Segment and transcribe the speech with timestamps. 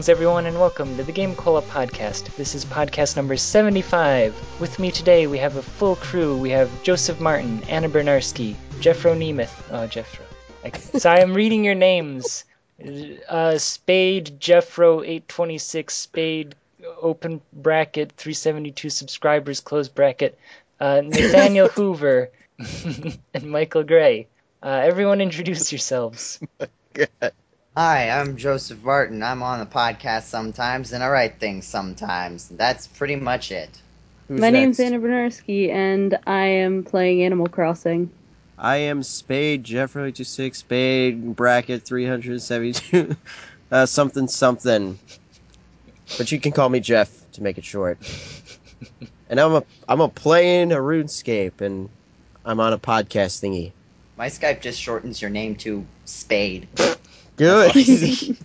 [0.00, 2.34] Greetings, everyone, and welcome to the GameCola podcast.
[2.36, 4.34] This is podcast number 75.
[4.58, 6.38] With me today, we have a full crew.
[6.38, 9.52] We have Joseph Martin, Anna Bryniarski, Jeffro Nemeth.
[9.70, 10.22] Oh, Jeffro.
[10.64, 10.98] Okay.
[10.98, 12.46] So I am reading your names.
[13.28, 16.54] Uh, Spade, Jeffro, 826, Spade,
[17.02, 20.38] open bracket, 372 subscribers, close bracket,
[20.80, 22.30] uh, Nathaniel Hoover,
[23.34, 24.28] and Michael Gray.
[24.62, 26.40] Uh, everyone introduce yourselves.
[27.76, 29.22] Hi, I'm Joseph Martin.
[29.22, 32.48] I'm on the podcast sometimes, and I write things sometimes.
[32.48, 33.70] That's pretty much it.
[34.26, 34.90] Who's My name's next?
[34.90, 38.10] Anna Bryniarski, and I am playing Animal Crossing.
[38.58, 43.14] I am Spade, Jeffrey 26, Spade, bracket 372,
[43.70, 44.98] uh, something something.
[46.18, 47.98] But you can call me Jeff to make it short.
[49.28, 51.88] and I'm a I'm a playing a RuneScape, and
[52.44, 53.70] I'm on a podcast thingy.
[54.16, 56.66] My Skype just shortens your name to Spade.
[57.40, 57.74] Good.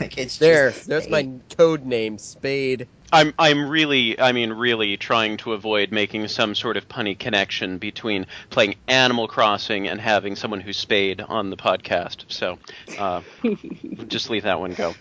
[0.00, 2.88] Like it's there, just there's my code name, Spade.
[3.12, 7.76] I'm I'm really I mean really trying to avoid making some sort of punny connection
[7.76, 12.24] between playing Animal Crossing and having someone who's spayed on the podcast.
[12.28, 12.58] So
[12.98, 13.20] uh,
[14.08, 14.94] just leave that one go.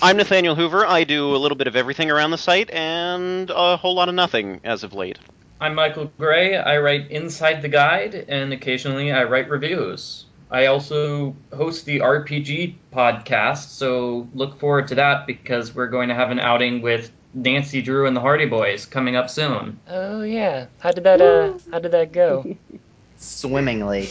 [0.00, 0.86] I'm Nathaniel Hoover.
[0.86, 4.14] I do a little bit of everything around the site and a whole lot of
[4.14, 5.18] nothing as of late.
[5.60, 6.56] I'm Michael Gray.
[6.56, 10.26] I write Inside the Guide, and occasionally I write reviews.
[10.50, 16.14] I also host the RPG podcast, so look forward to that because we're going to
[16.14, 19.78] have an outing with Nancy Drew and the Hardy Boys coming up soon.
[19.88, 20.66] Oh yeah.
[20.80, 22.56] How did that uh how did that go?
[23.18, 24.08] swimmingly,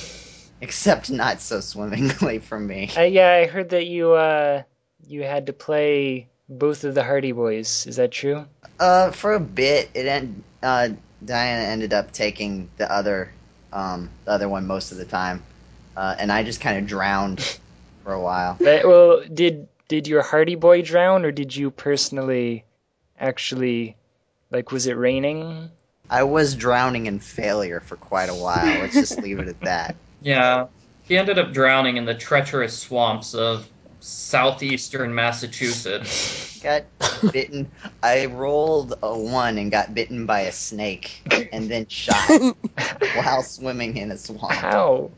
[0.62, 2.90] except not so swimmingly for me.
[2.96, 4.64] Uh, yeah, I heard that you uh
[5.08, 7.86] you had to play both of the Hardy Boys.
[7.88, 8.46] Is that true?
[8.80, 10.44] Uh, for a bit, it end.
[10.64, 10.90] Uh,
[11.24, 13.32] Diana ended up taking the other,
[13.74, 15.44] um, the other one most of the time,
[15.96, 17.60] uh, and I just kind of drowned
[18.04, 18.58] for a while.
[18.60, 22.64] But, well, did did your Hardy Boy drown or did you personally
[23.20, 23.96] actually
[24.52, 25.70] like was it raining?
[26.10, 28.66] I was drowning in failure for quite a while.
[28.66, 29.96] Let's just leave it at that.
[30.22, 30.68] Yeah,
[31.04, 33.66] he ended up drowning in the treacherous swamps of
[34.02, 36.60] southeastern Massachusetts.
[36.62, 36.84] Got
[37.32, 37.72] bitten.
[38.04, 41.22] I rolled a one and got bitten by a snake,
[41.54, 42.30] and then shot
[43.16, 44.52] while swimming in a swamp.
[44.52, 45.12] How?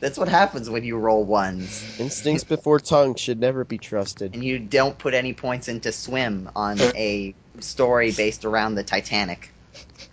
[0.00, 4.34] That's what happens when you roll ones, Instincts before tongue should never be trusted.
[4.34, 9.50] and you don't put any points into swim on a story based around the Titanic.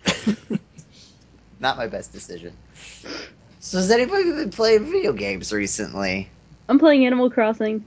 [1.59, 2.53] Not my best decision.
[3.59, 6.29] So has anybody been playing video games recently?
[6.67, 7.85] I'm playing Animal Crossing.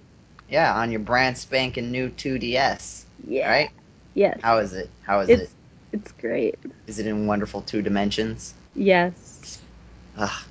[0.49, 3.49] Yeah, on your brand spanking new 2DS, Yeah.
[3.50, 3.71] right?
[4.15, 4.39] Yes.
[4.43, 4.91] How is it?
[5.03, 5.50] How is It's- it?
[5.93, 6.56] It's great.
[6.89, 8.53] Is it in wonderful two dimensions?
[8.75, 9.61] Yes.
[10.19, 10.43] Ugh,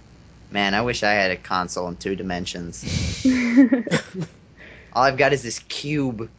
[0.53, 3.25] man, I wish I had a console in two dimensions.
[4.93, 6.29] All I've got is this cube.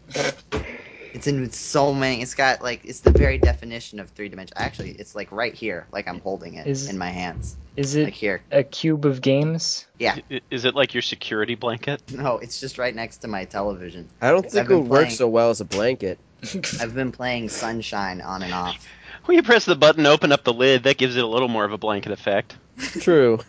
[1.13, 2.23] It's in so many.
[2.23, 4.55] It's got like it's the very definition of three dimensions.
[4.57, 8.09] Actually, it's like right here, like I'm holding it Is- in my hands, Is like
[8.09, 8.43] it here.
[8.53, 9.87] a cube of games?
[9.99, 12.01] Yeah, I- Is it like your security blanket?
[12.13, 14.09] no, it's just right next to my television.
[14.23, 16.19] I don't think I've it been would work playing- so well as a blanket.
[16.81, 18.87] I've been playing Sunshine on and off.
[19.25, 21.65] When you press the button, open up the lid, that gives it a little more
[21.65, 22.57] of a blanket effect.
[23.01, 23.41] True.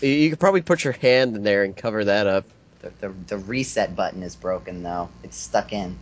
[0.00, 2.44] You- You could probably put your hand in there and cover that up.
[2.80, 5.08] The, the, the reset button is broken though.
[5.22, 5.96] It's stuck in,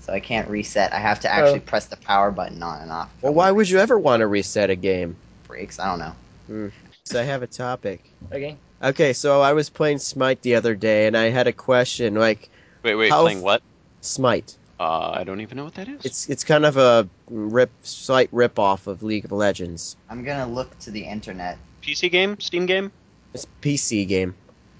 [0.00, 0.92] so I can't reset.
[0.92, 1.62] I have to actually Oh.
[1.66, 3.10] press the power button on and off.
[3.22, 5.16] Well, why would you ever want to reset a game?
[5.46, 5.78] breaks?
[5.78, 6.70] I don't know.
[7.04, 8.02] So I have a topic.
[8.32, 8.56] Okay.
[8.82, 12.14] Okay, so I was playing Smite the other day, and I had a question.
[12.16, 12.48] Like
[12.82, 13.62] Wait, wait, playing f- what?
[14.00, 16.04] Smite, Uh, I don't even know what that is.
[16.04, 19.96] it's it's kind of a rip, slight rip off of League of Legends.
[20.10, 21.56] I'm gonna look to the internet.
[21.82, 22.90] PC game, Steam game.
[23.34, 24.34] It's a PC game.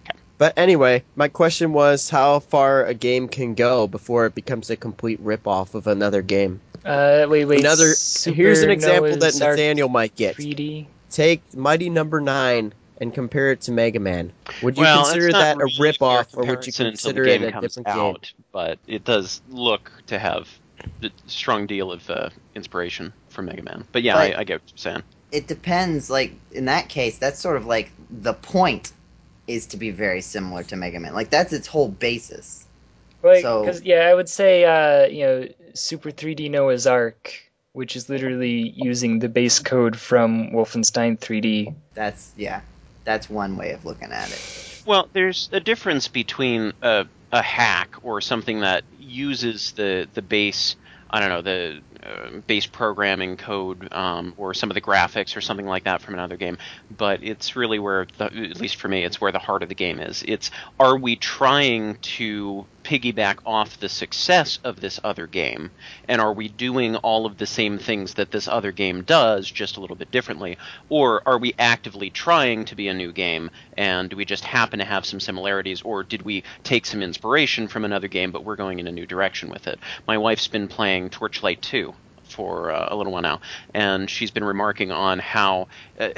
[0.09, 0.19] Okay.
[0.39, 4.77] But anyway, my question was how far a game can go before it becomes a
[4.77, 6.61] complete rip off of another game.
[6.85, 7.61] Uh, wait, wait.
[7.61, 10.37] Another Super here's an example that Noah's Ark Nathaniel might get.
[10.37, 10.87] 3D.
[11.11, 14.33] Take Mighty Number Nine and compare it to Mega Man.
[14.63, 17.27] Would you well, consider that a really rip off, fair or would you consider it
[17.27, 17.97] game a different game?
[17.97, 20.49] out, But it does look to have
[21.03, 23.87] a strong deal of uh, inspiration from Mega Man.
[23.93, 25.03] But yeah, But- I, I get what you're saying.
[25.35, 26.09] It depends.
[26.09, 28.93] Like in that case, that's sort of like the point
[29.47, 31.13] is to be very similar to Mega Man.
[31.15, 32.65] Like that's its whole basis.
[33.23, 37.33] Like, So- 'cause, yeah, I would say, uh, you know, Super 3D Noah's Ark,
[37.73, 41.75] which is literally using the base code from Wolfenstein 3D.
[41.95, 42.61] That's yeah.
[43.05, 44.83] That's one way of looking at it.
[44.87, 50.77] Well, there's a difference between a, a hack or something that uses the the base.
[51.11, 55.41] I don't know the uh, base programming code um, or some of the graphics or
[55.41, 56.59] something like that from another game.
[56.97, 59.75] But it's really where, the, at least for me, it's where the heart of the
[59.75, 60.23] game is.
[60.27, 65.71] It's are we trying to piggyback off the success of this other game?
[66.07, 69.77] And are we doing all of the same things that this other game does, just
[69.77, 70.59] a little bit differently?
[70.89, 74.85] Or are we actively trying to be a new game, and we just happen to
[74.85, 78.79] have some similarities, or did we take some inspiration from another game, but we're going
[78.79, 79.81] in a new direction with it?
[80.07, 81.95] My wife's been playing Torchlight 2
[82.27, 83.41] for uh, a little while now,
[83.73, 85.69] and she's been remarking on how
[85.99, 86.11] uh,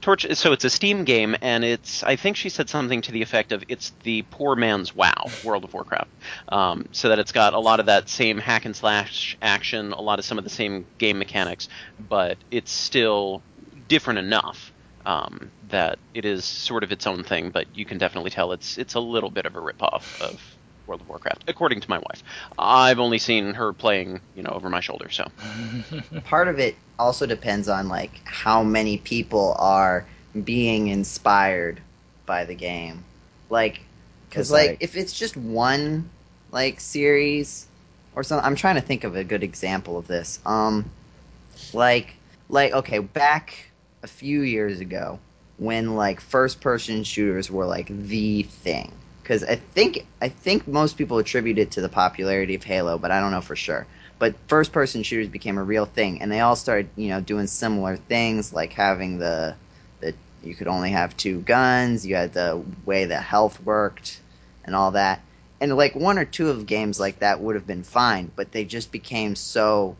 [0.00, 0.26] Torch.
[0.34, 3.52] So it's a Steam game, and it's I think she said something to the effect
[3.52, 6.10] of it's the poor man's WoW, World of Warcraft.
[6.48, 10.00] Um, so that it's got a lot of that same hack and slash action, a
[10.00, 11.68] lot of some of the same game mechanics,
[12.08, 13.42] but it's still
[13.88, 14.72] different enough.
[15.06, 18.76] Um, that it is sort of its own thing, but you can definitely tell it's
[18.76, 20.57] it's a little bit of a ripoff of
[20.88, 22.22] World of Warcraft, according to my wife.
[22.58, 25.10] I've only seen her playing, you know, over my shoulder.
[25.10, 25.28] So
[26.24, 30.06] Part of it also depends on like how many people are
[30.44, 31.80] being inspired
[32.26, 33.04] by the game,
[33.50, 33.80] like
[34.28, 36.08] because like, like- if it's just one
[36.50, 37.66] like series
[38.14, 40.40] or something, I'm trying to think of a good example of this.
[40.44, 40.90] Um,
[41.72, 42.14] like
[42.48, 43.70] like okay, back
[44.02, 45.18] a few years ago
[45.58, 48.92] when like first person shooters were like the thing
[49.28, 53.10] because I think I think most people attribute it to the popularity of Halo, but
[53.10, 53.86] I don't know for sure.
[54.18, 57.46] But first person shooters became a real thing, and they all started you know doing
[57.46, 59.54] similar things like having the
[60.00, 64.18] the you could only have two guns, you had the way the health worked,
[64.64, 65.20] and all that.
[65.60, 68.64] And like one or two of games like that would have been fine, but they
[68.64, 69.94] just became so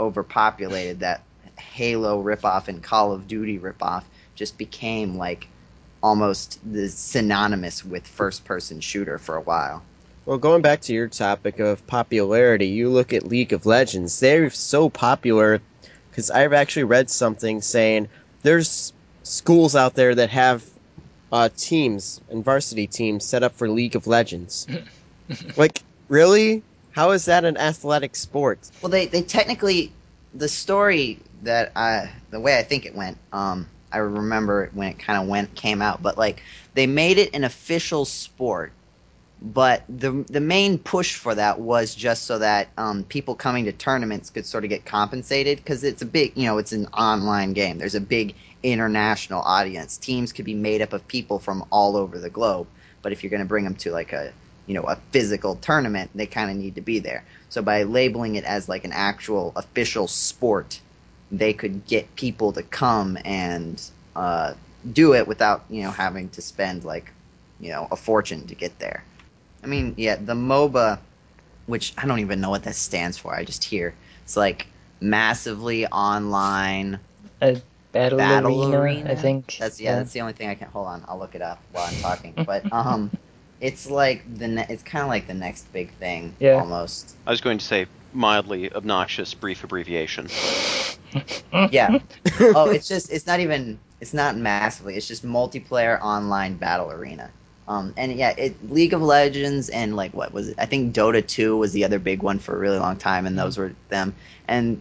[0.00, 1.22] overpopulated that
[1.56, 4.02] Halo ripoff and Call of Duty ripoff
[4.34, 5.46] just became like
[6.02, 9.82] almost the synonymous with first person shooter for a while.
[10.24, 14.20] Well, going back to your topic of popularity, you look at League of Legends.
[14.20, 15.60] They're so popular
[16.10, 18.08] because I've actually read something saying
[18.42, 18.92] there's
[19.24, 20.64] schools out there that have
[21.32, 24.66] uh, teams and varsity teams set up for League of Legends.
[25.56, 26.62] like, really?
[26.92, 28.70] How is that an athletic sport?
[28.82, 29.92] Well, they they technically
[30.34, 33.16] the story that I the way I think it went.
[33.32, 36.42] Um, I remember when it kind of went came out, but like
[36.74, 38.72] they made it an official sport.
[39.40, 43.72] But the the main push for that was just so that um, people coming to
[43.72, 47.52] tournaments could sort of get compensated because it's a big you know it's an online
[47.52, 47.78] game.
[47.78, 49.96] There's a big international audience.
[49.98, 52.68] Teams could be made up of people from all over the globe.
[53.02, 54.32] But if you're going to bring them to like a
[54.66, 57.24] you know a physical tournament, they kind of need to be there.
[57.48, 60.80] So by labeling it as like an actual official sport,
[61.32, 63.82] they could get people to come and
[64.16, 64.54] uh,
[64.92, 67.12] do it without you know having to spend like
[67.60, 69.04] you know a fortune to get there.
[69.64, 71.00] I mean, yeah, the MOBA,
[71.66, 73.34] which I don't even know what that stands for.
[73.34, 73.94] I just hear
[74.24, 74.66] it's like
[75.00, 77.00] massively online
[77.92, 79.10] Battle, battle arena, arena.
[79.10, 79.56] I think.
[79.58, 81.04] That's yeah, that's the only thing I can hold on.
[81.08, 82.34] I'll look it up while I'm talking.
[82.46, 83.10] But um,
[83.60, 86.60] it's like the ne- it's kind of like the next big thing Yeah.
[86.60, 87.16] almost.
[87.26, 90.28] I was going to say mildly obnoxious brief abbreviation.
[91.70, 91.98] Yeah.
[92.40, 94.96] oh, it's just it's not even it's not massively.
[94.96, 97.30] It's just multiplayer online battle arena.
[97.68, 100.56] Um, and yeah, it League of Legends and like what was it?
[100.58, 103.38] I think Dota 2 was the other big one for a really long time, and
[103.38, 104.14] those were them.
[104.48, 104.80] And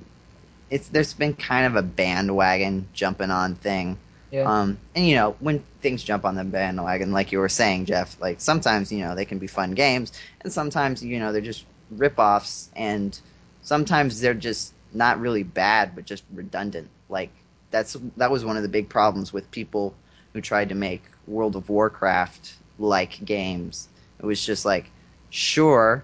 [0.69, 3.97] it's there's been kind of a bandwagon jumping on thing.
[4.31, 4.43] Yeah.
[4.43, 8.19] Um, and you know, when things jump on the bandwagon, like you were saying, Jeff,
[8.21, 11.65] like sometimes you know they can be fun games, and sometimes you know they're just
[11.91, 13.19] rip-offs, and
[13.62, 16.89] sometimes they're just not really bad, but just redundant.
[17.10, 17.31] Like
[17.71, 19.93] that's that was one of the big problems with people
[20.33, 23.88] who tried to make World of Warcraft like games.
[24.19, 24.89] It was just like,
[25.29, 26.03] sure,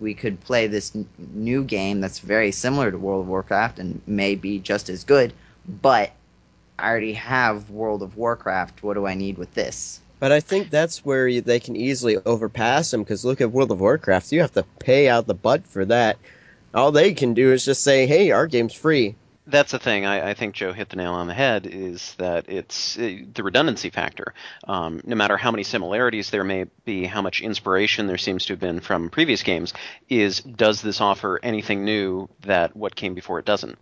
[0.00, 4.00] we could play this n- new game that's very similar to World of Warcraft and
[4.06, 5.32] may be just as good,
[5.82, 6.12] but
[6.78, 8.82] I already have World of Warcraft.
[8.82, 10.00] What do I need with this?
[10.20, 13.70] But I think that's where you, they can easily overpass them because look at World
[13.70, 14.32] of Warcraft.
[14.32, 16.18] You have to pay out the butt for that.
[16.74, 19.14] All they can do is just say, hey, our game's free.
[19.46, 20.04] That's the thing.
[20.04, 21.66] I, I think Joe hit the nail on the head.
[21.66, 24.34] Is that it's uh, the redundancy factor.
[24.64, 28.52] Um, no matter how many similarities there may be, how much inspiration there seems to
[28.52, 29.72] have been from previous games,
[30.10, 33.78] is does this offer anything new that what came before it doesn't?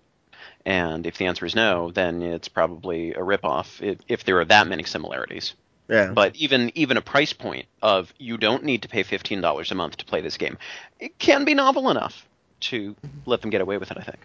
[0.64, 3.82] And if the answer is no, then it's probably a ripoff.
[3.82, 5.54] If, if there are that many similarities.
[5.88, 6.12] Yeah.
[6.12, 9.74] But even even a price point of you don't need to pay fifteen dollars a
[9.74, 10.58] month to play this game,
[10.98, 12.26] it can be novel enough
[12.60, 13.98] to let them get away with it.
[13.98, 14.18] I think.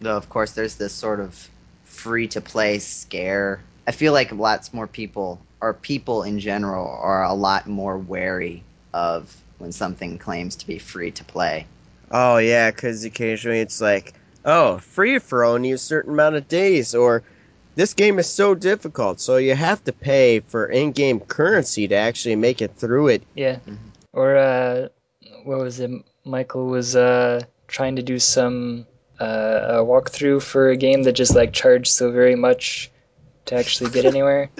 [0.00, 1.48] Though, of course, there's this sort of
[1.84, 3.60] free to play scare.
[3.86, 8.62] I feel like lots more people, or people in general, are a lot more wary
[8.94, 11.66] of when something claims to be free to play.
[12.10, 16.94] Oh yeah, because occasionally it's like, oh, free for only a certain amount of days,
[16.94, 17.24] or
[17.78, 22.34] this game is so difficult, so you have to pay for in-game currency to actually
[22.34, 23.22] make it through it.
[23.36, 23.60] Yeah.
[23.68, 23.78] Mhm.
[24.12, 24.88] Or uh,
[25.44, 25.88] what was it?
[26.24, 28.84] Michael was uh, trying to do some
[29.20, 32.90] uh, a walkthrough for a game that just like charged so very much
[33.46, 34.50] to actually get anywhere.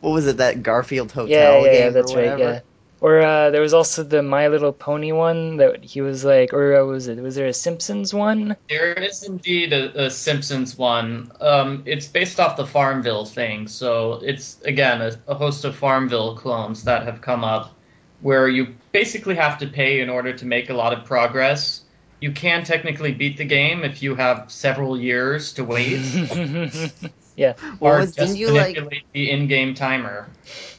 [0.00, 0.36] What was it?
[0.36, 2.30] That Garfield Hotel yeah, yeah, game yeah, that's or right.
[2.30, 2.52] whatever?
[2.52, 2.60] Yeah.
[3.00, 6.76] Or uh, there was also the My Little Pony one that he was like, or
[6.76, 7.18] uh, was it?
[7.18, 8.56] Was there a Simpsons one?
[8.68, 11.30] There is indeed a, a Simpsons one.
[11.40, 16.36] Um, it's based off the Farmville thing, so it's again a, a host of Farmville
[16.36, 17.72] clones that have come up,
[18.20, 21.82] where you basically have to pay in order to make a lot of progress.
[22.20, 26.00] You can technically beat the game if you have several years to wait,
[27.38, 27.54] yeah.
[27.78, 28.76] What or was- just didn't you like
[29.14, 30.26] the in-game timer.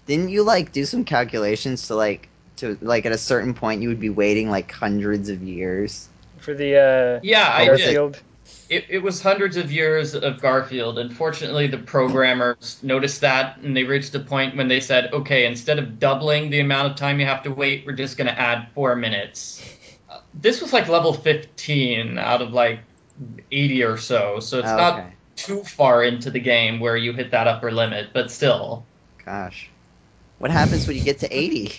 [0.05, 3.87] didn't you like do some calculations to like to like at a certain point you
[3.87, 6.09] would be waiting like hundreds of years?
[6.39, 7.95] For the uh, Yeah, I What did.
[7.95, 8.23] it?
[8.69, 10.99] It, it was hundreds of years of Garfield.
[10.99, 15.79] Unfortunately, the programmers noticed that, and they reached a point when they said, "Okay, instead
[15.79, 18.67] of doubling the amount of time you have to wait, we're just going to add
[18.73, 19.63] four minutes."
[20.09, 22.79] Uh, this was like level 15 out of like
[23.51, 25.13] 80 or so, so it's Oh, not okay.
[25.45, 28.85] Too far into the game where you hit that upper limit, but still.
[29.25, 29.69] Gosh.
[30.37, 31.71] What happens when you get to 80?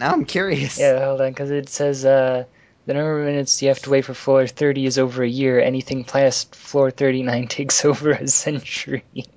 [0.00, 0.78] Now I'm curious.
[0.78, 2.44] Yeah, hold on, because it says uh,
[2.86, 5.60] the number of minutes you have to wait for floor 30 is over a year.
[5.60, 9.04] Anything past floor 39 takes over a century.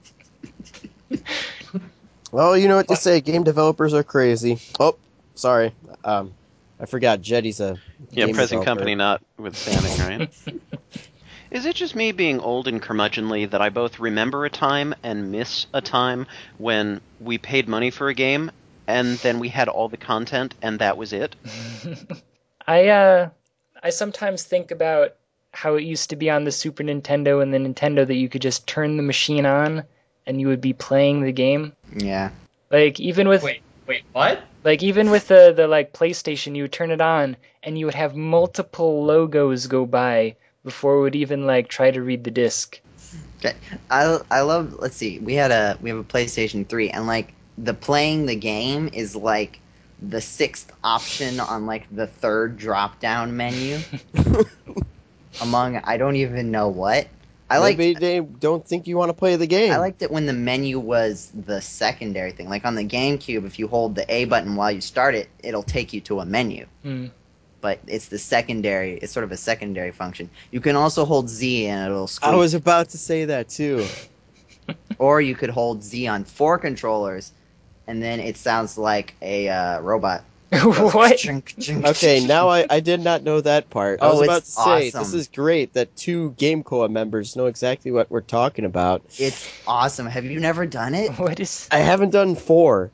[2.31, 3.19] Well, you know what to say.
[3.19, 4.57] Game developers are crazy.
[4.79, 4.97] Oh,
[5.35, 5.73] sorry.
[6.05, 6.33] Um,
[6.79, 7.19] I forgot.
[7.21, 7.77] Jeddy's a
[8.11, 8.65] Yeah, game present developer.
[8.65, 10.29] company notwithstanding, right?
[11.51, 15.34] Is it just me being old and curmudgeonly that I both remember a time and
[15.34, 16.27] miss a time
[16.58, 18.51] when we paid money for a game
[18.88, 21.36] and then we had all the content and that was it?
[22.67, 23.29] I uh,
[23.84, 25.15] I sometimes think about
[25.51, 28.41] how it used to be on the Super Nintendo and the Nintendo that you could
[28.41, 29.84] just turn the machine on
[30.25, 31.74] and you would be playing the game.
[31.93, 32.29] Yeah.
[32.70, 34.41] Like even with Wait, wait, what?
[34.63, 37.96] like even with the the like PlayStation, you would turn it on and you would
[37.96, 42.80] have multiple logos go by before it would even like try to read the disc.
[43.39, 43.56] Okay.
[43.89, 44.75] I I love.
[44.80, 45.20] Let's see.
[45.20, 49.15] We had a we have a PlayStation Three, and like the playing the game is
[49.15, 49.60] like
[50.01, 53.80] the sixth option on like the third drop down menu
[55.41, 57.08] among I don't even know what.
[57.50, 59.74] I like Maybe they don't think you want to play the game.
[59.74, 62.48] I liked it when the menu was the secondary thing.
[62.48, 65.62] Like on the GameCube, if you hold the A button while you start it, it'll
[65.62, 66.65] take you to a menu.
[66.84, 67.08] Hmm.
[67.62, 68.98] But it's the secondary.
[68.98, 70.30] It's sort of a secondary function.
[70.51, 72.34] You can also hold Z and it'll squeak.
[72.34, 73.86] I was about to say that too.
[75.00, 77.32] Or you could hold Z on four controllers,
[77.88, 80.24] and then it sounds like a uh, robot.
[80.51, 81.18] what?
[81.18, 82.27] Chink, chink, Okay, chink.
[82.27, 84.01] now I, I did not know that part.
[84.01, 85.00] I Oh, was about to it's say awesome.
[85.00, 89.01] this is great that two GameCola members know exactly what we're talking about.
[89.18, 90.06] It's awesome.
[90.06, 91.12] Have you never done it?
[91.18, 91.68] What is?
[91.72, 92.91] I haven't done four.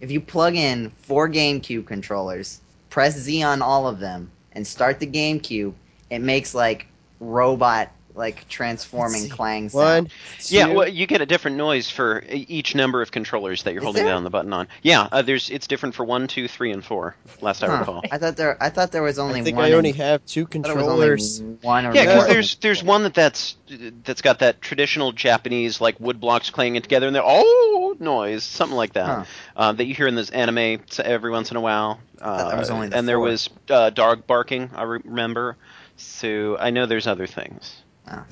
[0.00, 2.60] If you plug in four GameCube controllers,
[2.94, 5.74] press Z on all of them, and start the GameCube,
[6.10, 6.86] it makes like
[7.18, 10.50] robot like transforming Let's One, sound.
[10.50, 13.84] Yeah, well, you get a different noise for each number of controllers that you're Is
[13.84, 14.12] holding there?
[14.14, 14.68] down the button on.
[14.82, 17.16] Yeah, uh, there's it's different for one, two, three, and four.
[17.40, 18.02] Last I recall.
[18.10, 18.56] I thought there.
[18.62, 19.64] I thought there was only I think one.
[19.66, 21.42] I only in- have two I thought there was only controllers.
[21.62, 23.56] one or Yeah, because there's there's one that that's
[24.04, 28.76] that's got that traditional Japanese like wood blocks clanging together and they're oh noise, something
[28.76, 29.24] like that, Huh.
[29.56, 32.00] uh, that you hear in this anime every once in a while.
[32.20, 34.70] Uh, that was only the and there was uh, dog barking.
[34.74, 35.56] I re- remember.
[35.96, 37.82] So I know there's other things.
[38.10, 38.24] Oh.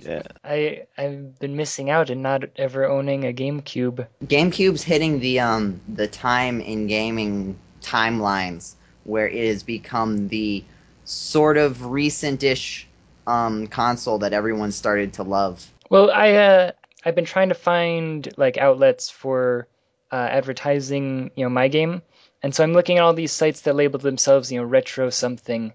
[0.00, 0.22] Yeah.
[0.44, 4.06] I I've been missing out and not ever owning a GameCube.
[4.24, 10.64] GameCube's hitting the um the time in gaming timelines where it has become the
[11.04, 12.86] sort of recent-ish
[13.26, 15.66] um console that everyone started to love.
[15.90, 16.72] Well, I uh
[17.04, 19.66] I've been trying to find like outlets for
[20.10, 22.02] uh, advertising, you know, my game,
[22.42, 25.72] and so I'm looking at all these sites that label themselves, you know, retro something,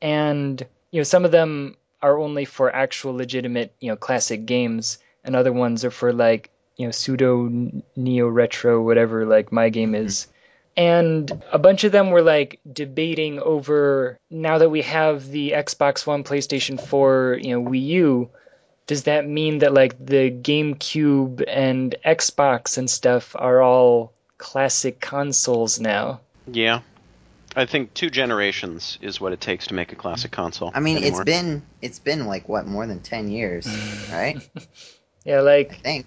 [0.00, 4.98] and you know, some of them are only for actual legitimate, you know, classic games,
[5.24, 7.48] and other ones are for like, you know, pseudo
[7.96, 10.26] neo retro whatever like my game is.
[10.76, 16.06] And a bunch of them were like debating over now that we have the Xbox
[16.06, 18.30] One, PlayStation 4, you know, Wii U,
[18.86, 25.78] does that mean that like the GameCube and Xbox and stuff are all classic consoles
[25.78, 26.20] now?
[26.46, 26.80] Yeah.
[27.54, 30.70] I think two generations is what it takes to make a classic console.
[30.74, 31.20] I mean, anymore.
[31.22, 33.66] it's been it's been like what more than 10 years,
[34.12, 34.38] right?
[35.24, 36.06] Yeah, I like think.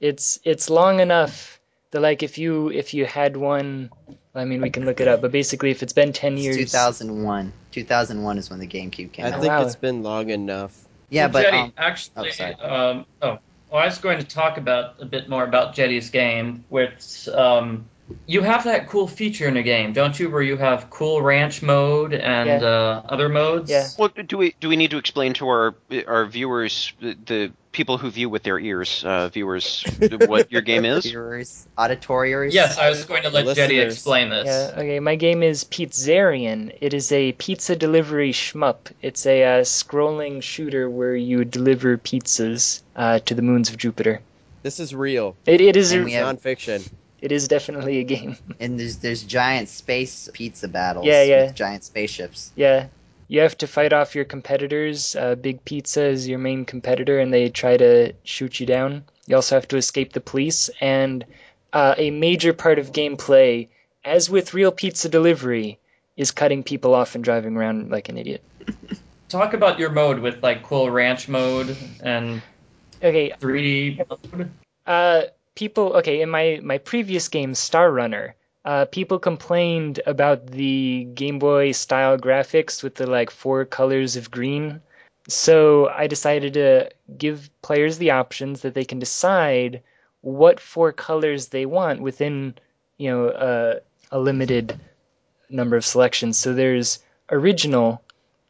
[0.00, 1.60] it's it's long enough
[1.90, 3.90] that like if you if you had one,
[4.34, 6.56] I mean we can look it up, but basically if it's been 10 It's years
[6.56, 7.52] 2001.
[7.72, 9.32] 2001 is when the GameCube came out.
[9.32, 9.40] I out.
[9.40, 9.62] think Wow.
[9.66, 10.78] it's been long enough.
[11.10, 12.54] yeah, Well, but Jeddy, um, actually, oh, sorry.
[12.54, 13.38] um, oh,
[13.70, 17.86] well, I was going to talk about a bit more about Jeddy's game, which um,
[18.26, 21.62] You have that cool feature in the game, don't you, where you have cool ranch
[21.62, 22.68] mode and Yeah.
[22.68, 23.70] uh, other modes?
[23.70, 23.88] Yeah.
[23.98, 25.74] Well, do we do we need to explain to our
[26.06, 29.84] our viewers, the, the people who view with their ears, uh, viewers,
[30.26, 31.04] what your game is?
[31.10, 32.54] Viewers, auditoriers.
[32.54, 34.46] Yes, I was going to let Jeddy explain this.
[34.46, 35.00] Yeah, okay.
[35.00, 36.76] My game is Pizzarian.
[36.82, 38.92] It is a pizza delivery shmup.
[39.00, 44.20] It's a uh, scrolling shooter where you deliver pizzas uh, to the moons of Jupiter.
[44.62, 45.36] This is real.
[45.46, 46.86] It, it is And a, we have- Nonfiction.
[47.24, 48.36] It is definitely a game.
[48.60, 51.06] And there's there's giant space pizza battles.
[51.06, 51.46] Yeah, yeah.
[51.46, 52.52] With giant spaceships.
[52.54, 52.88] Yeah,
[53.28, 55.16] you have to fight off your competitors.
[55.16, 59.04] Uh, Big Pizza is your main competitor, and they try to shoot you down.
[59.26, 61.24] You also have to escape the police, and
[61.72, 63.68] uh, a major part of gameplay,
[64.04, 65.78] as with real pizza delivery,
[66.16, 68.42] is cutting people off and driving around like an idiot.
[69.30, 72.42] Talk about your mode with like cool ranch mode and
[73.02, 74.50] Okay, 3D mode.
[74.86, 75.22] uh,
[75.54, 75.94] people.
[75.96, 78.34] Okay, in my my previous game, Star Runner,
[78.64, 84.30] uh, people complained about the Game Boy style graphics with the like four colors of
[84.30, 84.80] green.
[85.28, 89.82] So I decided to give players the options that they can decide
[90.20, 92.54] what four colors they want within,
[92.98, 93.80] you know, uh,
[94.10, 94.78] a limited
[95.48, 96.36] number of selections.
[96.38, 96.98] So there's
[97.30, 98.02] original,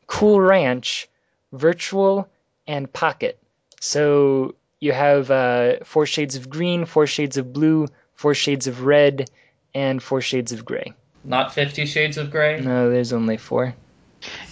[0.07, 1.09] Cool Ranch,
[1.53, 2.29] Virtual,
[2.67, 3.39] and Pocket.
[3.81, 8.85] So you have uh, four shades of green, four shades of blue, four shades of
[8.85, 9.31] red,
[9.75, 10.93] and four shades of gray.
[11.25, 12.61] Not Fifty Shades of Grey.
[12.61, 13.75] No, there's only four.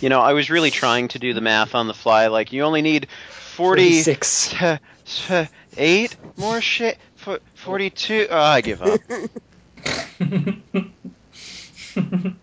[0.00, 2.28] You know, I was really trying to do the math on the fly.
[2.28, 4.54] Like, you only need forty 46.
[5.76, 6.96] eight more shit.
[7.54, 8.28] Forty-two.
[8.30, 9.00] Oh, I give up.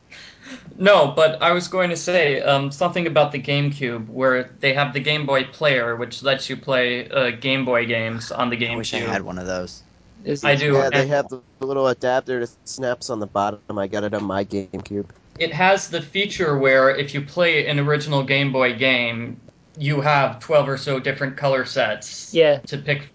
[0.80, 4.94] no, but I was going to say um, something about the GameCube, where they have
[4.94, 8.74] the Game Boy Player, which lets you play uh, Game Boy games on the GameCube.
[8.74, 9.84] I wish I had one of those.
[10.24, 10.74] Is- I do.
[10.74, 13.60] Yeah, they have the little adapter that snaps on the bottom.
[13.78, 15.06] I got it on my GameCube.
[15.38, 19.40] It has the feature where if you play an original Game Boy game,
[19.78, 23.10] you have 12 or so different color sets Yeah, to pick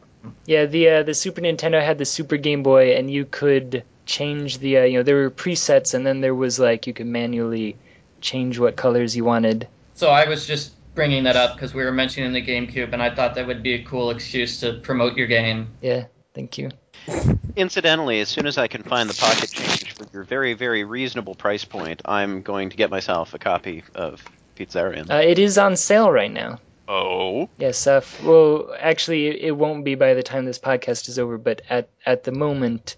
[0.46, 0.66] yeah.
[0.66, 4.78] The uh, the Super Nintendo had the Super Game Boy, and you could change the
[4.78, 7.76] uh, you know there were presets, and then there was like you could manually
[8.20, 9.68] change what colors you wanted.
[9.94, 13.14] So I was just bringing that up because we were mentioning the GameCube, and I
[13.14, 15.68] thought that would be a cool excuse to promote your game.
[15.80, 16.70] Yeah, thank you.
[17.56, 21.34] Incidentally, as soon as I can find the pocket change for your very, very reasonable
[21.34, 24.24] price point, I'm going to get myself a copy of
[24.56, 25.10] Pizzarian.
[25.10, 26.60] Uh, it is on sale right now.
[26.88, 27.48] oh.
[27.58, 31.62] Yes, uh, well, actually, it won't be by the time this podcast is over, but
[31.68, 32.96] at, at the moment,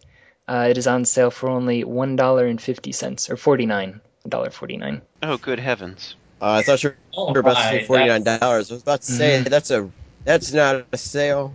[0.49, 5.03] uh, it is on sale for only $1.50, or forty nine dollar forty nine.
[5.23, 6.17] Oh, good heavens.
[6.43, 8.71] Uh, I thought you Oh were about to say forty nine that's- dollars.
[8.71, 9.49] I was about to say Mhm.
[9.49, 9.89] that's a
[10.25, 11.55] that's not a sale.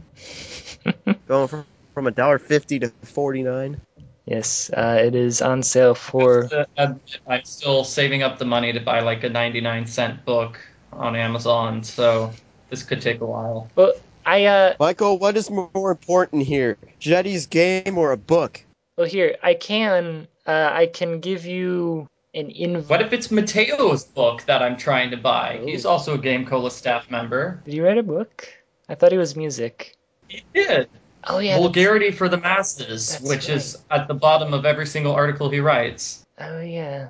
[1.28, 3.82] Going from from a dollar fifty to forty nine.
[4.26, 6.46] Yes, uh, it is on sale for.
[6.54, 10.60] Uh, I'm I'm still saving up the money to buy like a 99 cent book
[10.94, 12.32] on Amazon, so
[12.70, 13.70] this could take a while.
[13.76, 13.94] Well,
[14.26, 18.64] I uh, Michael, what is more important here, Jeddy's game or a book?
[18.98, 22.90] Well here I can uh, I can give you an invite.
[22.90, 25.60] What if it's Meteo's book that I'm trying to buy?
[25.62, 25.66] Oh.
[25.66, 27.62] He's also a GameCola staff member.
[27.66, 28.48] Did you write a book?
[28.90, 29.96] I thought it was music.
[30.28, 30.90] He did.
[31.26, 31.52] Oh yeah.
[31.52, 33.58] that's- Vulgarity for the Masses, That's which right.
[33.58, 36.26] is at the bottom of every single article he writes.
[36.40, 37.10] Oh yeah.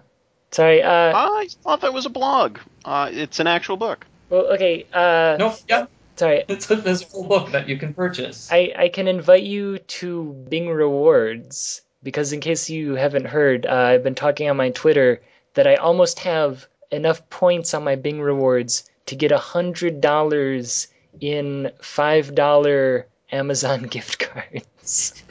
[0.52, 0.82] Sorry.
[0.84, 1.13] Uh.
[1.15, 2.58] I thought that was a blog.
[2.84, 4.06] Uh, it's an actual book.
[4.30, 4.86] Well, okay.
[4.94, 5.38] Uh.
[5.39, 5.86] No, yeah,
[6.21, 6.43] Sorry.
[6.47, 8.47] it's a physical book that you can purchase.
[8.51, 13.73] I, I can invite you to Bing Rewards because, in case you haven't heard, uh,
[13.73, 15.23] I've been talking on my Twitter
[15.55, 20.89] that I almost have enough points on my Bing Rewards to get a hundred dollars
[21.19, 25.23] in five dollar Amazon gift cards.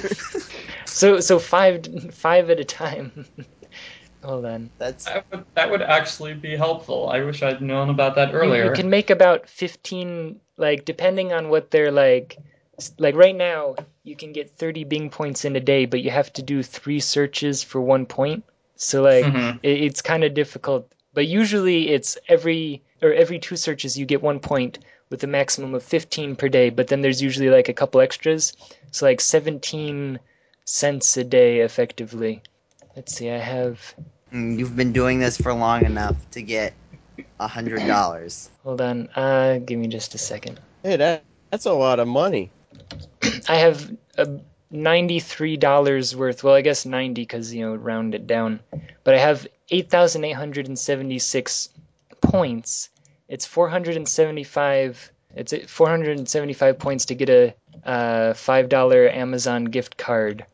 [0.86, 3.26] so so five five at a time.
[4.24, 7.08] Hold then, That's That would, that would actually be helpful.
[7.08, 8.66] I wish I'd known about that earlier.
[8.66, 12.36] You, can make about 15, like, depending on what they're like.
[12.98, 16.32] Like, right now, you can get 30 Bing points in a day, but you have
[16.34, 18.44] to do three searches for one point.
[18.74, 19.60] So, like, Mhm.
[19.62, 20.90] it, it's kind of difficult.
[21.14, 25.74] But usually, it's every, or every two searches, you get one point with a maximum
[25.74, 28.52] of 15 per day, but then there's usually, like, a couple extras.
[28.90, 30.18] So, like, 17
[30.64, 32.42] cents a day, effectively.
[32.98, 33.94] Let's see, I have.
[34.32, 36.74] Mm, you've been doing this for long enough to get
[37.38, 38.50] a hundred dollars.
[38.64, 39.08] Hold on.
[39.14, 40.58] Uh, give me just a second.
[40.82, 42.50] Hey, that that's a lot of money.
[43.48, 44.38] I have uh,
[44.72, 46.42] ninety-three dollars worth.
[46.42, 48.58] Well, I guess ninety because you know round it down.
[49.04, 51.68] But I have eight thousand eight hundred and seventy-six
[52.20, 52.90] points.
[53.28, 55.12] It's four hundred and seventy-five.
[55.36, 60.44] It's four hundred and seventy-five points to get a uh, five dollar Amazon gift card.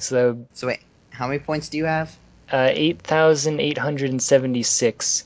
[0.00, 0.80] So So wait,
[1.14, 2.14] how many points do you have?
[2.52, 5.24] uh, 8,876.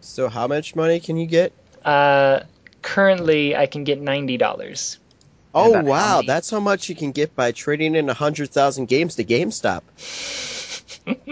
[0.00, 1.52] So how much money can you get?
[1.84, 2.40] Uh,
[2.82, 4.98] currently, I can get $90.
[5.52, 9.16] Oh wow, many- that's how much you can get by trading in hundred thousand games
[9.16, 9.82] to GameStop.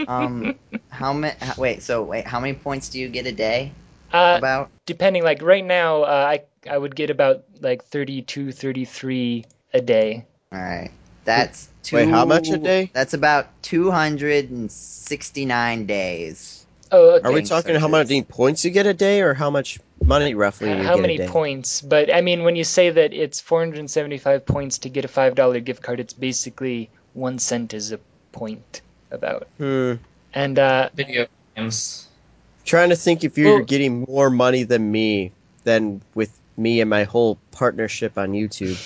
[0.08, 0.54] Um,
[0.90, 1.36] how many?
[1.58, 3.72] Wait, so wait, how many points do you get a day?
[4.10, 4.70] Uh, About?
[4.86, 9.44] depending, like right now, uh, I, I would get about like 32, 33
[9.74, 10.24] a day.
[10.50, 10.90] All right,
[11.28, 11.96] that's two.
[11.96, 12.90] Wait, how much a day?
[12.92, 16.64] That's about two hundred and sixty-nine days.
[16.90, 17.28] Oh, okay.
[17.28, 20.34] Are we Game talking how many points you get a day, or how much money
[20.34, 21.28] roughly you how get many a day?
[21.28, 21.82] points?
[21.82, 25.82] But I mean, when you say that it's 475 points to get a $5 gift
[25.82, 28.00] card, it's basically one cent is a
[28.32, 29.48] point about.
[29.58, 29.94] Hmm.
[30.32, 32.06] And uh, Video games.
[32.64, 35.32] Trying to think if you're Well- getting more money than me
[35.64, 38.78] than with me and my whole partnership on YouTube.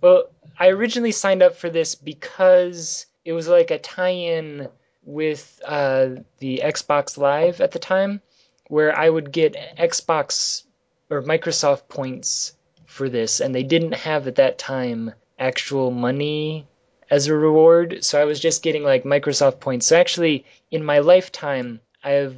[0.00, 0.24] Well,
[0.58, 4.68] I originally signed up for this because it was like a tie-in
[5.04, 8.20] with uh, the Xbox Live at the time,
[8.68, 10.64] where I would get Xbox
[11.10, 12.54] or Microsoft points
[12.86, 16.66] for this, and they didn't have at that time actual money
[17.10, 19.86] as a reward, so I was just getting like Microsoft points.
[19.86, 22.34] So actually, in my lifetime, I have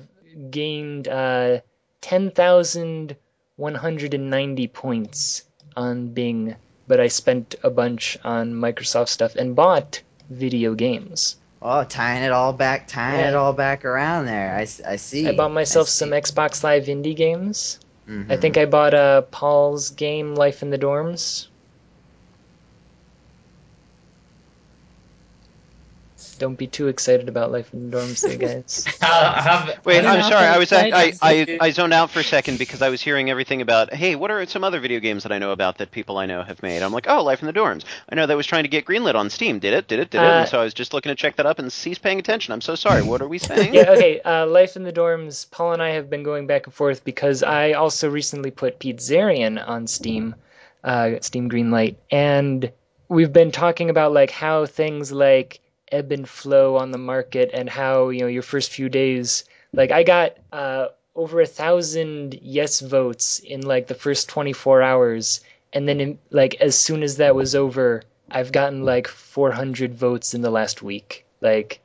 [0.51, 1.61] gained uh,
[2.01, 3.17] ten thousand
[3.57, 5.45] one hundred and ninety points
[5.77, 6.57] on Bing
[6.89, 11.37] but I spent a bunch on Microsoft stuff and bought video games.
[11.61, 14.57] Oh, tying it all back, tying it all back around there.
[14.57, 15.27] I, I see.
[15.29, 16.11] I bought myself I some.
[16.11, 17.79] Xbox Live indie games.
[18.09, 18.31] Mhm.
[18.31, 21.49] I think I bought uh, Paul's game Life in the Dorms.
[26.39, 28.87] Don't be too excited about Life in the Dorms, there, guys.
[29.01, 30.47] Uh, have, Wait, have- I'm sorry.
[30.47, 33.31] I was I, I, I, I zoned out for a second because I was hearing
[33.31, 36.19] everything about hey, what are some other video games that I know about that people
[36.19, 36.83] I know have made?
[36.83, 37.85] I'm like, oh, Life in the Dorms.
[38.09, 39.59] I know that was trying to get greenlit on Steam.
[39.59, 39.89] Did it?
[39.89, 40.11] Did it?
[40.11, 40.25] Did it?
[40.25, 42.53] Uh, and so I was just looking to check that up and cease paying attention.
[42.53, 43.03] I'm so sorry.
[43.03, 43.75] What are we saying?
[43.75, 44.21] yeah, okay.
[44.21, 45.51] Uh, Life in the Dorms.
[45.51, 49.67] Paul and I have been going back and forth because I also recently put Pizzarian
[49.67, 50.35] on Steam,
[50.85, 52.73] uh, Steam Greenlight, and
[53.09, 55.61] we've been talking about like how things like
[55.93, 59.45] ebb and flow on the market and how you know your first few days.
[59.73, 65.41] Like I got uh, over a thousand yes votes in like the first 24 hours,
[65.73, 70.35] and then in, like as soon as that was over, I've gotten like 400 votes
[70.35, 71.25] in the last week.
[71.41, 71.81] Like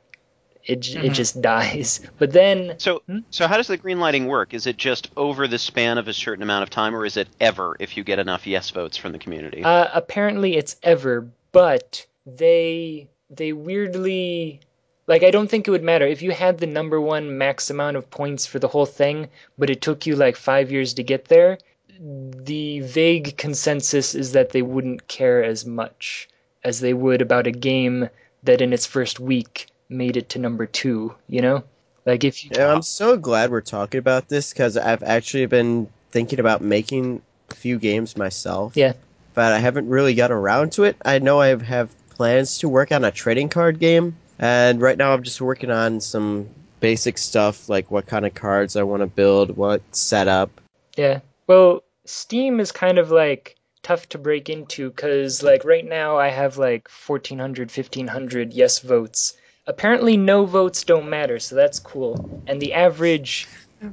[0.65, 1.99] it j it just dies.
[2.17, 3.19] But then So, Hmm?
[3.31, 4.53] so how does the green lighting work?
[4.53, 7.27] Is it just over the span of a certain amount of time, or is it
[7.39, 9.63] ever if you get enough yes votes from the community?
[9.63, 14.61] uh, apparently it's ever, but they they weirdly
[15.07, 17.97] like I don't think it would matter if you had the number one max amount
[17.97, 21.25] of points for the whole thing, but it took you like five years to get
[21.25, 21.57] there.
[21.99, 26.29] The vague consensus is that they wouldn't care as much
[26.63, 28.09] as they would about a game
[28.43, 31.13] that in its first week made it to number two.
[31.27, 31.63] You know,
[32.05, 35.89] like if you Yeah, I'm so glad we're talking about this because I've actually been
[36.11, 38.77] thinking about making a few games myself.
[38.77, 38.93] Yeah.
[39.33, 40.95] But I haven't really got around to it.
[41.03, 41.91] I know I have
[42.23, 45.99] plans to work on a trading card game, and right now I'm just working on
[45.99, 46.47] some
[46.79, 50.49] basic stuff like what kind of cards I want to build, what setup.
[50.95, 51.19] Yeah.
[51.47, 56.29] Well, Steam is kind of like tough to break into because, like, right now I
[56.29, 59.35] have like 1,400, 1,500 yes votes.
[59.67, 62.41] Apparently, no votes don't matter, so that's cool.
[62.47, 63.49] And the average,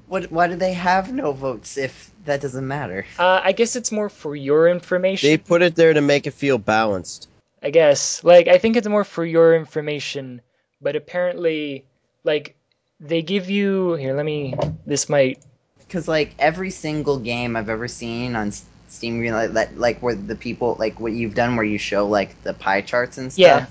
[0.06, 0.30] What?
[0.30, 3.06] Why do they have no votes if that doesn't matter?
[3.18, 5.28] uh, I guess it's more for your information.
[5.28, 7.26] They put it there to make it feel balanced.
[7.62, 8.24] I guess.
[8.24, 10.40] Like, I think it's more for your information,
[10.80, 11.84] but apparently,
[12.24, 12.56] like,
[13.00, 13.94] they give you.
[13.94, 14.54] Here, let me.
[14.86, 15.38] This might.
[15.78, 18.52] Because like every single game I've ever seen on
[18.88, 22.54] Steam like, like where the people like what you've done, where you show like the
[22.54, 23.40] pie charts and stuff.
[23.40, 23.66] Yeah.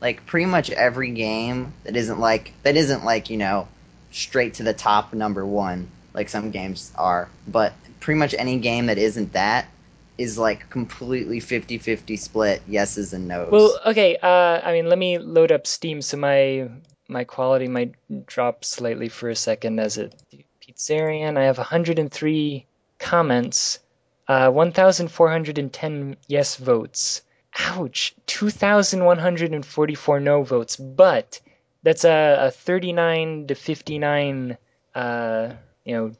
[0.00, 3.68] Like pretty much every game that isn't like that isn't like you know
[4.10, 8.86] straight to the top number one like some games are, but pretty much any game
[8.86, 9.66] that isn't that
[10.18, 13.50] is like completely 50-50 split yeses and nos.
[13.50, 14.16] Well, okay.
[14.16, 16.70] Uh, I mean, let me load up Steam so my
[17.08, 17.94] my quality might
[18.26, 20.14] drop slightly for a second as it.
[20.66, 21.36] Pizzarian.
[21.36, 22.66] I have 103
[22.98, 23.78] comments,
[24.26, 27.22] uh, 1,410 yes votes.
[27.58, 30.76] Ouch, 2,144 no votes.
[30.76, 31.40] But
[31.82, 34.58] that's a, a 39 to 59.
[34.94, 35.52] Uh,
[35.84, 36.12] you know,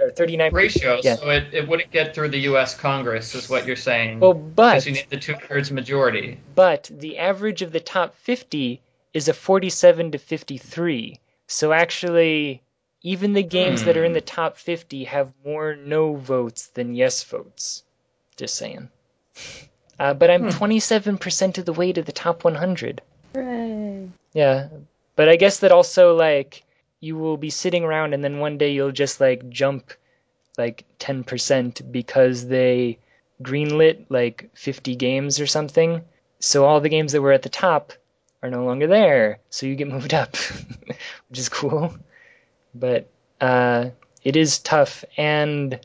[0.00, 1.16] or 39 ratio, Yeah.
[1.16, 2.74] so it, it wouldn't get through the U.S.
[2.74, 4.20] Congress, is what you're saying.
[4.20, 6.38] Well, but because you need the two-thirds majority.
[6.54, 8.80] but the average of the top 50
[9.14, 11.18] is a 47 to 53.
[11.46, 12.60] So actually,
[13.02, 17.22] even the games that are in the top 50 have more no votes than yes
[17.24, 17.82] votes.
[18.36, 18.88] Just saying.
[20.00, 20.48] Uh, but I'm Hmm.
[20.50, 23.02] 27% of the way to the top 100.
[23.34, 24.08] Hooray.
[24.32, 24.68] Yeah,
[25.16, 26.62] but I guess that also like
[27.00, 29.92] you will be sitting around and then one day you'll just like jump
[30.56, 32.98] like 10% because they
[33.42, 36.02] greenlit like 50 games or something.
[36.40, 37.92] So all the games that were at the top
[38.42, 39.38] are no longer there.
[39.50, 40.36] So you get moved up,
[41.28, 41.96] which is cool.
[42.74, 43.08] But
[43.40, 43.90] uh,
[44.24, 45.04] it is tough.
[45.16, 45.78] And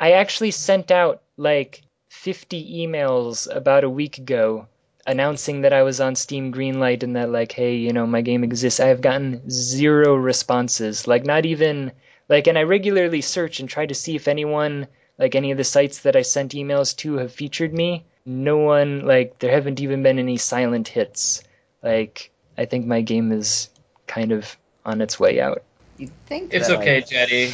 [0.00, 4.66] I actually sent out like 50 emails about a week ago
[5.06, 8.44] announcing that I was on Steam Greenlight and that like, hey, you know, my game
[8.44, 8.80] exists.
[8.80, 11.06] I have gotten zero responses.
[11.06, 11.92] Like not even
[12.28, 14.86] like and I regularly search and try to see if anyone
[15.18, 18.04] like any of the sites that I sent emails to have featured me.
[18.26, 21.42] No one like there haven't even been any silent hits.
[21.82, 23.68] Like I think my game is
[24.06, 25.62] kind of on its way out.
[25.98, 27.52] You think It's okay, like, Jeddy.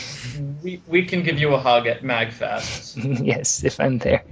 [0.62, 3.20] We, we can give you a hug at MagFest.
[3.24, 4.24] yes, if I'm there.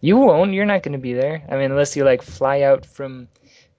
[0.00, 0.52] You won't.
[0.52, 1.42] You're not going to be there.
[1.48, 3.28] I mean, unless you like fly out from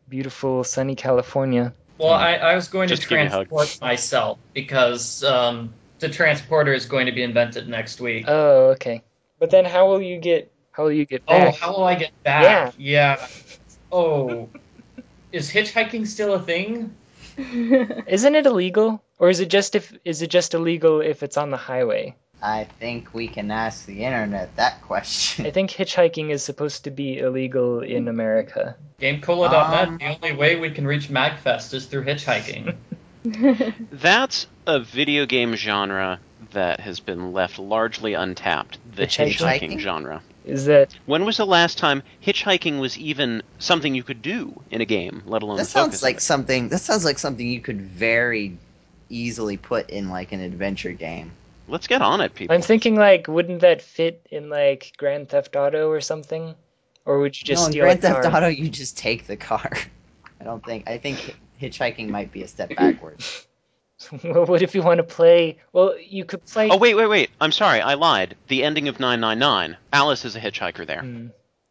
[0.08, 1.74] beautiful sunny California.
[1.98, 3.50] Well, I, I was going Just to give you a hug.
[3.50, 8.26] transport myself because um, the transporter is going to be invented next week.
[8.28, 9.04] Oh, okay.
[9.38, 10.52] But then how will you get?
[10.72, 12.74] How will you get oh, how will I get back?
[12.78, 13.18] Yeah.
[13.18, 13.28] Yeah.
[13.92, 14.50] Oh,
[15.32, 16.96] is hitchhiking still a thing?
[17.38, 21.52] Isn't it illegal, or is it just if is it just illegal if it's on
[21.52, 22.16] the highway?
[22.42, 25.46] I think we can ask the internet that question.
[25.46, 28.76] I think hitchhiking is supposed to be illegal in America.
[29.02, 29.88] GameCola.net.
[29.88, 32.76] Um, the only way we can reach MagFest is through hitchhiking.
[33.92, 36.20] That's a video game genre
[36.52, 38.78] that has been left largely untapped.
[38.96, 39.60] The Hitchhiking?
[39.60, 40.22] hitchhiking genre.
[40.46, 44.82] Is that When was the last time hitchhiking was even something you could do in
[44.82, 46.70] a game, let alone that the sounds focus like of something.
[46.70, 48.58] That sounds like something you could very
[49.10, 51.32] easily put in like an adventure game.
[51.70, 51.72] It?
[51.72, 52.56] Let's get on it, people.
[52.56, 56.56] I'm thinking like wouldn't that fit in like Grand Theft Auto or something?
[57.06, 58.36] Or would you just no, in steal Grand a Theft car?
[58.38, 59.72] Auto, you just take the car.
[60.42, 60.90] I don't think.
[60.90, 63.46] I think hitchhiking might be a step backwards.
[64.24, 65.58] well, what if you want to play?
[65.74, 66.70] Well, you could play.
[66.70, 67.30] Oh wait, wait, wait!
[67.42, 68.36] I'm sorry, I lied.
[68.48, 69.78] The ending of 999.
[69.92, 71.02] Alice is a hitchhiker there.
[71.02, 71.28] Hmm.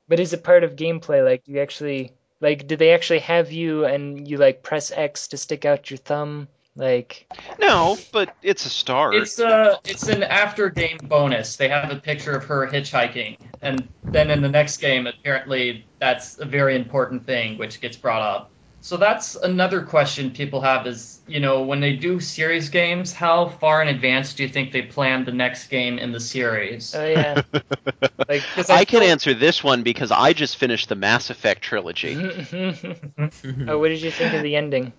[0.09, 1.25] But is it part of gameplay?
[1.25, 2.67] Like, you actually like?
[2.67, 6.49] Do they actually have you and you like press X to stick out your thumb?
[6.79, 7.27] Like,
[7.59, 9.15] No, but it's a start.
[9.17, 11.57] It's a it's an after game bonus.
[11.57, 16.39] They have a picture of her hitchhiking, and then in the next game, apparently that's
[16.39, 18.53] a very important thing which gets brought up.
[18.81, 23.49] So that's another question people have is, you know, when they do series games, how
[23.49, 26.95] far in advance do you think they plan the next game in the series?
[26.95, 27.43] oh yeah,
[28.29, 31.29] like 'cause I I can feel- answer this one because I just finished the Mass
[31.29, 32.15] Effect trilogy.
[33.69, 34.93] oh, what did you think of the ending?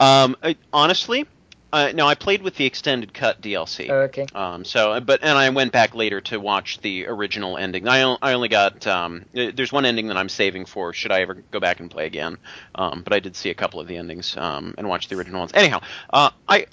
[0.00, 1.26] Um, I, honestly,
[1.72, 3.88] uh, no, I played with the extended cut DLC.
[3.90, 4.26] Oh, okay.
[4.34, 7.86] Um, so, but and I went back later to watch the original ending.
[7.86, 11.12] I, on- I only got um, uh, there's one ending that I'm saving for should
[11.12, 12.38] I ever go back and play again.
[12.74, 15.40] Um, but I did see a couple of the endings um, and watch the original
[15.40, 15.52] ones.
[15.54, 15.80] Anyhow,
[16.12, 16.66] uh, I,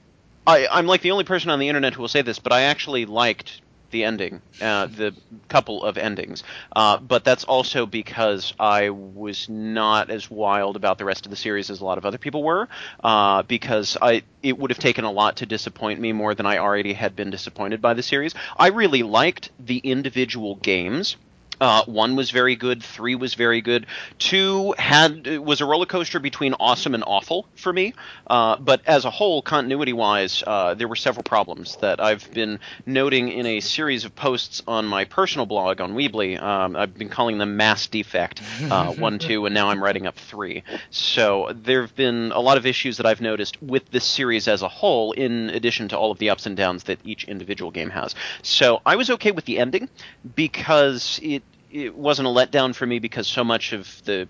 [0.47, 2.61] I I'm like the only person on the internet who will say this, but I
[2.63, 3.61] actually liked
[3.91, 5.13] the ending, uh, the
[5.47, 6.43] couple of endings.
[6.75, 11.35] Uh, but that's also because I was not as wild about the rest of the
[11.35, 12.67] series as a lot of other people were,
[13.03, 16.57] uh, because I it would have taken a lot to disappoint me more than I
[16.57, 18.33] already had been disappointed by the series.
[18.57, 21.17] I really liked the individual games.
[21.59, 22.83] Uh, one was very good.
[22.83, 23.87] Three was very good.
[24.19, 27.93] Two had was a roller coaster between awesome and awful for me.
[28.27, 32.59] Uh, but as a whole, continuity wise, uh, there were several problems that I've been
[32.85, 36.41] noting in a series of posts on my personal blog on Weebly.
[36.41, 40.15] Um, I've been calling them mass defect uh, one, two, and now I'm writing up
[40.15, 40.63] three.
[40.91, 44.61] So there have been a lot of issues that I've noticed with this series as
[44.61, 47.89] a whole, in addition to all of the ups and downs that each individual game
[47.89, 48.13] has.
[48.43, 49.89] So I was okay with the ending
[50.35, 54.27] because it it wasn't a letdown for me because so much of the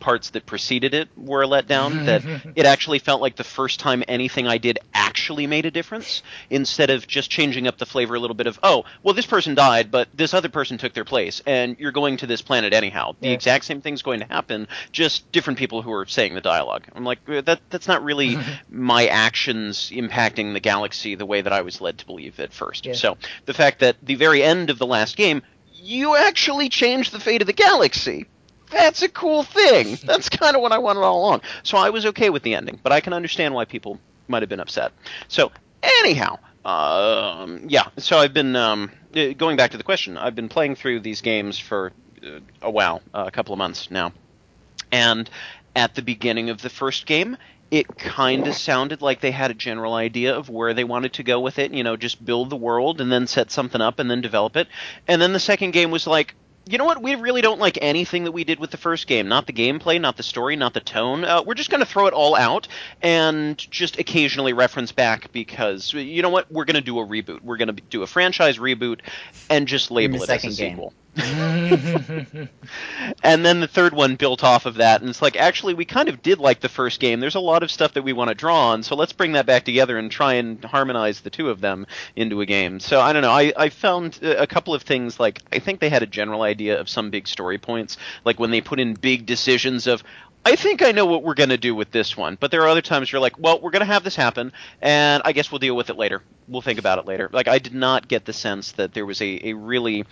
[0.00, 2.22] parts that preceded it were a letdown that
[2.54, 6.90] it actually felt like the first time anything I did actually made a difference instead
[6.90, 9.90] of just changing up the flavor a little bit of oh well this person died
[9.90, 13.28] but this other person took their place and you're going to this planet anyhow the
[13.28, 13.32] Yeah.
[13.34, 17.04] exact same thing's going to happen just different people who are saying the dialogue I'm
[17.04, 18.36] like "Uh, that that's not really
[18.70, 22.84] my actions impacting the galaxy the way that I was led to believe at first
[22.84, 22.92] Yeah.
[22.92, 25.42] so the fact that the very end of the last game
[25.78, 28.26] you actually changed the fate of the galaxy
[28.70, 29.98] that's a cool thing.
[30.04, 31.42] That's kind of what I wanted all along.
[31.62, 34.48] So I was okay with the ending, but I can understand why people might have
[34.48, 34.92] been upset.
[35.28, 37.88] So anyhow, um, yeah.
[37.96, 40.18] So I've been um, uh, going back to the question.
[40.18, 43.90] I've been playing through these games for uh, a while, uh, a couple of months
[43.90, 44.12] now,
[44.92, 45.28] and
[45.74, 47.36] at the beginning of the first game.
[47.70, 51.22] It kind of sounded like they had a general idea of where they wanted to
[51.22, 51.72] go with it.
[51.72, 54.68] You know, just build the world and then set something up and then develop it.
[55.06, 56.34] And then the second game was like,
[56.68, 57.02] you know what?
[57.02, 59.26] We really don't like anything that we did with the first game.
[59.26, 61.24] Not the gameplay, not the story, not the tone.
[61.24, 62.68] Uh, we're just going to throw it all out
[63.00, 66.52] and just occasionally reference back because you know what?
[66.52, 67.40] We're going to do a reboot.
[67.40, 69.00] We're going to do a franchise reboot
[69.48, 70.72] and just label it as a game.
[70.72, 70.92] sequel.
[73.22, 76.08] And then the third one built off of that, and it's like actually we kind
[76.08, 77.20] of did like the first game.
[77.20, 79.46] There's a lot of stuff that we want to draw on, so let's bring that
[79.46, 82.80] back together and try and harmonize the two of them into a game.
[82.80, 83.30] So I don't know.
[83.30, 86.78] I, I found a couple of things like I think they had a general idea
[86.80, 90.02] of some big story points, like when they put in big decisions of.
[90.44, 92.68] I think I know what we're going to do with this one, but there are
[92.68, 95.58] other times you're like, well, we're going to have this happen, and I guess we'll
[95.58, 96.22] deal with it later.
[96.46, 97.28] We'll think about it later.
[97.32, 100.06] Like, I did not get the sense that there was a, a really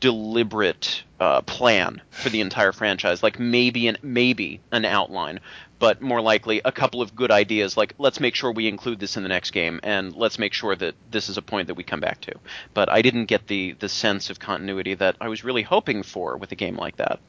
[0.00, 3.22] deliberate uh, plan for the entire franchise.
[3.22, 5.38] Like, maybe an maybe an outline,
[5.78, 7.76] but more likely a couple of good ideas.
[7.76, 10.74] Like, let's make sure we include this in the next game, and let's make sure
[10.74, 12.32] that this is a point that we come back to.
[12.74, 16.36] But I didn't get the the sense of continuity that I was really hoping for
[16.36, 17.20] with a game like that.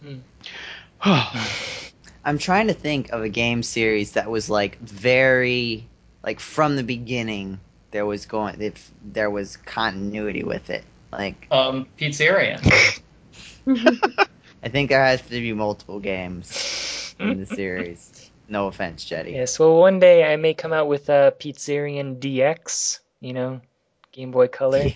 [2.27, 5.87] I'm trying to think of a game series that was like very
[6.23, 7.61] like from the beginning
[7.91, 10.83] there was going if there was continuity with it.
[11.09, 12.59] Like Um, Pizzarian.
[14.61, 18.29] I think there has to be multiple games in the series.
[18.49, 19.31] No offense, Jeddy.
[19.31, 23.61] yes, well, one day I may come out with a Pizzarian DX, you know,
[24.11, 24.89] Game Boy Color.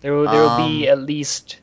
[0.00, 1.60] There will, there will be Um, at least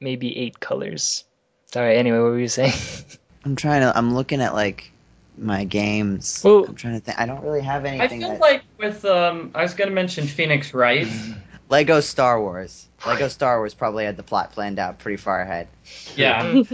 [0.00, 1.24] maybe eight colors.
[1.66, 2.72] Sorry, anyway, what were you saying?
[3.44, 4.90] I'm trying to I'm looking at like
[5.36, 6.42] my games.
[6.44, 8.24] Well- I'm trying to think I don't really have anything.
[8.24, 11.06] I feel that like with um, I was gonna mention Phoenix Wright.
[11.70, 12.86] Lego Star Wars.
[13.06, 15.68] Lego Star Wars probably had the plot planned out pretty far ahead.
[16.16, 16.62] Yeah.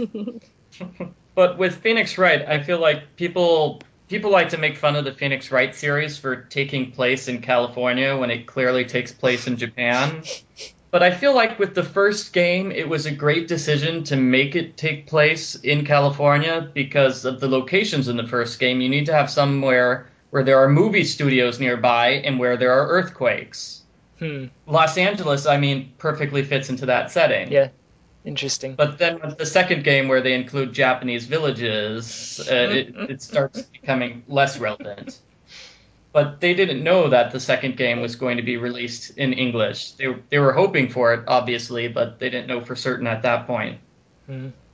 [1.35, 5.11] But with Phoenix Wright, I feel like people people like to make fun of the
[5.11, 10.23] Phoenix Wright series for taking place in California when it clearly takes place in Japan.
[10.95, 14.55] But I feel like with the first game, it was a great decision to make
[14.55, 18.79] it take place in California because of the locations in the first game.
[18.79, 22.87] You need to have somewhere where there are movie studios nearby and where there are
[22.87, 23.81] earthquakes.
[24.19, 27.51] hmm, Los Angeles, I mean, perfectly fits into that setting.
[27.51, 27.71] yeah,
[28.23, 28.75] interesting.
[28.75, 33.63] But then with the second game, where they include Japanese villages, uh, it, it starts
[33.63, 35.19] becoming less relevant.
[36.15, 39.91] But they didn't know that the second game was going to be released in English.
[39.91, 43.47] They, they were hoping for it, obviously, but they didn't know for certain at that
[43.47, 43.79] point.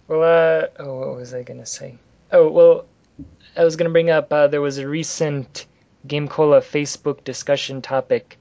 [0.08, 1.98] Well, uh, oh, what was I gonna say?
[2.32, 2.86] Oh, well,
[3.58, 5.66] I was gonna bring up uh, there was a recent
[6.06, 8.38] GameCola Facebook discussion topic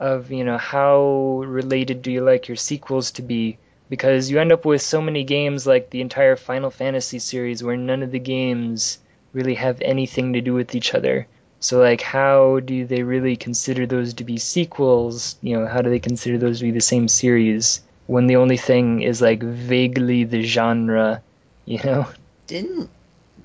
[0.00, 3.58] of you know how related do you like your sequels to be
[3.88, 7.76] because you end up with so many games like the entire Final Fantasy series where
[7.76, 8.98] none of the games
[9.32, 11.28] really have anything to do with each other.
[11.60, 15.36] So like how do they really consider those to be sequels?
[15.42, 18.56] You know, how do they consider those to be the same series when the only
[18.56, 21.22] thing is like vaguely the genre,
[21.66, 22.08] you know?
[22.46, 22.90] Didn't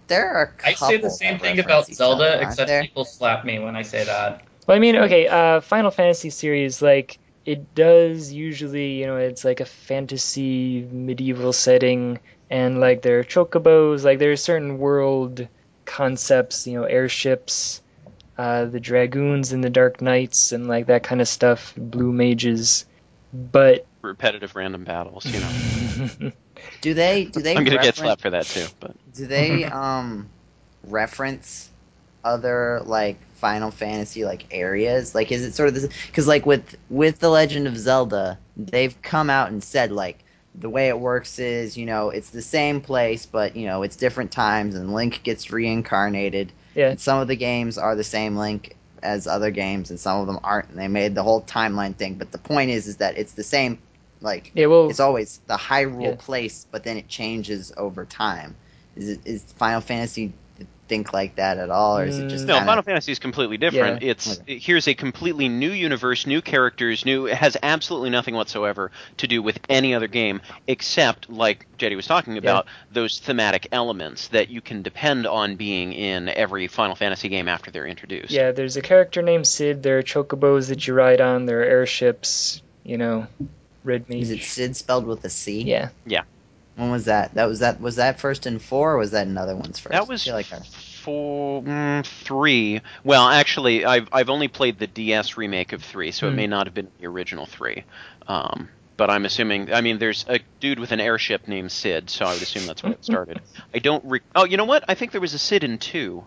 [0.08, 2.82] there are a I say the same thing about Zelda, except there?
[2.82, 4.43] people slap me when I say that.
[4.67, 9.45] Well, I mean, okay, uh, Final Fantasy series, like, it does usually, you know, it's
[9.45, 15.47] like a fantasy medieval setting, and like there are chocobos, like there are certain world
[15.86, 17.82] concepts, you know, airships,
[18.38, 22.86] uh, the dragoons and the dark knights, and like that kind of stuff, blue mages.
[23.34, 26.32] But Repetitive random battles, you know.
[26.82, 30.30] Do they do they I'm gonna get slapped for that too, but Do they um
[30.88, 31.69] reference
[32.24, 35.15] other like Final Fantasy like areas?
[35.15, 35.88] Like, is it sort of this?
[36.08, 40.19] Because like with with the Legend of Zelda, they've come out and said like
[40.58, 43.95] the way it works is you know it's the same place, but you know it's
[43.95, 46.52] different times, and Link gets reincarnated.
[46.75, 46.95] Yeah.
[46.97, 50.39] Some of the games are the same Link as other games, and some of them
[50.43, 50.69] aren't.
[50.69, 52.15] And they made the whole timeline thing.
[52.15, 53.79] But the point is, is that it's the same.
[54.21, 56.15] Like yeah, well, it's always the Hyrule Yeah.
[56.17, 58.56] place, but then it changes over time.
[58.95, 60.33] Is it is Final Fantasy
[60.87, 62.49] think like that at all, or is it just Mm.
[62.49, 62.53] no.
[62.58, 64.03] kinda, Final Fantasy is completely different.
[64.03, 64.12] Yeah.
[64.12, 67.25] It's here's a completely new universe, new characters, new.
[67.25, 72.06] It has absolutely nothing whatsoever to do with any other game except, like Jeddy was
[72.06, 77.29] talking about, those thematic elements that you can depend on being in every Final Fantasy
[77.29, 78.29] game after they're introduced.
[78.29, 81.65] yeah, there's a character named Sid, there are chocobos that you ride on, there are
[81.65, 83.25] airships, you know,
[83.83, 84.21] red mage.
[84.21, 85.63] Is it Sid spelled with a C?
[85.63, 85.89] Yeah.
[86.06, 86.21] Yeah.
[86.76, 87.34] When was that?
[87.36, 89.94] That was that was that first in four, or was that another one's first?
[89.94, 90.65] That was I feel like
[91.06, 92.82] four, mm, three.
[93.04, 96.36] Well, actually, I've I've only played the DS remake of three, so it Hmm.
[96.36, 97.84] may not have been the original three.
[98.28, 99.73] Um, but I'm assuming.
[99.73, 102.84] I mean, there's a dude with an airship named Sid, so I would assume that's
[102.84, 103.40] where it started.
[103.73, 104.04] I don't.
[104.06, 104.84] Re- oh, you know what?
[104.88, 106.26] I think there was a Sid in two.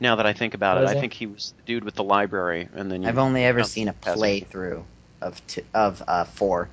[0.00, 2.02] Now that I think about Was it, I think he was the dude with the
[2.02, 4.82] library, and then you, I've only ever seen a playthrough
[5.20, 6.68] of two, of uh, four,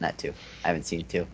[0.00, 0.34] not two.
[0.64, 1.26] I haven't seen two.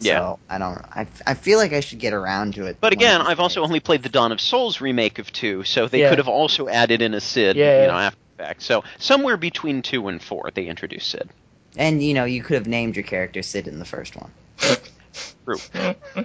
[0.00, 0.18] Yeah.
[0.18, 0.78] So I don't.
[0.94, 2.78] I, I feel like I should get around to it.
[2.80, 6.00] But again, I've also only played the Dawn of Souls remake of two, so they
[6.00, 6.08] Yeah.
[6.08, 7.82] could have also added in a Sid, Yeah.
[7.82, 8.62] you know, after the fact.
[8.62, 11.28] So somewhere between two and four, they introduced Sid.
[11.76, 14.30] And you know, you could have named your character Sid in the first one.
[15.44, 15.58] True.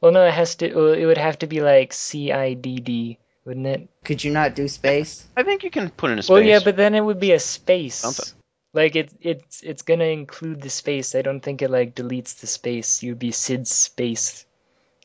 [0.00, 0.92] well, no, it has to.
[0.92, 3.88] It would have to be like C I D D, wouldn't it?
[4.04, 5.26] Could you not do space?
[5.36, 6.30] I think you can put in a space.
[6.32, 7.94] Well, yeah, but then it would be a space.
[7.96, 8.26] Something.
[8.76, 11.14] Like it, it's it's gonna include the space.
[11.14, 13.02] I don't think it like deletes the space.
[13.02, 14.44] You'd be Sid's space.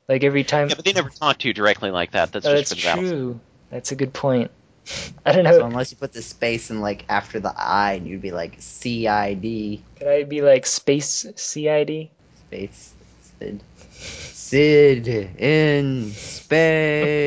[0.10, 0.68] Like every time.
[0.68, 2.34] Yeah, but they never talk to you directly like that.
[2.34, 3.04] That's Oh, just that's for the battle.
[3.04, 3.40] true.
[3.70, 4.52] That's a good point.
[5.26, 5.58] I don't know.
[5.58, 8.56] So unless you put the space in like after the I, and you'd be like
[8.60, 12.10] C I D Could I be like space CID?
[12.48, 12.94] space
[13.40, 13.64] Sid.
[14.02, 15.08] Sid
[15.40, 17.22] in space.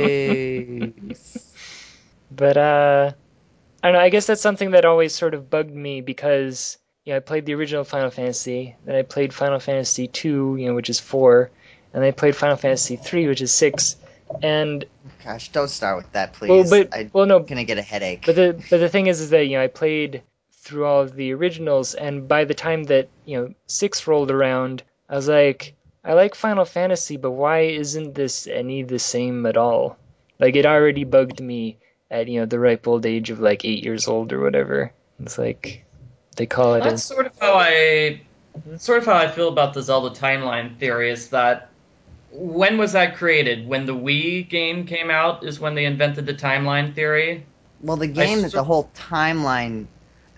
[2.30, 3.12] But uh,
[3.84, 4.00] I don't know.
[4.00, 7.44] I guess that's something that always sort of bugged me because you know I played
[7.44, 11.50] the original Final Fantasy, then I played Final Fantasy two, you know, which is four,
[11.92, 13.96] and then I played Final Fantasy three, which is six,
[14.42, 14.86] and
[15.22, 16.48] Gosh, don't start with that, please.
[16.48, 18.24] well, but I'm well, no, gonna get a headache.
[18.24, 20.22] But the but the thing is, is that you know I played
[20.52, 24.82] through all of the originals, and by the time that you know six rolled around,
[25.10, 29.58] I was like, I like Final Fantasy, but why isn't this any the same at
[29.58, 29.98] all?
[30.38, 31.76] Like it already bugged me
[32.14, 34.92] at you know the ripe old age of like eight years old or whatever.
[35.20, 35.84] It's like
[36.36, 38.20] they call it That's a sort of how I,
[38.78, 41.10] sort of how I feel about the Zelda timeline theory.
[41.10, 41.70] Is that
[42.30, 43.66] when was that created?
[43.66, 47.44] When the Wii game came out is when they invented the timeline theory.
[47.80, 49.86] Well, the game that sor- the whole timeline.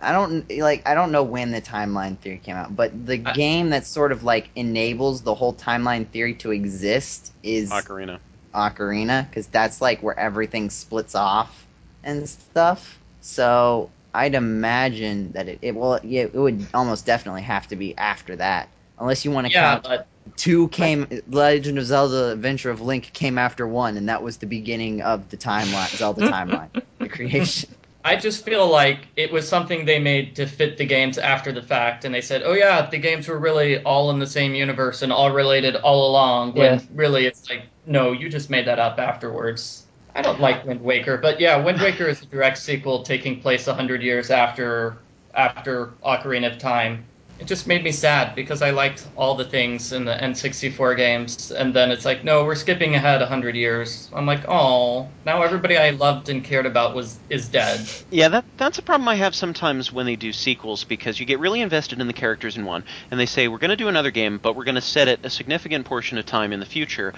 [0.00, 0.86] I don't like.
[0.86, 4.12] I don't know when the timeline theory came out, but the I- game that sort
[4.12, 8.18] of like enables the whole timeline theory to exist is Ocarina.
[8.54, 11.65] Ocarina, because that's like where everything splits off
[12.06, 13.00] and stuff.
[13.20, 16.00] So I'd imagine that it, it will.
[16.02, 19.60] Yeah, it would almost definitely have to be after that, unless you want to Yeah,
[19.60, 21.06] count but two came.
[21.28, 25.28] Legend of Zelda: Adventure of Link came after one, and that was the beginning of
[25.30, 26.70] the timeline, Zelda timeline,
[27.02, 27.74] the creation.
[28.04, 31.62] I just feel like it was something they made to fit the games after the
[31.62, 35.02] fact, and they said, "Oh yeah, the games were really all in the same universe
[35.02, 36.80] and all related all along." When Yeah.
[36.94, 39.85] really, it's like, no, you just made that up afterwards.
[40.16, 43.66] I don't like Wind Waker, but yeah, Wind Waker is a direct sequel taking place
[43.66, 44.96] hundred years after
[45.34, 47.04] after Ocarina of Time.
[47.38, 51.50] It just made me sad because I liked all the things in the N64 games,
[51.50, 54.08] and then it's like, no, we're skipping ahead hundred years.
[54.14, 57.80] I'm like, oh, now everybody I loved and cared about was is dead.
[58.10, 61.38] Yeah, that that's a problem I have sometimes when they do sequels because you get
[61.38, 64.10] really invested in the characters in one, and they say we're going to do another
[64.10, 67.12] game, but we're going to set it a significant portion of time in the future,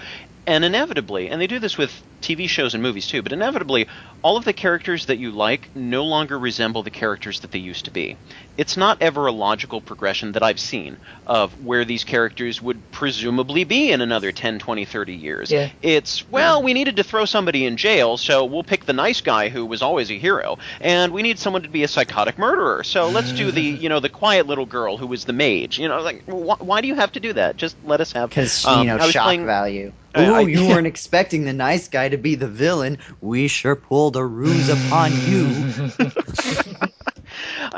[0.45, 3.87] and inevitably, and they do this with TV shows and movies too, but inevitably,
[4.21, 7.85] all of the characters that you like no longer resemble the characters that they used
[7.85, 8.17] to be.
[8.57, 10.97] It's not ever a logical progression that I've seen
[11.27, 15.51] of where these characters would presumably be in another 10, 20, 30 years.
[15.51, 15.69] Yeah.
[15.81, 19.49] It's, well, we needed to throw somebody in jail, so we'll pick the nice guy
[19.49, 23.09] who was always a hero, and we need someone to be a psychotic murderer, so
[23.09, 25.77] let's do the, you know, the quiet little girl who was the mage.
[25.79, 27.57] You know, like, wh- why do you have to do that?
[27.57, 28.29] Just let us have.
[28.29, 29.91] Because um, you know I was shock playing- value.
[30.15, 32.97] I- Ooh, you weren't expecting the nice guy to be the villain.
[33.21, 35.91] We sure pulled a ruse upon you.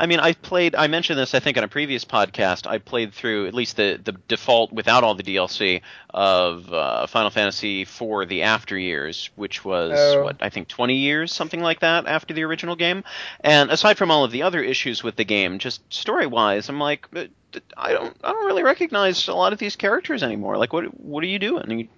[0.02, 0.74] I mean, I played.
[0.74, 2.66] I mentioned this, I think, on a previous podcast.
[2.66, 5.80] I played through at least the the default without all the DLC
[6.10, 10.24] of uh, Final Fantasy IV The After Years, which was Oh.
[10.24, 13.04] what I think 20 years, something like that, after the original game.
[13.40, 16.80] And aside from all of the other issues with the game, just story wise, I'm
[16.80, 17.06] like.
[17.14, 17.26] uh,
[17.76, 18.16] I don't.
[18.24, 20.56] I don't really recognize a lot of these characters anymore.
[20.56, 20.84] Like, what?
[20.98, 21.88] What are you doing?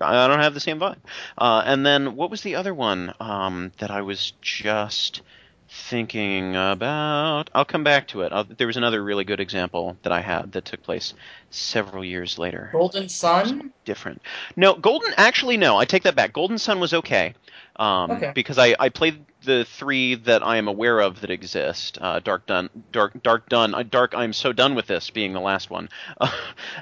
[0.00, 0.96] I don't have the same vibe.
[1.36, 5.20] Uh, and then, what was the other one um, that I was just
[5.68, 7.50] thinking about.
[7.54, 8.32] I'll come back to it.
[8.32, 11.14] Uh there was another really good example that I had that took place
[11.50, 12.68] several years later.
[12.72, 13.72] Golden Sun?
[13.84, 14.22] Different.
[14.56, 15.12] No, Golden.
[15.16, 15.76] Actually, no.
[15.76, 16.32] I take that back.
[16.32, 17.34] Golden Sun was okay.
[17.76, 18.32] Um, Okay.
[18.34, 21.98] Because I, I played the three that I am aware of that exist.
[22.00, 24.14] Uh, Dark Dawn, Dark Dark Dawn, uh, Dark.
[24.16, 25.88] I'm so done with this being the last one.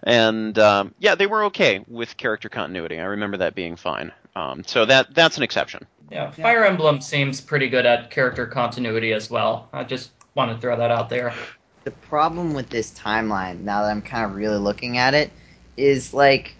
[0.02, 2.98] and um, yeah, they were okay with character continuity.
[3.00, 4.12] I remember that being fine.
[4.34, 5.86] Um, so that that's an exception.
[6.10, 9.68] Yeah, Fire Emblem seems pretty good at character continuity as well.
[9.72, 11.34] I just want to throw that out there.
[11.84, 15.30] the problem with this timeline, now that I'm kind of really looking at it,
[15.76, 16.54] is like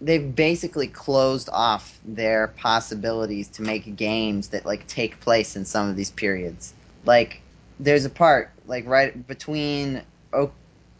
[0.00, 5.88] they've basically closed off their possibilities to make games that like take place in some
[5.88, 6.74] of these periods.
[7.04, 7.40] Like
[7.78, 10.02] there's a part like right between
[10.32, 10.52] o-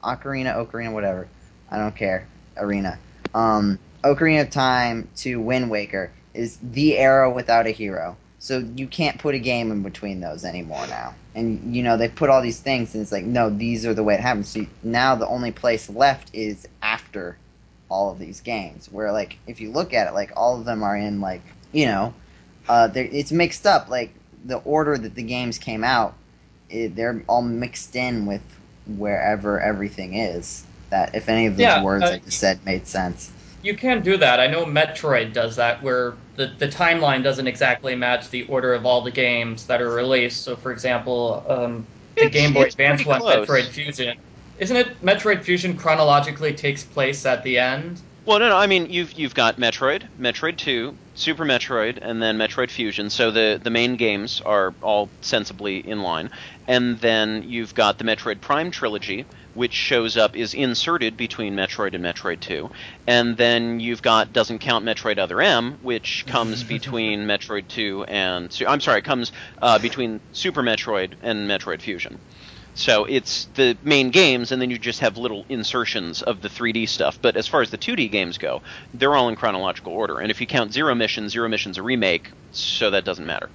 [0.02, 1.28] Ocarina, Ocarina, whatever.
[1.70, 2.26] I don't care.
[2.56, 2.98] Arena.
[3.34, 8.16] Um, Ocarina of Time to Wind Waker is the era without a hero.
[8.38, 11.14] So you can't put a game in between those anymore now.
[11.34, 14.03] And you know they put all these things, and it's like, no, these are the
[14.03, 14.48] way it happens.
[14.48, 17.36] So you- now the only place left is after
[17.90, 18.88] all of these games.
[18.90, 21.42] Where like if you look at it, like all of them are in like
[21.72, 22.14] you know,
[22.68, 23.88] uh, it's mixed up.
[23.90, 26.14] Like the order that the games came out,
[26.70, 28.42] it, they're all mixed in with
[28.86, 30.64] wherever everything is.
[30.90, 33.30] That if any of those Yeah, words uh, I just said made sense.
[33.62, 34.40] You can do that.
[34.40, 38.86] I know Metroid does that, where the, the timeline doesn't exactly match the order of
[38.86, 40.44] all the games that are released.
[40.44, 43.46] So, for example, um, the It's- Game Boy Advance one, close.
[43.46, 44.16] Metroid Fusion,
[44.58, 45.02] isn't it?
[45.02, 48.00] Metroid Fusion chronologically takes place at the end.
[48.26, 48.56] Well, no, no.
[48.56, 53.08] I mean, you've you've got Metroid, Metroid Two, Super Metroid, and then Metroid Fusion.
[53.08, 56.30] So the the main games are all sensibly in line,
[56.68, 59.24] and then you've got the Metroid Prime trilogy,
[59.55, 62.70] which shows up is inserted between Metroid and Metroid Two,
[63.07, 68.57] and then you've got doesn't count Metroid Other M, which comes between Metroid Two and
[68.66, 72.18] I'm sorry, it comes uh, between Super Metroid and Metroid Fusion.
[72.74, 76.88] So it's the main games, and then you just have little insertions of the 3D
[76.88, 77.18] stuff.
[77.20, 78.62] But as far as the 2D games go,
[78.94, 80.18] they're all in chronological order.
[80.18, 83.51] And if you count Zero Mission, Zero Mission's a remake, so that doesn't matter.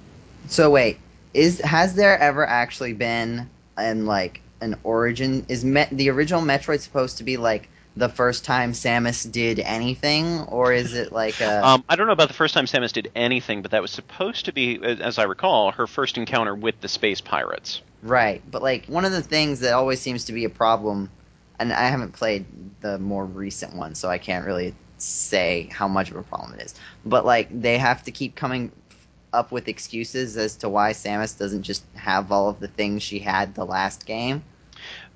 [0.47, 0.99] So wait,
[1.33, 5.45] is has there ever actually been an like an origin?
[5.47, 10.41] Is Met, the original Metroid supposed to be like the first time Samus did anything,
[10.41, 13.09] or is it like a Um, I don't know about the first time Samus did
[13.15, 16.89] anything, but that was supposed to be, as I recall, her first encounter with the
[16.89, 17.81] space pirates.
[18.03, 18.41] right?
[18.51, 21.09] But like one of the things that always seems to be a problem,
[21.57, 22.45] and I haven't played
[22.81, 26.65] the more recent one, so I can't really say how much of a problem it
[26.65, 26.75] is.
[27.05, 28.71] But like they have to keep coming
[29.31, 33.19] up with excuses as to why Samus doesn't just have all of the things she
[33.19, 34.43] had the last game.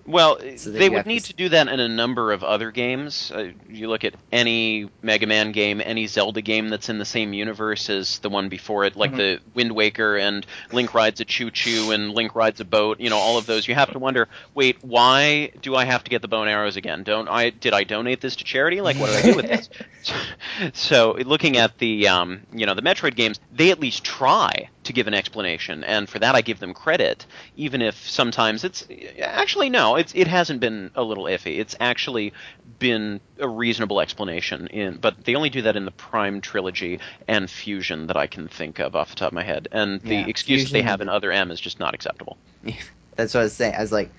[0.06, 2.72] Well, So they would have to need to do that in a number of other
[2.72, 3.32] games.
[3.34, 7.34] Uh, you look at any Mega Man game, any Zelda game that's in the same
[7.34, 9.18] universe as the one before it, like Mhm.
[9.18, 13.00] the Wind Waker and Link rides a choo choo and Link rides a boat.
[13.00, 13.68] You know, all of those.
[13.68, 16.76] You have to wonder, wait, why do I have to get the bow and arrows
[16.76, 17.04] again?
[17.04, 17.52] Don't I?
[17.52, 18.82] Did I donate this to charity?
[18.82, 19.70] Like, what did I do with this?
[20.74, 24.94] so, looking at the um, you know the Metroid games, they at least try to
[24.94, 28.88] give an explanation, and for that I give them credit, even if sometimes it's
[29.22, 31.60] actually no, it's it hasn't been a little iffy.
[31.60, 32.34] It's actually
[32.80, 37.50] been a reasonable explanation in, but they only do that in the Prime trilogy and
[37.50, 40.28] Fusion that I can think of off the top of my head, and the Yeah,
[40.28, 42.38] excuse they have in Other M is just not acceptable.
[43.16, 43.76] That's what I was saying.
[43.76, 44.12] I was like,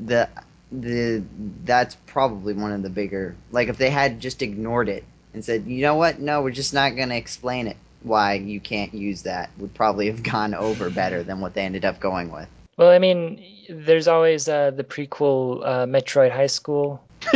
[0.00, 0.28] the
[0.70, 1.24] the
[1.64, 3.36] that's probably one of the bigger.
[3.50, 5.04] Like if they had just ignored it
[5.34, 8.60] and said, you know what, no, we're just not going to explain it why you
[8.60, 12.30] can't use that, would probably have gone over better than what they ended up going
[12.30, 12.48] with.
[12.76, 17.02] Well, I mean, there's always uh, the prequel uh, Metroid High School.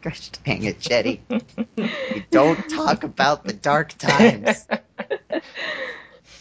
[0.00, 1.20] Gosh dang it, Jeddy.
[1.76, 4.66] you don't talk about the dark times.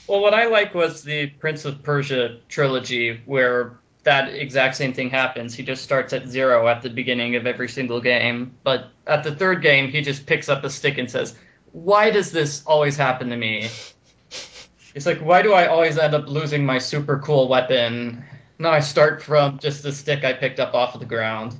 [0.07, 5.09] Well, what I like was the Prince of Persia trilogy, where that exact same thing
[5.09, 5.55] happens.
[5.55, 9.35] He just starts at zero at the beginning of every single game, but at the
[9.35, 11.35] third game, he just picks up a stick and says,
[11.75, 13.69] Why does this always happen to me?
[14.93, 18.23] It's like, why do I always end up losing my super cool weapon?
[18.57, 21.53] Now I start from just the stick I picked up off of the ground.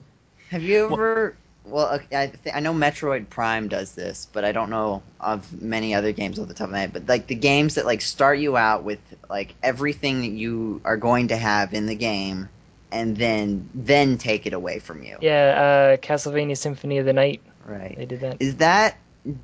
[0.51, 1.35] Have you ever?
[1.65, 5.61] Well, okay, I th- I know Metroid Prime does this, but I don't know of
[5.61, 6.93] many other games off the top of my head.
[6.93, 8.99] But like the games that like start you out with
[9.29, 12.47] like everything that you are going to have in the game,
[12.89, 15.17] and then then take it away from you.
[15.19, 17.41] Yeah, uh, Castlevania Symphony of the Night.
[17.65, 17.97] Right.
[17.97, 18.37] They did that.
[18.39, 18.95] Is that?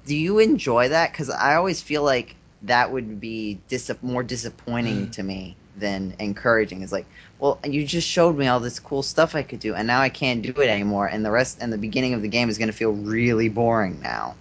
[0.05, 1.11] Do you enjoy that?
[1.11, 5.11] Because I always feel like that would be dis- more disappointing mm.
[5.13, 6.84] to me than encouraging.
[6.84, 7.07] It's like,
[7.39, 10.09] well, you just showed me all this cool stuff I could do, and now I
[10.09, 11.07] can't do it anymore.
[11.07, 14.01] And the rest and the beginning of the game is going to feel really boring
[14.01, 14.36] now.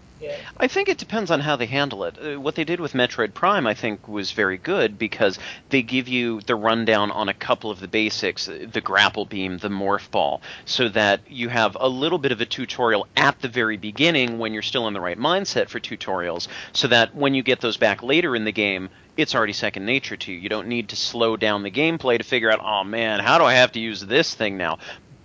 [0.56, 2.18] I think it depends on how they handle it.
[2.18, 5.38] Uh, what they did with Metroid Prime, I think, was very good because
[5.70, 9.58] they give you the rundown on a couple of the basics uh, the grapple beam,
[9.58, 13.48] the morph ball, so that you have a little bit of a tutorial at the
[13.48, 17.42] very beginning when you're still in the right mindset for tutorials, so that when you
[17.42, 20.38] get those back later in the game, it's already second nature to you.
[20.38, 23.44] You don't need to slow down the gameplay to figure out, oh man, how do
[23.44, 24.78] I have to use this thing now?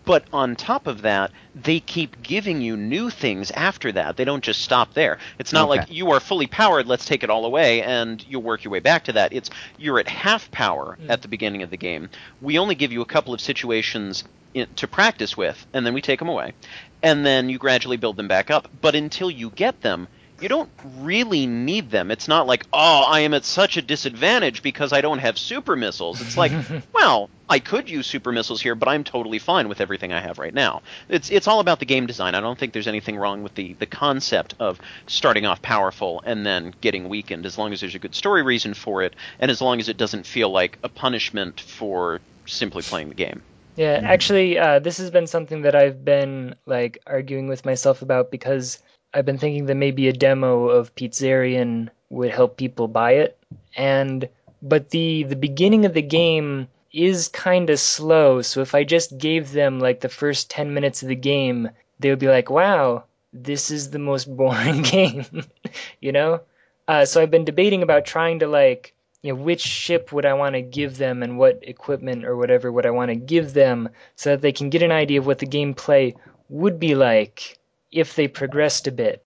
[0.06, 4.18] But on top of that, they keep giving you new things after that.
[4.18, 5.18] They don't just stop there.
[5.40, 5.80] It's not Okay.
[5.80, 8.80] like you are fully powered, let's take it all away, and you'll work your way
[8.80, 9.34] back to that.
[9.34, 11.10] It's you're at half power hmm.
[11.10, 12.10] at the beginning of the game.
[12.42, 16.02] We only give you a couple of situations in, to practice with, and then we
[16.02, 16.54] take them away.
[17.02, 18.68] And then you gradually build them back up.
[18.82, 20.08] But until you get them,
[20.42, 22.12] you don't really need them.
[22.12, 25.76] It's not like, oh, I am at such a disadvantage because I don't have super
[25.76, 26.22] missiles.
[26.22, 26.52] It's like,
[26.94, 30.38] well, I could use super missiles here, but I'm totally fine with everything I have
[30.38, 30.82] right now.
[31.08, 32.36] It's it's all about the game design.
[32.36, 36.46] I don't think there's anything wrong with the the concept of starting off powerful and
[36.46, 39.62] then getting weakened, as long as there's a good story reason for it, and as
[39.62, 43.42] long as it doesn't feel like a punishment for simply playing the game.
[43.76, 48.32] Yeah, actually, uh, this has been something that I've been like arguing with myself about
[48.32, 48.82] because
[49.16, 53.40] I've been thinking that maybe a demo of Pizzarian would help people buy it.
[53.74, 54.28] And
[54.62, 59.18] but the the beginning of the game is kind of slow, so if I just
[59.18, 63.06] gave them like the first 10 minutes of the game, they would be like, "Wow,
[63.32, 65.46] this is the most boring game."
[66.02, 66.42] you know?
[66.86, 70.34] Uh, so I've been debating about trying to like you know which ship would I
[70.34, 73.90] want to give them and what equipment or whatever would I want to give them
[74.18, 76.16] so that they can get an idea of what the gameplay
[76.50, 77.58] would be like
[77.92, 79.26] if they progressed a bit.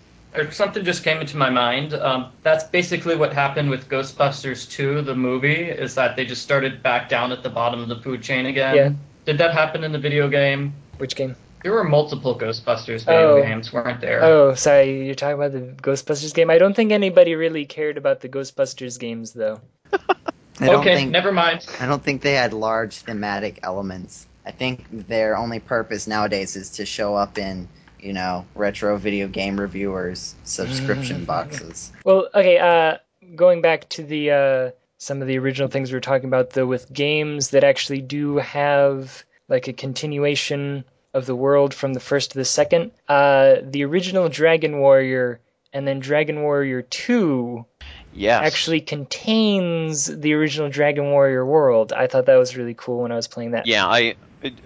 [0.51, 1.93] Something just came into my mind.
[1.95, 6.83] Um, that's basically what happened with Ghostbusters 2, the movie, is that they just started
[6.83, 8.75] back down at the bottom of the food chain again.
[8.75, 8.91] Yeah.
[9.25, 10.73] Did that happen in the video game?
[10.97, 11.35] Which game?
[11.63, 13.41] There were multiple Ghostbusters video Oh.
[13.41, 14.23] games, weren't there?
[14.23, 16.49] Oh, sorry, you're talking about the Ghostbusters game.
[16.49, 19.59] I don't think anybody really cared about the Ghostbusters games though.
[20.61, 21.65] I don't okay, think never mind.
[21.79, 24.27] I don't think they had large thematic elements.
[24.45, 27.67] I think their only purpose nowadays is to show up in,
[28.01, 31.91] you know, retro video game reviewers subscription boxes.
[32.03, 32.97] Well, okay, uh
[33.35, 36.65] going back to the uh some of the original things we were talking about though
[36.65, 40.83] with games that actually do have like a continuation
[41.13, 42.91] of the world from the first to the second.
[43.07, 45.39] Uh the original Dragon Warrior
[45.73, 47.65] and then Dragon Warrior 2
[48.11, 48.43] Yes.
[48.43, 51.93] actually contains the original Dragon Warrior world.
[51.93, 53.67] I thought that was really cool when I was playing that.
[53.67, 54.15] Yeah, I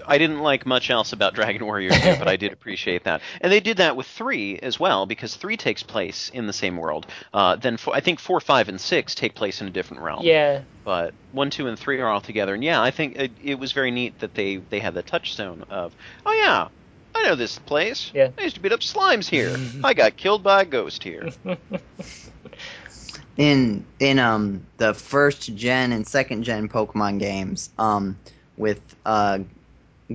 [0.08, 3.22] I didn't like much else about Dragon Warrior 2, but I did appreciate that.
[3.42, 6.78] And they did that with 3 as well, because 3 takes place in the same
[6.78, 7.08] world.
[7.34, 10.24] Uh, then four, I think 4, 5, and 6 take place in a different realm.
[10.24, 12.54] Yeah, But 1, 2, and 3 are all together.
[12.54, 15.64] And yeah, I think it, it was very neat that they, they had the touchstone
[15.70, 15.96] of,
[16.26, 16.68] oh yeah,
[17.16, 18.12] I know this place.
[18.14, 18.30] Yeah.
[18.38, 19.56] I used to beat up slimes here.
[19.84, 21.30] I got killed by a ghost here.
[23.38, 28.18] in in um the first gen and second gen Pokemon games, um
[28.58, 29.40] with uh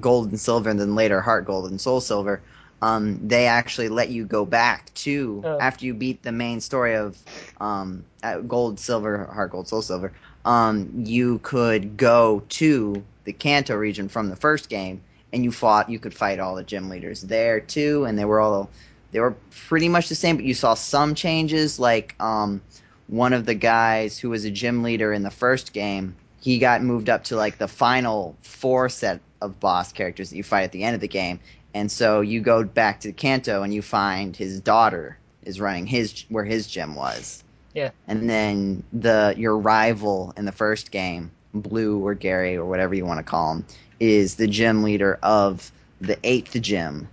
[0.01, 2.41] Gold and Silver and then later Heart Gold and Soul Silver,
[2.83, 5.59] um they actually let you go back to Oh.
[5.61, 7.17] after you beat the main story of
[7.61, 10.13] um uh, Gold, Silver, Heart Gold, Soul Silver.
[10.45, 15.01] Um, you could go to the Kanto region from the first game,
[15.33, 15.91] and you fought.
[15.91, 18.71] You could fight all the gym leaders there too, and they were all
[19.13, 19.35] they were
[19.69, 20.37] pretty much the same.
[20.37, 22.63] But you saw some changes, like um,
[23.09, 26.83] one of the guys who was a gym leader in the first game, he got
[26.83, 30.73] moved up to like the final four set of boss characters that you fight at
[30.73, 31.41] the end of the game.
[31.75, 36.25] And so you go back to Kanto and you find his daughter is running his
[36.29, 37.43] where his gym was.
[37.75, 37.91] Yeah.
[38.07, 43.07] And then the your rival in the first game, Blue or Gary or whatever you
[43.07, 43.67] want to call him,
[44.01, 45.71] is the gym leader of
[46.01, 47.09] the eighth gym,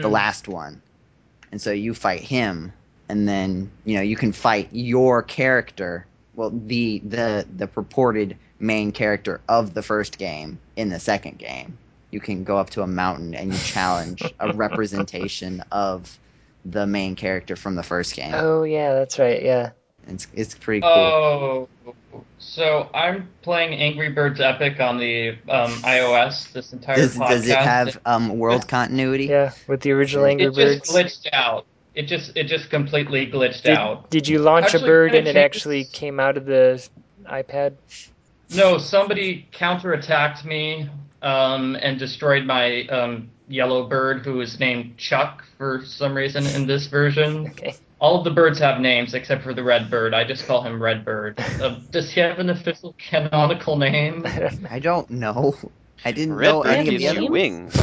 [0.00, 0.10] the Hmm.
[0.10, 0.82] last one.
[1.52, 2.72] And so you fight him,
[3.08, 6.06] and then you know you can fight your character.
[6.34, 11.78] Well, the the the purported main character of the first game in the second game.
[12.10, 16.18] You can go up to a mountain and you challenge a representation of
[16.64, 18.32] the main character from the first game.
[18.34, 19.42] Oh yeah, that's right.
[19.42, 19.70] Yeah.
[20.08, 20.90] It's it's pretty cool.
[20.90, 21.68] Oh,
[22.38, 27.28] so I'm playing Angry Birds Epic on the um, iOS this entire does, podcast.
[27.28, 29.26] does it have um, world continuity?
[29.26, 30.76] Yeah, with the original Angry it Birds.
[30.76, 31.66] It just glitched out.
[31.94, 34.10] It just it just completely glitched Did, out.
[34.10, 36.86] did you launch Actually, a bird and it actually came out of the
[37.24, 37.74] iPad?
[38.54, 40.88] No, somebody counterattacked me
[41.22, 46.66] um, and destroyed my um, yellow bird, who is named Chuck for some reason in
[46.66, 47.46] this version.
[47.56, 47.74] Okay.
[47.98, 50.12] All of the birds have names except for the red bird.
[50.12, 51.40] I just call him Red Bird.
[51.40, 54.22] Uh, does he have an official canonical name?
[54.26, 54.68] I don't know.
[54.70, 55.54] I don't know.
[56.04, 57.74] I didn't Red know Bird any of the other wings.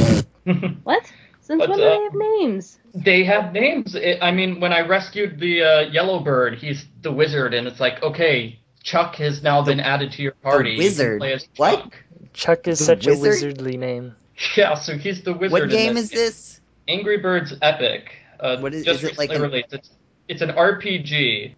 [0.84, 1.02] What?
[1.40, 2.78] Since But, when do uh, they have names?
[2.94, 3.94] They have names.
[3.94, 7.80] It, I mean, when I rescued the uh, yellow bird, he's the wizard, and it's
[7.80, 10.70] like, okay, Chuck has now been added to your party.
[10.72, 11.18] You can wizard?
[11.20, 11.80] play What?
[11.80, 11.96] Chuck.
[12.34, 13.58] Chuck is The such wizard?
[13.58, 14.14] a wizardly name.
[14.56, 15.52] Yeah, so he's the wizard.
[15.52, 16.60] What game this is this?
[16.86, 18.12] Angry Birds Epic.
[18.38, 19.90] Uh, What is- just is it like recently an- It's,
[20.28, 21.54] it's an RPG.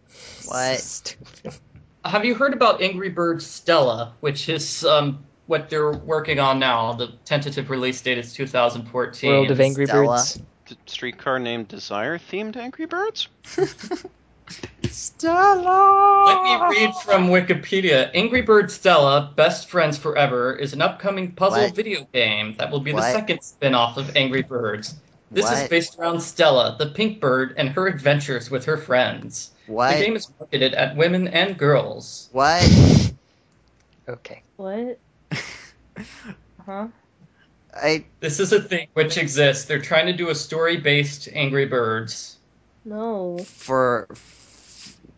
[0.46, 1.16] What?
[2.04, 6.92] Have you heard about Angry Birds Stella, which is um, what they're working on now?
[6.92, 9.30] The tentative release date is 2014.
[9.30, 10.06] World of Angry Stella.
[10.18, 10.40] Birds.
[10.66, 13.26] D- Streetcar named Desire themed Angry Birds?
[14.90, 16.24] Stella.
[16.26, 18.10] Let me read from Wikipedia.
[18.14, 21.74] Angry Bird Stella, Best Friends Forever, is an upcoming puzzle What?
[21.74, 24.94] video game that will be the second spin off of Angry Birds.
[25.30, 29.50] This is based around Stella, the pink bird, and her adventures with her friends.
[29.66, 29.96] What?
[29.96, 32.28] The game is marketed at women and girls.
[32.32, 33.12] What?
[34.08, 34.42] Okay.
[34.56, 34.98] What?
[36.64, 36.88] Huh?
[37.72, 39.66] I This is a thing which exists.
[39.66, 42.36] They're trying to do a story based Angry Birds.
[42.84, 43.38] No.
[43.38, 44.08] for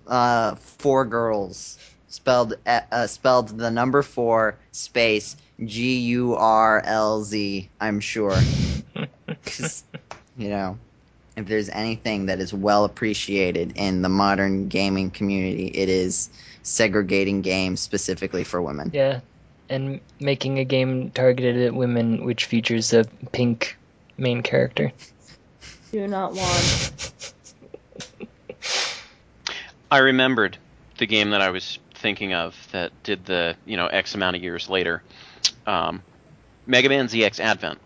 [0.08, 1.78] uh four girls
[2.08, 7.68] spelled uh, uh, spelled the number four space G U R L Z.
[7.80, 8.36] I'm sure.
[9.44, 9.84] 'Cause,
[10.36, 10.78] you know,
[11.36, 16.28] if there's anything that is well appreciated in the modern gaming community, it is
[16.62, 18.90] segregating games specifically for women.
[18.92, 19.20] Yeah,
[19.68, 23.76] and making a game targeted at women which features a pink
[24.16, 24.92] main character.
[25.92, 27.12] Do not want.
[29.90, 30.58] I remembered
[30.98, 34.42] the game that I was thinking of that did the you know X amount of
[34.42, 35.02] years later,
[35.66, 36.02] um,
[36.66, 37.78] Mega Man ZX Advent,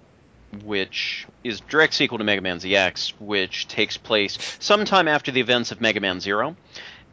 [0.64, 5.70] which is direct sequel to Mega Man ZX, which takes place sometime after the events
[5.70, 6.56] of Mega Man Zero.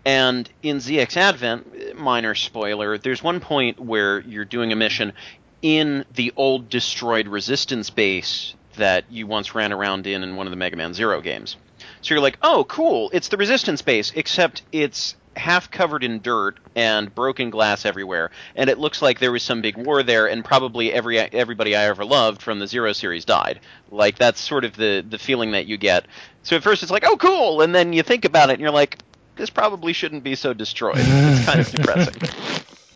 [0.06, 5.14] And in ZX Advent, minor spoiler, there's one point where you're doing a mission
[5.62, 10.52] in the old destroyed resistance base that you once ran around in in one of
[10.52, 11.58] the Mega Man Zero games.
[12.02, 16.58] So you're like, oh, cool, it's the resistance base, except it's half covered in dirt
[16.76, 20.44] and broken glass everywhere, and it looks like there was some big war there, and
[20.44, 23.60] probably every everybody I ever loved from the Zero series died.
[23.90, 26.06] Like that's sort of the the feeling that you get.
[26.44, 28.72] So at first it's like, oh, cool, and then you think about it, and you're
[28.72, 29.00] like,
[29.36, 30.98] this probably shouldn't be so destroyed.
[30.98, 32.22] It's kind of depressing.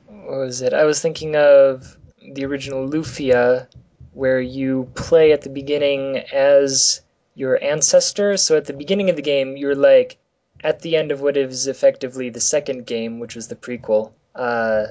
[0.07, 0.73] What was it?
[0.73, 1.97] I was thinking of
[2.33, 3.67] the original Lufia,
[4.13, 7.01] where you play at the beginning as
[7.35, 8.37] your ancestor.
[8.37, 10.17] So at the beginning of the game, you're like
[10.63, 14.11] at the end of what is effectively the second game, which was the prequel.
[14.35, 14.87] Uh,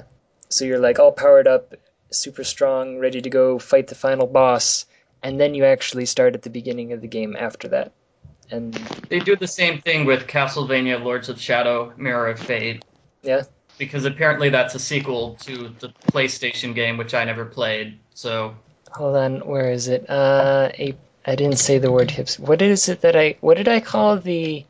[0.49, 1.73] so you're like all powered up,
[2.11, 4.85] super strong, ready to go fight the final boss,
[5.23, 7.91] and then you actually start at the beginning of the game after that.
[8.51, 8.73] And
[9.09, 12.83] They do the same thing with Castlevania Lords of Shadow Mirror of Fate.
[13.23, 13.43] Yeah.
[13.79, 17.97] Because apparently that's a sequel to the PlayStation game, which I never played.
[18.13, 18.53] So
[18.91, 20.07] hold on, where is it?
[20.07, 22.37] Uh, a- I didn't say the word hips.
[22.37, 23.35] What is it that I?
[23.39, 24.65] What did I call the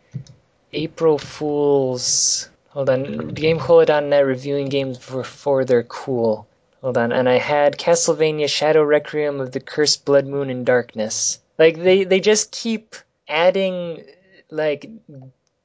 [0.72, 2.50] April Fools?
[2.70, 3.60] Hold on, game.
[3.60, 6.48] Hold on, reviewing games before they're cool.
[6.82, 11.40] Hold on, and I had Castlevania Shadow Requiem of the Cursed Blood Moon and Darkness.
[11.58, 12.96] Like they they just keep
[13.28, 14.04] adding
[14.50, 14.90] like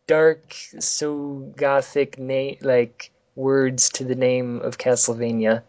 [0.06, 5.62] dark, so gothic na- like words to the name of Castlevania.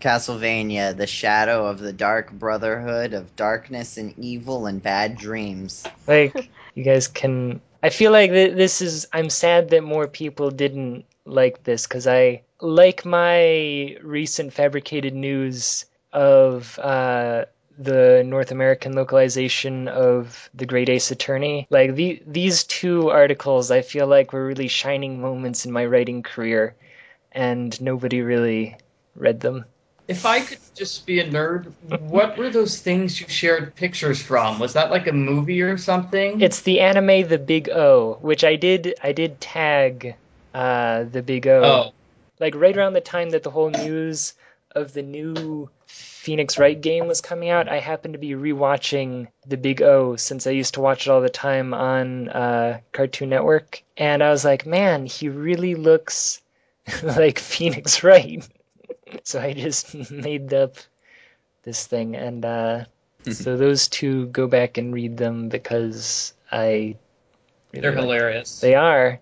[0.00, 5.84] Castlevania, the shadow of the dark brotherhood of darkness and evil and bad dreams.
[6.06, 7.60] Like you guys can.
[7.82, 9.06] I feel like th- this is.
[9.12, 15.84] I'm sad that more people didn't like this because I like my recent fabricated news
[16.12, 17.44] of uh,
[17.76, 21.66] the North American localization of the Great Ace Attorney.
[21.70, 26.22] Like the, these two articles, I feel like were really shining moments in my writing
[26.22, 26.76] career,
[27.32, 28.76] and nobody really
[29.14, 29.64] read them.
[30.06, 34.58] if I could just be a nerd, what were those things you shared pictures from?
[34.58, 36.40] Was that like a movie or something?
[36.42, 38.94] It's the anime The Big O, which I did.
[39.02, 40.16] I did tag
[40.52, 41.62] uh, the Big O.
[41.64, 41.92] oh,
[42.38, 44.34] like right around the time that the whole news
[44.72, 49.56] of the new Phoenix Wright game was coming out, I happened to be rewatching The
[49.56, 53.82] Big O since I used to watch it all the time on uh, Cartoon Network,
[53.96, 56.40] and I was like, man, he really looks
[57.02, 58.46] like Phoenix Wright.
[59.24, 60.76] so I just made up
[61.62, 62.84] this thing, and uh,
[63.30, 66.96] so those two go back and read them because I.
[67.72, 68.60] really they're like hilarious.
[68.60, 69.20] they are.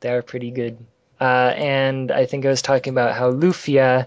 [0.00, 0.78] They are pretty good.
[1.20, 4.06] Uh, and I think I was talking about how Lufia,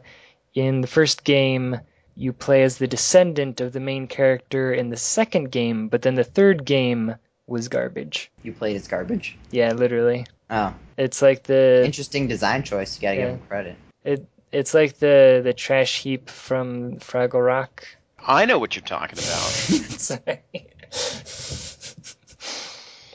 [0.54, 1.80] in the first game,
[2.16, 6.16] you play as the descendant of the main character in the second game, but then
[6.16, 7.16] the third game
[7.48, 8.32] was garbage.
[8.44, 9.38] You played as garbage.
[9.50, 10.26] Yeah, literally.
[10.50, 12.96] Oh, It's like the interesting design choice.
[12.98, 13.22] You gotta Yeah.
[13.32, 13.76] give him credit.
[14.06, 17.86] it, it's like the the trash heap from Fraggle Rock.
[18.26, 19.28] I know what you're talking about.
[20.00, 20.42] Sorry.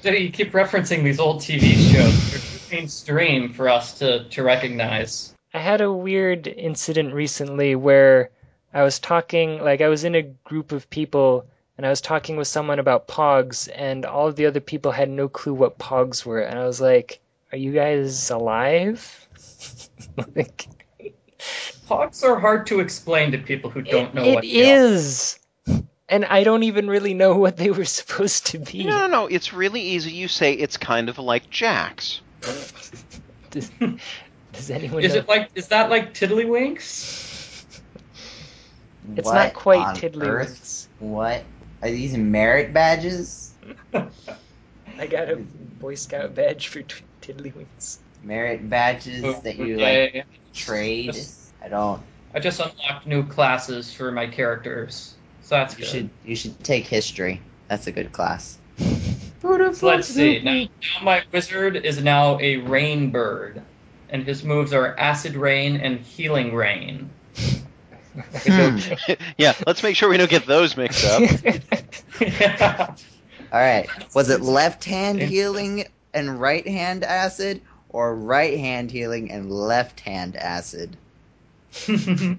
[0.03, 2.31] So you keep referencing these old TV shows.
[2.31, 5.35] They're too mainstream for us to, to recognize.
[5.53, 8.31] I had a weird incident recently where
[8.73, 12.37] I was talking, like, I was in a group of people and I was talking
[12.37, 16.25] with someone about pogs, and all of the other people had no clue what pogs
[16.25, 16.41] were.
[16.41, 17.21] And I was like,
[17.53, 19.29] Are you guys alive?
[20.35, 20.69] like,
[21.89, 25.83] Pogs are hard to explain to people who don't know it what they are.
[26.09, 28.85] And I don't even really know what they were supposed to be.
[28.85, 29.27] No, no, no.
[29.27, 30.13] It's really easy.
[30.13, 32.21] You say it's kind of like Jack's.
[33.51, 33.71] Does,
[34.53, 35.21] does anyone Is know?
[35.21, 37.25] it like is that like Tiddlywinks?
[39.17, 40.01] it's What not quite on earth?
[40.01, 40.87] tiddlywinks.
[40.99, 41.45] What
[41.83, 43.53] are these merit badges?
[43.95, 47.99] I got a Boy Scout badge for t- tiddlywinks.
[48.23, 50.25] Merit badges oh, that you like Okay.
[50.57, 51.13] Trade?
[51.13, 52.01] Just- I don't.
[52.35, 55.91] I just unlocked new classes for my characters, so that's You good.
[55.91, 57.41] should you should take history.
[57.69, 58.59] That's a good class.
[59.43, 60.41] So let's see.
[60.43, 60.69] Now, now
[61.05, 63.63] my wizard is now a rain bird,
[64.11, 67.11] and his moves are acid rain and healing rain.
[68.45, 68.79] Hmm.
[69.39, 71.21] yeah, let's make sure we don't get those mixed up.
[72.21, 72.95] yeah.
[73.53, 73.89] All right.
[74.15, 77.61] Was it left hand healing and right hand acid,
[77.97, 80.95] or right hand healing and left hand acid?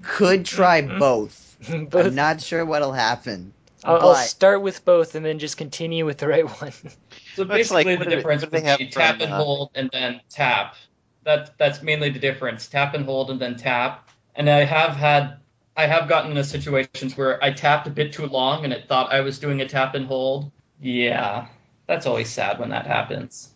[0.02, 1.56] Could try both.
[1.68, 1.96] Both.
[1.96, 3.52] I'm not sure what'll happen.
[3.82, 6.72] I'll, I'll start with both and then just continue with the right one.
[7.34, 9.32] So basically, like, the do- difference what do would they have be from, tap and
[9.32, 10.76] uh, hold and then tap.
[11.24, 12.68] That that's mainly the difference.
[12.68, 14.08] Tap and hold and then tap.
[14.36, 15.38] And I have had,
[15.76, 19.12] I have gotten into situations where I tapped a bit too long and it thought
[19.12, 20.52] I was doing a tap and hold.
[20.80, 21.48] Yeah,
[21.88, 23.50] that's always sad when that happens.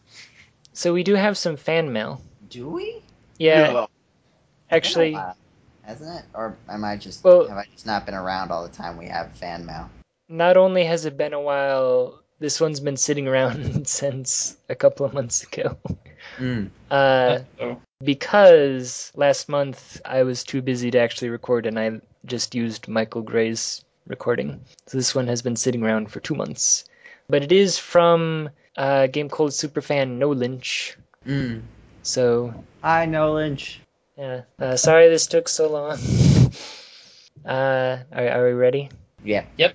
[0.72, 2.20] So we do have some fan mail.
[2.48, 3.02] Do we?
[3.38, 3.90] Yeah, well,
[4.70, 5.36] actually, while,
[5.82, 6.24] hasn't it?
[6.34, 8.96] Or am I just Well- have I just not been around all the time?
[8.96, 9.90] We have fan mail.
[10.28, 15.04] not only has it been a while, this one's been sitting around since a couple
[15.06, 15.76] of months ago.
[16.38, 16.70] Mm.
[16.90, 17.40] Uh,
[18.02, 23.22] because last month I was too busy to actually record and I just used Michael
[23.22, 24.64] Gray's recording.
[24.86, 26.84] So this one has been sitting around for two months.
[27.28, 30.96] But it is from a game called Superfan No Lynch.
[31.26, 31.62] Mm.
[32.02, 33.80] So Hi, No Lynch.
[34.16, 35.98] yeah, uh, sorry this took so long.
[37.46, 38.88] uh, are, are we ready?
[39.24, 39.44] Yeah.
[39.56, 39.74] Yep.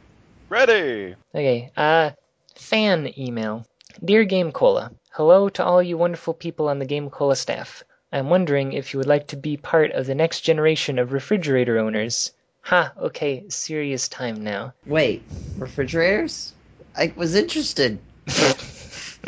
[0.50, 1.16] Ready.
[1.36, 2.12] Okay, uh,
[2.56, 3.66] fan email.
[4.04, 7.84] Dear GameCola, hello to all you wonderful people on the GameCola staff.
[8.12, 11.80] I'm wondering if you would like to be part of the next generation of refrigerator
[11.80, 12.32] owners.
[12.62, 14.74] Ha, okay, serious time now.
[14.86, 15.24] Wait,
[15.58, 16.54] refrigerators?
[16.96, 18.00] I was interested.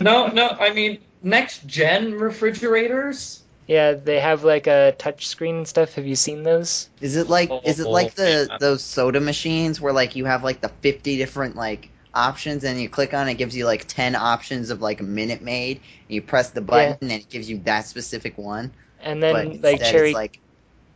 [0.01, 3.41] no, no, I mean next gen refrigerators.
[3.67, 5.93] Yeah, they have like a touch screen and stuff.
[5.95, 6.89] Have you seen those?
[7.01, 10.43] Is it like is it like the Oh, those soda machines where like you have
[10.43, 13.85] like the fifty different like options and you click on it, it gives you like
[13.87, 17.49] ten options of like a Minute Maid and you press the button and it gives
[17.49, 18.73] you that specific one.
[18.99, 20.39] And then instead like cherry it's like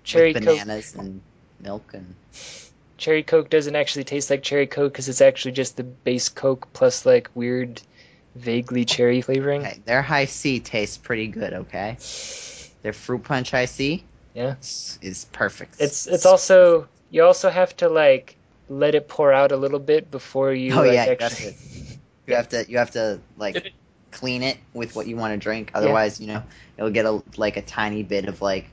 [0.03, 1.21] cherry with coke bananas and
[1.59, 2.15] milk and
[2.97, 6.73] cherry coke doesn't actually taste like cherry coke because it's actually just the base coke
[6.73, 7.81] plus like weird
[8.35, 9.61] vaguely cherry flavoring.
[9.61, 11.97] okay, their Hi-C tastes pretty good, okay?
[12.81, 14.03] Their fruit punch Hi-C
[14.33, 14.55] Yeah.
[14.61, 15.75] is, is perfect.
[15.79, 18.35] It's it's also you also have to like
[18.69, 21.55] let it pour out a little bit before you Oh, like yeah, that's actually
[22.27, 23.73] You have to you have to like Did it-
[24.11, 25.71] clean it with what you want to drink.
[25.73, 26.43] Otherwise, you know,
[26.77, 28.65] it'll get a like a tiny bit of like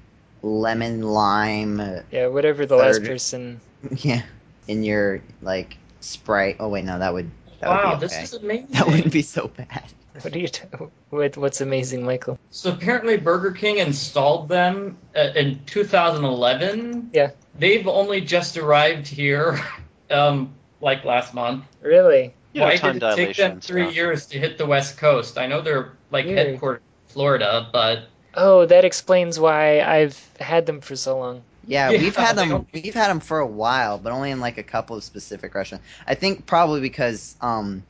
[0.43, 1.81] lemon lime.
[1.81, 3.61] uh, Yeah, whatever the last person
[3.97, 4.23] Yeah,
[4.69, 6.57] in your like Sprite.
[6.61, 7.31] Oh wait, no, that would
[7.61, 8.67] that wow, would be this is amazing.
[8.71, 9.85] That wouldn't be so bad.
[10.21, 10.65] what do you t-
[11.11, 12.39] what what's amazing, Michael?
[12.51, 17.11] So apparently Burger King installed them uh, in 2011.
[17.13, 17.31] Yeah.
[17.59, 19.61] They've only just arrived here,
[20.11, 21.65] um, like last month.
[21.83, 22.35] Really?
[22.53, 23.97] You Why time did it take them three stuff.
[23.97, 25.39] years to hit the West Coast?
[25.39, 26.59] I know they're like Weird.
[26.59, 28.05] headquartered in Florida, but
[28.35, 31.43] Oh, that explains why I've had them for so long.
[31.67, 32.67] Yeah, Yeah, we've had them.
[32.73, 35.87] We've had them for a while, but only in like a couple of specific restaurants.
[36.07, 37.83] I think probably because um,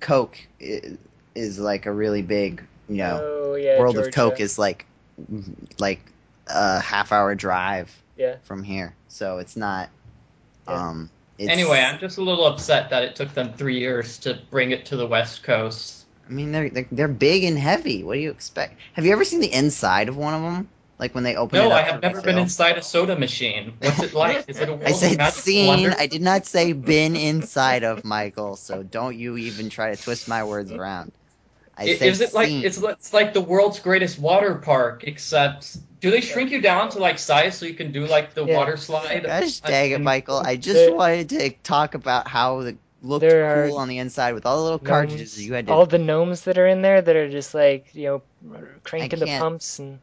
[0.00, 0.98] Coke is,
[1.34, 4.08] is like a really big, you know, oh yeah, World Georgia.
[4.08, 4.86] of Coke is like
[5.78, 6.00] like
[6.48, 8.36] a half hour drive Yeah.
[8.42, 9.90] from here, so it's not.
[10.68, 10.88] Yeah.
[10.88, 14.38] Um, it's, anyway, I'm just a little upset that it took them three years to
[14.50, 16.04] bring it to the West Coast.
[16.28, 18.04] I mean, they're, they're they're big and heavy.
[18.04, 18.78] What do you expect?
[18.92, 20.68] Have you ever seen the inside of one of them?
[21.00, 21.68] Like when they open it up.
[21.70, 23.72] No, I have never been inside a soda machine.
[23.80, 24.44] What's it like?
[24.48, 25.66] Is it a world I said seen.
[25.66, 25.94] wonder?
[25.98, 28.56] I did not say been inside of Michael.
[28.56, 31.12] So don't you even try to twist my words around.
[31.76, 35.04] I I- said Is it like it's, it's like the world's greatest water park?
[35.06, 38.44] Except, do they shrink you down to like size so you can do like the
[38.44, 38.58] Yeah.
[38.58, 39.24] water slide?
[39.24, 40.36] Gosh dang it, Michael!
[40.44, 43.96] I just There- wanted to talk about how it looked There cool are on the
[43.96, 46.66] inside with all the little cartridges Gnomes, you had to all the gnomes that are
[46.66, 48.22] in there that are just like you know
[48.84, 49.98] cranking the pumps and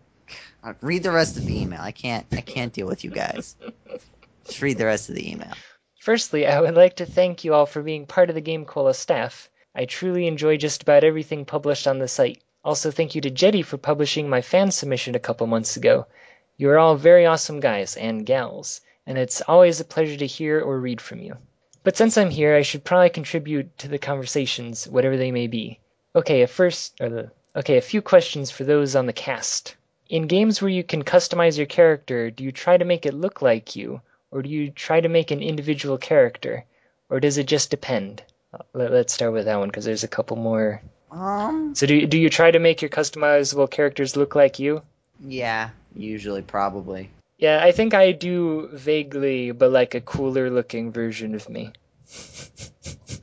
[0.81, 1.81] read the rest of the email.
[1.81, 2.25] I can't.
[2.31, 3.55] I can't deal with you guys.
[4.45, 5.53] Just read the rest of the email.
[5.99, 9.49] Firstly, I would like to thank you all for being part of the GameCola staff.
[9.75, 12.41] I truly enjoy just about everything published on the site.
[12.63, 16.07] Also, thank you to Jeddy for publishing my fan submission a couple months ago.
[16.57, 20.59] You are all very awesome guys and gals, and it's always a pleasure to hear
[20.59, 21.37] or read from you.
[21.83, 25.79] But since I'm here, I should probably contribute to the conversations, whatever they may be.
[26.15, 29.75] Okay, a first, or the, okay, a few questions for those on the cast.
[30.09, 33.41] In games where you can customize your character, do you try to make it look
[33.41, 34.01] like you,
[34.31, 36.63] or do you try to make an individual character,
[37.09, 38.23] or does it just depend?
[38.53, 40.81] Uh, Let, let's start with that one because there's a couple more.
[41.11, 41.75] Um.
[41.75, 44.81] So do do you try to make your customizable characters look like you?
[45.19, 45.69] Yeah.
[45.95, 47.09] Usually, probably.
[47.37, 51.71] Yeah, I think I do vaguely, but like a cooler looking version of me.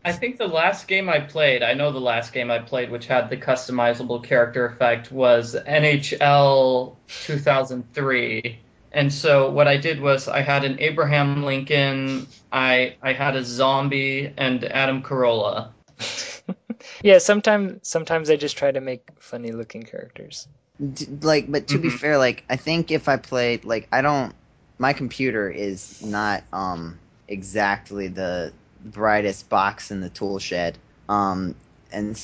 [0.04, 3.06] I think the last game I played, I know the last game I played, which
[3.06, 8.58] had the customizable character effect, was NHL 2003.
[8.92, 13.44] And so what I did was I had an Abraham Lincoln, I I had a
[13.44, 15.70] zombie, and Adam Carolla.
[17.02, 20.46] Yeah, sometimes sometimes I just try to make funny looking characters.
[20.92, 21.98] D- like but to be Mhm.
[21.98, 24.34] fair like i think if i played like i don't
[24.78, 28.52] my computer is not um exactly the
[28.84, 30.78] brightest box in the tool shed
[31.08, 31.54] um
[31.92, 32.18] and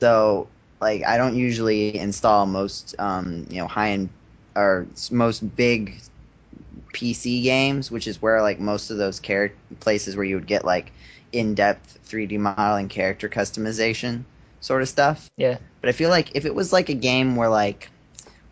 [0.00, 0.46] so
[0.80, 4.08] like i don't usually install most um you know high end
[4.54, 5.94] or most big
[6.92, 10.64] pc games which is where like most of those char- places where you would get
[10.64, 10.92] like
[11.32, 14.24] in-depth 3d modeling character customization
[14.60, 15.58] sort of stuff Yeah.
[15.80, 17.90] but i feel like if it was like a game where like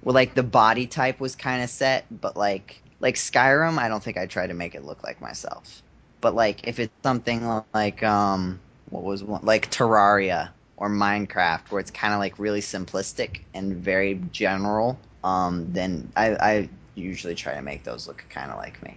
[0.03, 4.03] where like the body type was kind of set, but like like Skyrim, I don't
[4.03, 5.84] think I'd try to make it look like myself.
[6.25, 8.59] But like if it's something like um
[8.89, 13.77] what was one like Terraria or Minecraft, where it's kind of like really simplistic and
[13.77, 18.83] very general, um, then I, I usually try to make those look kind of like
[18.83, 18.97] me.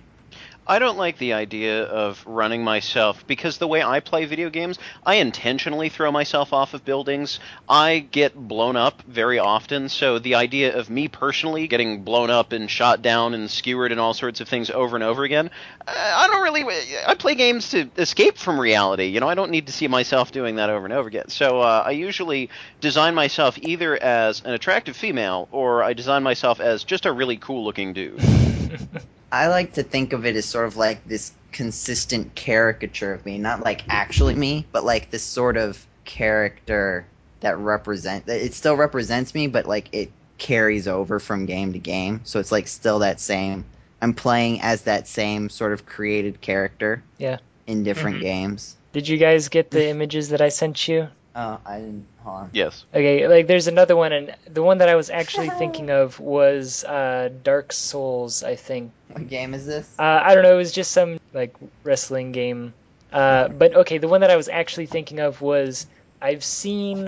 [0.69, 4.77] I don't like the idea of running myself because the way I play video games,
[5.05, 7.39] I intentionally throw myself off of buildings.
[7.69, 12.51] I get blown up very often, so the idea of me personally getting blown up
[12.51, 15.49] and shot down and skewered and all sorts of things over and over again,
[15.87, 16.65] uh, I don't really.
[17.05, 19.05] I play games to escape from reality.
[19.05, 21.29] You know, I don't need to see myself doing that over and over again.
[21.29, 22.49] So uh, I usually
[22.81, 27.37] design myself either as an attractive female or I design myself as just a really
[27.37, 28.21] cool looking dude.
[29.31, 33.37] I like to think of it as sort of like this consistent caricature of me,
[33.37, 37.05] not like actually me, but like this sort of character
[37.41, 41.79] that represent that it still represents me, but like it carries over from game to
[41.79, 42.21] game.
[42.23, 43.65] So it's like still that same.
[44.01, 47.03] I'm playing as that same sort of created character.
[47.17, 47.39] Yeah.
[47.65, 48.21] In different Mhm.
[48.21, 48.75] games.
[48.93, 51.09] Did you guys get the images that I sent you?
[51.39, 52.07] Oh, I didn't.
[52.23, 52.49] Hold on.
[52.51, 52.83] yes.
[52.91, 56.83] Okay, like there's another one, and the one that I was actually thinking of was
[56.83, 58.91] uh, Dark Souls, I think.
[59.09, 59.87] What game is this?
[59.99, 62.73] Uh, I don't know, it was just some like wrestling game.
[63.13, 65.85] Uh, but okay, the one that I was actually thinking of was
[66.19, 67.07] I've seen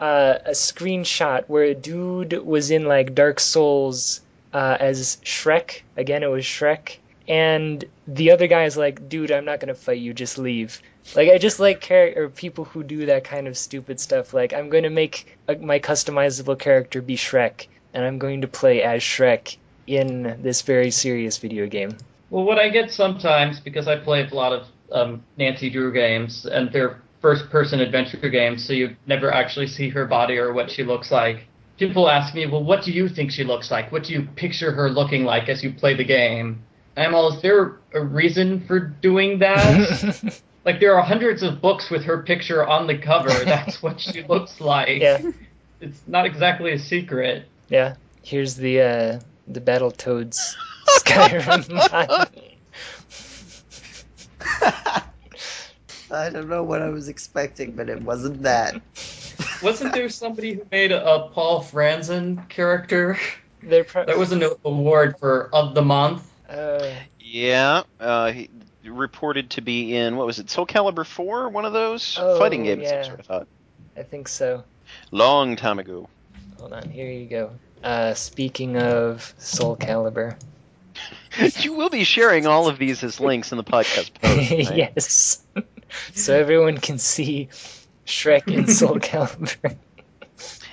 [0.00, 4.22] uh, a screenshot where a dude was in like Dark Souls
[4.54, 5.82] uh, as Shrek.
[5.98, 6.96] Again, it was Shrek.
[7.30, 10.82] And the other guy is like, dude, I'm not gonna fight you, just leave.
[11.14, 14.34] Like I just like char- or people who do that kind of stupid stuff.
[14.34, 18.82] Like I'm to make uh my customizable character be Shrek, and I'm going to play
[18.82, 21.96] as Shrek in this very serious video game.
[22.30, 26.46] Well, what I get sometimes because I play a lot of um, Nancy Drew games,
[26.46, 30.82] and they're first-person adventure games, so you never actually see her body or what she
[30.82, 31.44] looks like.
[31.78, 33.92] People ask me, "Well, what do you think she looks like?
[33.92, 36.64] What do you picture her looking like as you play the game?"
[36.96, 42.04] And "Is there a reason for doing that?" like there are hundreds of books with
[42.04, 43.28] her picture on the cover.
[43.44, 45.00] That's what she looks like.
[45.00, 45.20] yeah,
[45.80, 47.46] It's not exactly a secret.
[47.68, 47.94] yeah.
[48.22, 50.54] Here's the uh, the Battletoads
[50.98, 51.66] Skyrim.
[56.12, 58.80] I don't know what I was expecting, but it wasn't that.
[59.62, 63.16] Wasn't there somebody who made a, a Paul Franzen character?
[63.62, 66.29] They're pro- That was an award for of the month.
[66.50, 68.48] Uh, Yeah, uh, he
[68.84, 72.64] reported to be in what was it, Soul Calibur Four, one of those Oh, fighting
[72.64, 72.82] games.
[72.82, 73.00] yeah.
[73.00, 73.48] I sort of thought
[73.96, 74.64] I think so.
[75.12, 76.08] long time ago.
[76.58, 77.52] Hold on, here you go.
[77.84, 80.36] Uh, speaking of Soul Calibur,
[81.62, 84.50] you will be sharing all of these as links in the podcast post.
[84.50, 84.76] Right?
[84.76, 85.42] yes,
[86.14, 87.48] so everyone can see
[88.06, 89.76] Shrek in Soul Calibur.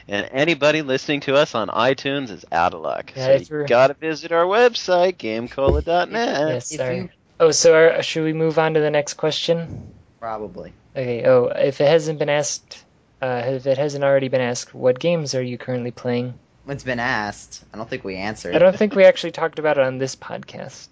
[0.10, 3.12] And anybody listening to us on iTunes is out of luck.
[3.16, 6.50] Yeah, so you you're- gotta visit our website, gamecola.net.
[6.50, 6.98] yes, if sorry.
[6.98, 9.94] you- Oh, so are, should we move on to the next question?
[10.20, 10.74] Probably.
[10.96, 11.24] Okay.
[11.26, 12.84] Oh, if it hasn't been asked,
[13.22, 16.34] uh, if it hasn't already been asked, what games are you currently playing?
[16.68, 17.64] It's been asked.
[17.74, 18.56] I don't think we answered.
[18.56, 20.88] I don't think we actually talked about it on this podcast.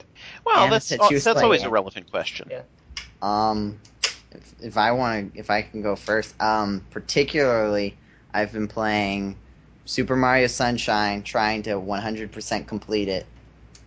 [0.46, 2.50] Well, Anna that's said that's always playing a relevant question.
[2.52, 2.62] Yeah.
[3.22, 3.80] Um,
[4.32, 7.98] if, if I want to, if I can go first, um, particularly,
[8.36, 9.38] I've been playing
[9.86, 13.26] Super Mario Sunshine, trying to 100% complete it,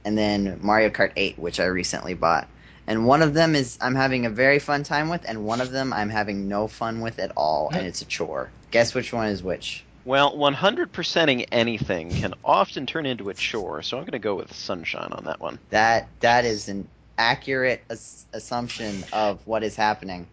[0.07, 2.49] and then Mario Kart 8, which I recently bought.
[2.87, 5.71] And one of them is I'm having a very fun time with, and one of
[5.71, 8.49] them I'm having no fun with at all, and it's a chore.
[8.71, 9.85] Guess which one is which?
[10.07, 14.55] Well, 100%ing anything can often turn into a chore, so I'm going to go with
[14.55, 15.59] sunshine on that one.
[15.69, 16.89] That that is an
[17.19, 20.27] accurate as- assumption of what is happening.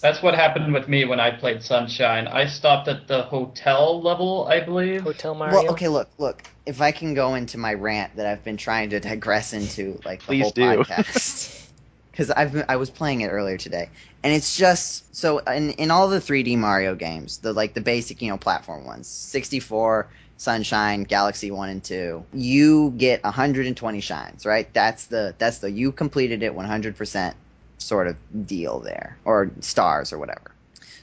[0.00, 2.28] That's what happened with me when I played Sunshine.
[2.28, 5.02] I stopped at the hotel level, I believe.
[5.02, 5.62] Hotel Mario.
[5.62, 6.42] Well, okay, look, look.
[6.66, 10.20] If I can go into my rant that I've been trying to digress into, like
[10.20, 10.62] the Please whole do.
[10.62, 11.68] podcast,
[12.12, 13.88] because I've been, I was playing it earlier today,
[14.22, 18.22] and it's just so in in all the 3D Mario games, the like the basic
[18.22, 24.72] you know platform ones, 64, Sunshine, Galaxy One and Two, you get 120 shines, right?
[24.72, 27.34] That's the that's the you completed it 100 percent
[27.78, 28.16] sort of
[28.46, 30.52] deal there, or stars or whatever.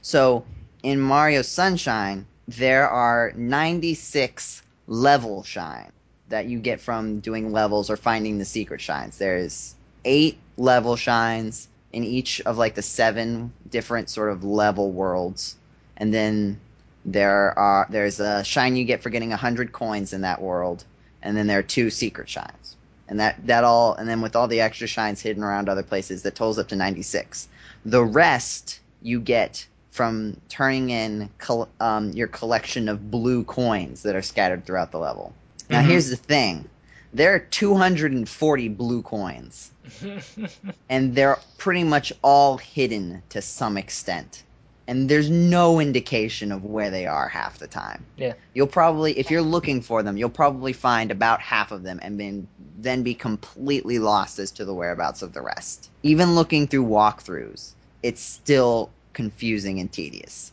[0.01, 0.45] So
[0.83, 5.91] in Mario Sunshine, there are 96 level shine
[6.29, 9.17] that you get from doing levels or finding the secret shines.
[9.17, 15.55] There's eight level shines in each of like the seven different sort of level worlds,
[15.97, 16.59] and then
[17.05, 20.83] there are there's a shine you get for getting 100 coins in that world,
[21.21, 22.75] and then there are two secret shines.
[23.07, 26.23] And that, that all, and then with all the extra shines hidden around other places,
[26.23, 27.47] that totals up to 96.
[27.85, 34.15] The rest you get from turning in col- um, your collection of blue coins that
[34.15, 35.33] are scattered throughout the level.
[35.69, 35.85] Now, Mhm.
[35.85, 36.67] here's the thing
[37.13, 39.71] there are 240 blue coins,
[40.89, 44.43] and they're pretty much all hidden to some extent.
[44.87, 48.05] And there's no indication of where they are half the time.
[48.17, 48.33] Yeah.
[48.53, 52.19] You'll probably, if you're looking for them, you'll probably find about half of them and
[52.19, 55.89] then, then be completely lost as to the whereabouts of the rest.
[56.03, 57.71] Even looking through walkthroughs,
[58.03, 60.51] it's still confusing and tedious.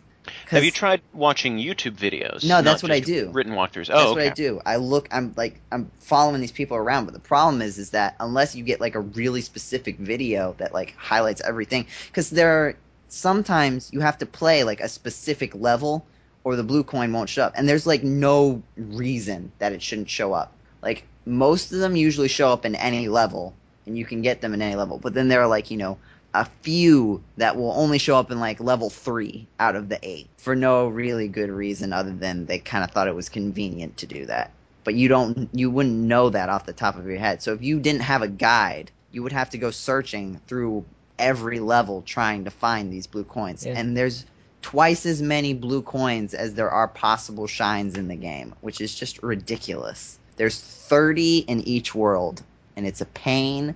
[0.48, 2.48] Have you tried watching YouTube videos?
[2.48, 3.30] No, that's what I do.
[3.32, 3.90] Written walkthroughs.
[3.92, 3.98] Oh, okay.
[3.98, 4.60] that's Oh, what I do.
[4.64, 5.08] I look.
[5.10, 8.62] I'm like I'm following these people around, but the problem is, is that unless you
[8.62, 12.76] get like a really specific video that like highlights everything, because there are
[13.12, 16.04] sometimes you have to play like a specific level,
[16.44, 20.10] or the blue coin won't show up, and there's like no reason that it shouldn't
[20.10, 20.52] show up.
[20.82, 23.54] Like most of them usually show up in any level,
[23.86, 24.98] and you can get them in any level.
[24.98, 25.98] But then there are like you know
[26.34, 30.28] a few that will only show up in like level three out of the eight
[30.38, 34.06] for no really good reason other than they kind of thought it was convenient to
[34.06, 34.50] do that.
[34.84, 37.42] But you don't, you wouldn't know that off the top of your head.
[37.42, 40.84] So if you didn't have a guide, you would have to go searching through
[41.18, 43.64] every level trying to find these blue coins.
[43.64, 43.74] Yeah.
[43.76, 44.24] And there's
[44.62, 48.94] twice as many blue coins as there are possible shines in the game, which is
[48.94, 50.18] just ridiculous.
[50.36, 52.42] There's 30 in each world,
[52.76, 53.74] and it's a pain,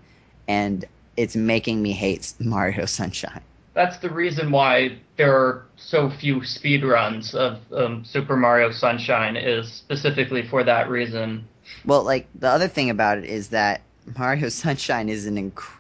[0.48, 0.84] and
[1.16, 3.42] it's making me hate Mario Sunshine.
[3.74, 9.70] That's the reason why there are so few speedruns of um, Super Mario Sunshine is
[9.70, 11.46] specifically for that reason.
[11.84, 13.82] Well, like the other thing about it is that
[14.18, 15.75] Mario Sunshine is an inc-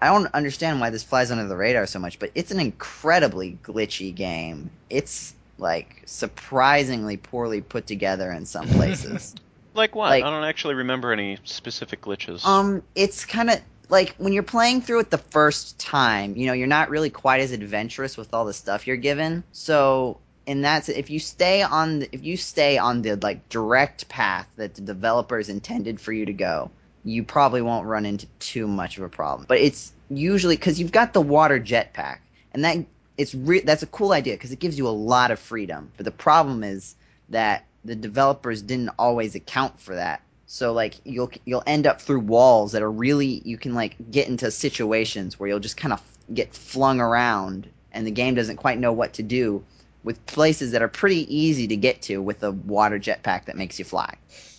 [0.00, 3.58] I don't understand why this flies under the radar so much, but it's an incredibly
[3.62, 4.70] glitchy game.
[4.90, 9.34] It's like surprisingly poorly put together in some places.
[9.74, 10.10] Like what?
[10.10, 12.44] Like- I don't actually remember any specific glitches.
[12.44, 16.52] Um, it's kind of like when you're playing through it the first time, you know,
[16.52, 19.44] you're not really quite as adventurous with all the stuff you're given.
[19.52, 24.08] So, in that, if you stay on, the, if you stay on the like direct
[24.08, 26.70] path that the developers intended for you to go,
[27.06, 29.46] you probably won't run into too much of a problem.
[29.48, 32.18] But it's usually because you've got the water jetpack,
[32.52, 32.78] and that
[33.16, 35.92] it's re- that's a cool idea because it gives you a lot of freedom.
[35.96, 36.96] But the problem is
[37.28, 40.20] that the developers didn't always account for that.
[40.46, 44.28] So like you'll you'll end up through walls that are really you can like get
[44.28, 46.02] into situations where you'll just kind of
[46.32, 49.64] get flung around and the game doesn't quite know what to do
[50.02, 53.78] with places that are pretty easy to get to with a water jetpack that makes
[53.78, 54.14] you fly.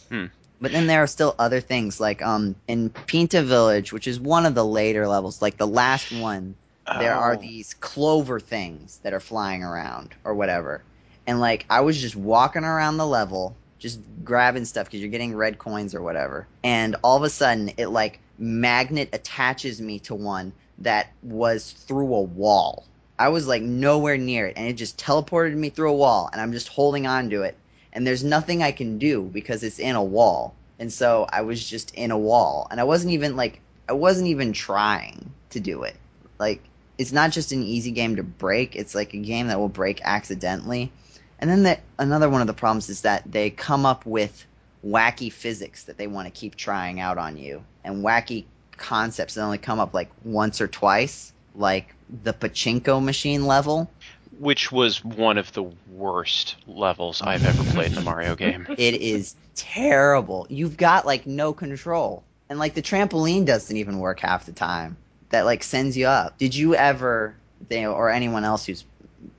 [0.10, 0.26] Hmm.
[0.60, 4.46] But then there are still other things like um in Pianta Village, which is one
[4.46, 6.56] of the later levels, like the last one,
[6.94, 7.40] there are Oh.
[7.40, 10.84] these clover things that are flying around or whatever.
[11.28, 15.36] And like I was just walking around the level, just grabbing stuff because you're getting
[15.36, 16.48] red coins or whatever.
[16.64, 22.14] And all of a sudden, it like magnet attaches me to one that was through
[22.16, 22.86] a wall.
[23.20, 26.40] I was like nowhere near it, and it just teleported me through a wall, and
[26.40, 27.58] I'm just holding on to it.
[27.98, 30.54] And there's nothing I can do because it's in a wall.
[30.78, 33.60] And so I was just in a wall, and I wasn't even like
[33.90, 35.96] I wasn't even trying to do it.
[36.38, 36.62] Like
[37.00, 40.02] it's not just an easy game to break; it's like a game that will break
[40.04, 40.92] accidentally.
[41.40, 44.46] And then the, another one of the problems is that they come up with
[44.86, 48.46] wacky physics that they want to keep trying out on you, and wacky
[48.78, 53.90] concepts that only come up like once or twice, like the pachinko machine level.
[54.40, 58.66] Which was one of the worst levels I've ever played in a Mario game.
[58.78, 60.48] It is terrible.
[60.50, 64.98] You've got like no control, and like the trampoline doesn't even work half the time.
[65.30, 66.38] That like sends you up.
[66.38, 67.36] Did you ever,
[67.68, 68.86] they, or anyone else who's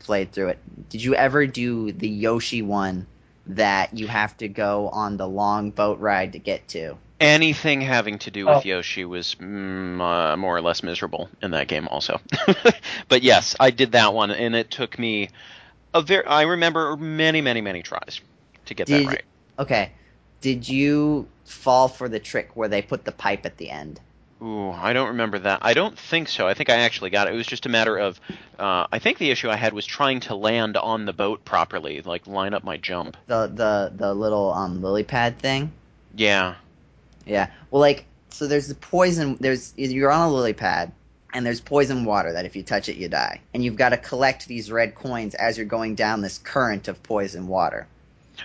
[0.01, 0.59] played through it,
[0.91, 3.07] did you ever do the Yoshi one
[3.47, 6.97] that you have to go on the long boat ride to get to?
[7.20, 8.62] Anything having to do with Oh.
[8.65, 12.20] Yoshi was mm, uh, more or less miserable in that game, also.
[13.09, 15.31] but yes, I did that one, and it took me
[15.93, 16.24] a very.
[16.24, 18.20] I remember many, many, many tries
[18.66, 19.23] to get Did- that right.
[19.59, 19.90] Okay,
[20.40, 24.01] did you fall for the trick where they put the pipe at the end?
[24.40, 25.59] Ooh, I don't remember that.
[25.62, 26.47] I don't think so.
[26.47, 27.35] I think I actually got it.
[27.35, 28.20] It was just a matter of.
[28.57, 32.01] Uh, I think the issue I had was trying to land on the boat properly,
[32.03, 33.16] like line up my jump.
[33.27, 35.73] The the the little um lily pad thing.
[36.15, 36.55] Yeah.
[37.28, 37.50] Yeah.
[37.70, 39.36] Well, like, so there's the poison.
[39.40, 40.92] There's you're on a lily pad,
[41.32, 43.40] and there's poison water that if you touch it you die.
[43.55, 47.02] And you've got to collect these red coins as you're going down this current of
[47.02, 47.86] poison water.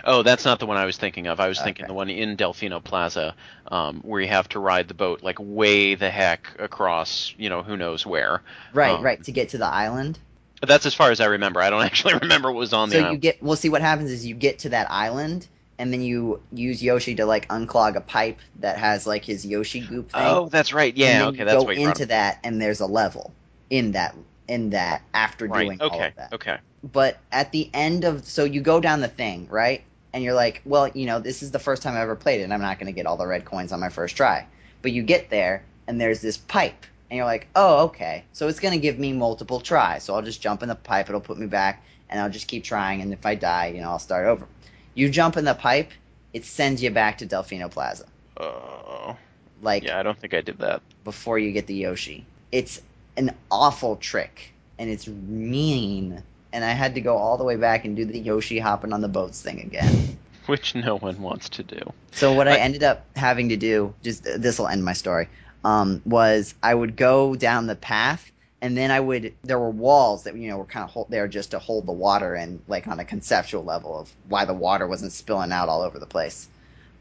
[0.04, 1.38] Oh, that's not the one I was thinking of.
[1.38, 3.36] I was thinking the one in Delfino Plaza,
[3.68, 7.62] um, where you have to ride the boat like way the heck across, you know,
[7.62, 8.42] who knows where.
[8.72, 9.02] Right, Oh.
[9.02, 10.18] right, to get to the island.
[10.60, 11.60] But that's as far as I remember.
[11.60, 13.22] I don't actually remember what was on the so you island.
[13.22, 15.46] get well see what happens is you get to that island
[15.78, 19.80] and then you use Yoshi to like unclog a pipe that has like his Yoshi
[19.80, 20.22] goop thing.
[20.24, 20.96] Oh, that's right.
[20.96, 23.32] Yeah, okay, that's go what into that and there's a level
[23.70, 24.14] in that
[24.48, 25.46] in that after.
[25.46, 25.64] Right.
[25.66, 26.06] doing all Okay.
[26.08, 26.32] of that.
[26.34, 26.58] Okay.
[26.92, 29.82] but at the end of so you go down the thing right
[30.12, 32.44] and you're like well you know this is the first time i ever played it
[32.44, 34.46] and i'm not going to get all the red coins on my first try
[34.82, 38.60] but you get there and there's this pipe and you're like oh okay so it's
[38.60, 41.38] going to give me multiple tries so i'll just jump in the pipe it'll put
[41.38, 44.26] me back and i'll just keep trying and if i die you know i'll start
[44.26, 44.46] over
[44.94, 45.90] you jump in the pipe
[46.32, 48.04] it sends you back to delfino plaza
[48.36, 49.16] Oh.
[49.62, 50.82] like yeah, I don't think I did that.
[51.04, 52.26] before you get the Yoshi.
[52.50, 52.80] It's
[53.16, 56.22] an awful trick, and it's mean.
[56.52, 59.00] And I had to go all the way back and do the Yoshi hopping on
[59.00, 60.18] the boats thing again.
[60.46, 61.92] Which no one wants to do.
[62.12, 65.28] So what I I- ended up having to do, just this will end my story,
[65.64, 68.30] um, was I would go down the path,
[68.64, 69.34] and then I would.
[69.42, 71.92] There were walls that you know were kind of hold, there just to hold the
[71.92, 75.82] water and like on a conceptual level of why the water wasn't spilling out all
[75.82, 76.48] over the place.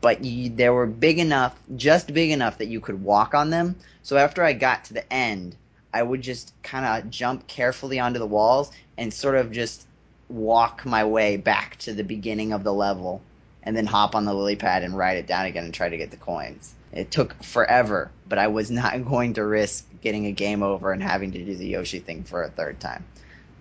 [0.01, 3.77] But you, they were big enough, just big enough that you could walk on them.
[4.01, 5.55] So after I got to the end,
[5.93, 9.87] I would just kind of jump carefully onto the walls and sort of just
[10.27, 13.21] walk my way back to the beginning of the level
[13.63, 15.97] and then hop on the lily pad and ride it down again and try to
[15.97, 16.73] get the coins.
[16.93, 21.01] It took forever, but I was not going to risk getting a game over and
[21.01, 23.05] having to do the Yoshi thing for a third time.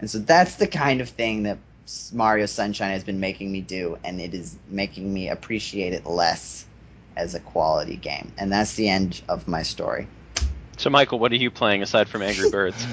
[0.00, 1.58] And so that's the kind of thing that
[2.12, 6.66] Mario Sunshine has been making me do, and it is making me appreciate it less
[7.16, 8.32] as a quality game.
[8.38, 10.06] And that's the end of my story.
[10.76, 12.86] So, Michael, what are you playing aside from Angry Birds?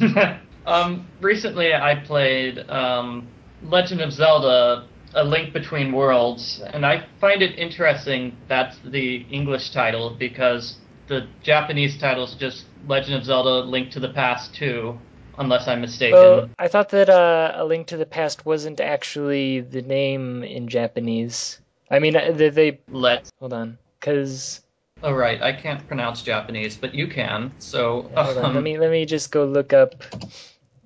[0.66, 3.26] um, recently, I played um,
[3.62, 9.70] Legend of Zelda: A Link Between Worlds, and I find it interesting that's the English
[9.70, 10.76] title because
[11.06, 14.98] the Japanese title is just Legend of Zelda: Link to the Past 2,
[15.38, 16.18] unless I'm mistaken.
[16.18, 20.68] Well, I thought that uh, A Link to the Past wasn't actually the name in
[20.68, 21.60] Japanese.
[21.90, 23.32] I mean, uh, they, they Let's.
[23.40, 24.60] hold on, because
[25.02, 27.52] Oh right, I can't pronounce Japanese, but you can.
[27.58, 30.02] So um, let me let me just go look up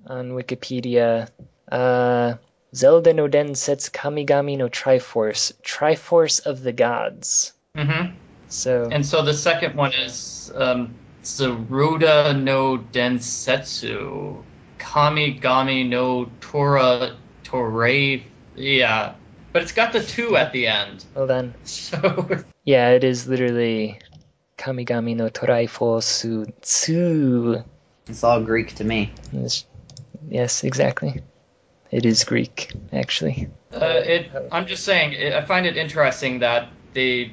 [0.05, 1.29] on Wikipedia.
[1.71, 2.35] Uh,
[2.75, 7.53] Zelda no Densetsu Kamigami no Triforce, Triforce of the Gods.
[7.77, 8.15] Mm-hmm.
[8.47, 10.93] So And so the second one is um,
[11.23, 14.43] Tsuruda no Densetsu,
[14.79, 18.23] Kamigami no Tora Torei.
[18.55, 19.13] Yeah,
[19.51, 21.05] but it's got the two at the end.
[21.15, 21.53] hold on.
[21.63, 23.99] So Yeah, it is literally
[24.57, 27.63] Kamigami no Triforce Tsu.
[28.07, 29.11] It's all Greek to me.
[30.27, 31.21] Yes, exactly.
[31.93, 33.47] It is Greek, actually.
[33.71, 37.31] uh, it, I'm just saying, it, I find it interesting that they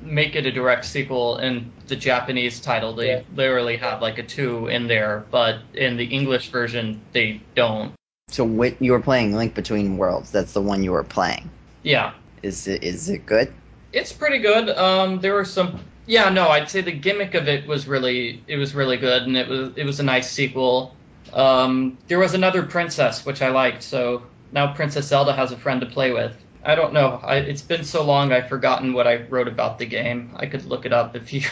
[0.00, 2.94] make it a direct sequel in the Japanese title.
[2.94, 3.22] They Yeah.
[3.34, 7.92] literally have like a two in there, but in the English version they don't.
[8.30, 10.30] So what you were playing Link Between Worlds?
[10.30, 11.50] That's the one you were playing.
[11.82, 12.12] Yeah.
[12.42, 13.52] Is it is it good?
[13.92, 14.70] It's pretty good.
[14.70, 15.80] Um, there were some.
[16.06, 19.36] Yeah, no, I'd say the gimmick of it was really, it was really good, and
[19.36, 20.94] it was, it was a nice sequel.
[21.32, 25.80] Um, there was another princess which I liked, so now Princess Zelda has a friend
[25.80, 26.36] to play with.
[26.64, 27.20] I don't know.
[27.22, 30.32] I, it's been so long, I've forgotten what I wrote about the game.
[30.36, 31.42] I could look it up if you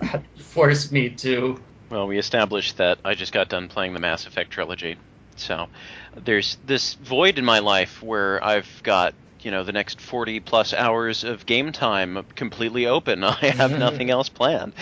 [0.00, 1.60] had forced me to.
[1.90, 4.96] Well, we established that I just got done playing the Mass Effect trilogy.
[5.36, 5.68] So
[6.16, 10.74] there's this void in my life where I've got, you know, the next 40 plus
[10.74, 13.24] hours of game time completely open.
[13.24, 14.72] I have nothing else planned.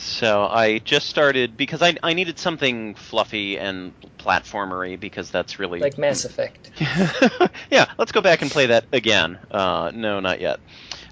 [0.00, 5.78] So I just started because I, I needed something fluffy and platformery because that's really
[5.78, 6.70] Like Mass Effect.
[7.70, 9.38] yeah, let's go back and play that again.
[9.50, 10.60] Uh, no, not yet.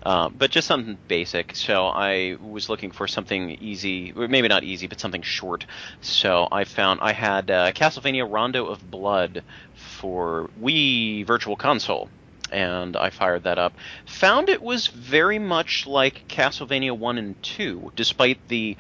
[0.03, 1.55] Uh, but just something basic.
[1.55, 5.67] So I was looking for something easy, or maybe not easy, but something short.
[6.01, 9.45] So I found I had uh, Castlevania Rondo of Blood
[9.75, 12.09] for Wii Virtual Console,
[12.53, 13.75] and I fired that up.
[14.07, 18.77] Found it was very much like Castlevania 1 and 2, despite the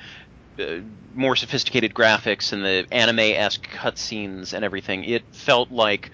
[0.59, 0.81] uh,
[1.15, 5.05] more sophisticated graphics and the anime-esque cutscenes and everything.
[5.05, 6.11] It felt like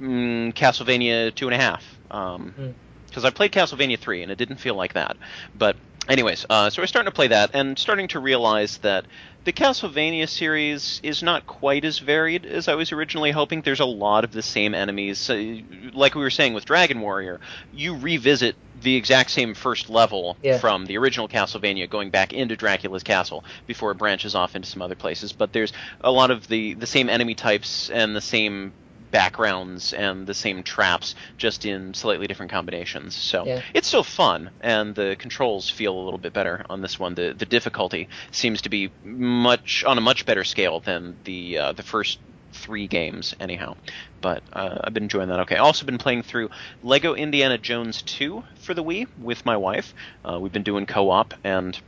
[0.00, 1.98] mm, Castlevania two and a half.
[2.10, 2.70] Um, Hmm.
[3.10, 5.16] Because I played Castlevania 3 and it didn't feel like that.
[5.56, 5.76] But
[6.08, 9.04] anyways, uh, so we're starting to play that and starting to realize that
[9.44, 13.62] the Castlevania series is not quite as varied as I was originally hoping.
[13.62, 15.30] There's a lot of the same enemies.
[15.30, 15.60] Uh,
[15.94, 17.40] like we were saying with Dragon Warrior,
[17.72, 20.58] you revisit the exact same first level Yeah.
[20.58, 24.82] from the original Castlevania going back into Dracula's castle before it branches off into some
[24.82, 25.32] other places.
[25.32, 25.72] But there's
[26.02, 28.72] a lot of the, the same enemy types and the same
[29.10, 33.14] backgrounds and the same traps, just in slightly different combinations.
[33.14, 33.62] So Yeah.
[33.74, 37.14] it's still fun, and the controls feel a little bit better on this one.
[37.14, 41.72] The the difficulty seems to be much on a much better scale than the uh,
[41.72, 42.18] the first
[42.52, 43.76] three games, anyhow.
[44.20, 45.40] But uh, I've been enjoying that.
[45.40, 46.50] Okay, also been playing through
[46.82, 49.94] Lego Indiana Jones 2 for the Wii with my wife.
[50.24, 51.78] Uh, we've been doing co-op and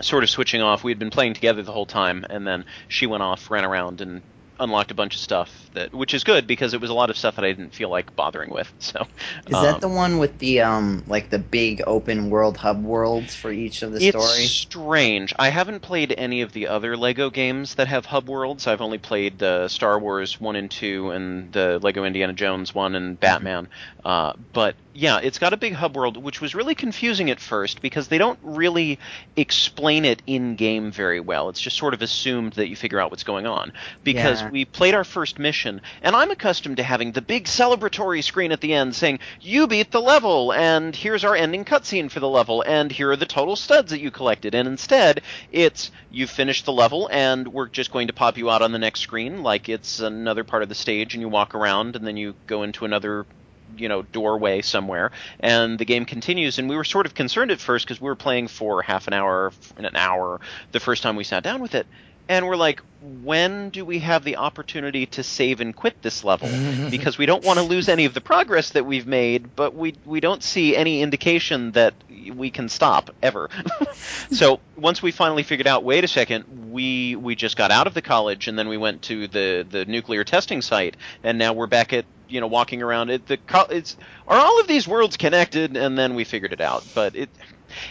[0.00, 0.82] sort of switching off.
[0.82, 4.00] We had been playing together the whole time, and then she went off, ran around,
[4.00, 4.20] and
[4.60, 7.16] unlocked a bunch of stuff that, which is good because it was a lot of
[7.16, 8.72] stuff that I didn't feel like bothering with.
[8.84, 9.06] So,
[9.46, 13.34] Is um, that the one with the um like the big open world hub worlds
[13.34, 14.14] for each of the stories?
[14.38, 14.84] it's story?
[14.84, 15.32] strange.
[15.38, 18.66] I haven't played any of the other Lego games that have hub worlds.
[18.66, 22.94] I've only played the Star Wars one and two, and the Lego Indiana Jones one,
[22.94, 23.68] and Batman.
[24.04, 27.80] Uh, but yeah, it's got a big hub world, which was really confusing at first
[27.82, 28.98] because they don't really
[29.36, 31.48] explain it in game very well.
[31.48, 33.72] It's just sort of assumed that you figure out what's going on.
[34.04, 34.43] Because Yeah.
[34.50, 38.60] We played our first mission, and I'm accustomed to having the big celebratory screen at
[38.60, 42.62] the end saying, You beat the level, and here's our ending cutscene for the level,
[42.66, 44.54] and here are the total studs that you collected.
[44.54, 45.22] And instead,
[45.52, 48.78] it's you finished the level, and we're just going to pop you out on the
[48.78, 52.16] next screen like it's another part of the stage, and you walk around, and then
[52.16, 53.26] you go into another
[53.76, 55.10] you know doorway somewhere
[55.40, 58.14] and the game continues and we were sort of concerned at first because we were
[58.14, 60.40] playing for half an hour an hour
[60.72, 61.86] the first time we sat down with it
[62.28, 62.80] and we're like
[63.22, 66.48] when do we have the opportunity to save and quit this level?
[66.90, 69.94] Because we don't want to lose any of the progress that we've made but we
[70.04, 71.94] we don't see any indication that
[72.34, 73.48] we can stop ever.
[74.30, 77.94] So once we finally figured out wait a second we we just got out of
[77.94, 81.66] the college and then we went to the the nuclear testing site and now we're
[81.66, 83.96] back at you know walking around it the co- it's
[84.26, 85.76] are all of these worlds connected?
[85.76, 86.84] And then we figured it out.
[86.94, 87.28] But it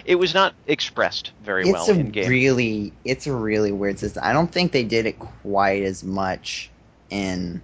[0.06, 4.00] it was not expressed very it's well a in game really it's a really weird
[4.00, 4.24] system.
[4.26, 6.70] I don't think they did it quite as much
[7.10, 7.62] in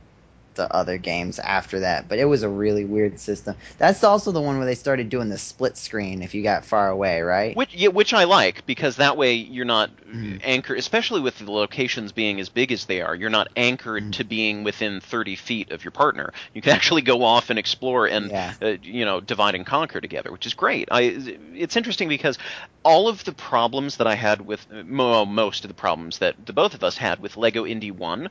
[0.60, 3.56] the other games after that, but it was a really weird system.
[3.78, 6.90] That's also the one where they started doing the split screen if you got far
[6.90, 7.56] away, right?
[7.56, 10.42] Which, yeah, which I like because that way you're not Mhm.
[10.44, 13.16] anchored, especially with the locations being as big as they are.
[13.16, 14.12] You're not anchored Mhm.
[14.14, 16.34] to being within 30 feet of your partner.
[16.54, 18.54] You can actually go off and explore and Yeah.
[18.62, 20.90] uh, you know divide and conquer together, which is great.
[20.92, 21.16] I
[21.56, 22.38] it's interesting because
[22.84, 26.54] all of the problems that I had with well, most of the problems that the
[26.54, 28.30] both of us had with Lego Indy One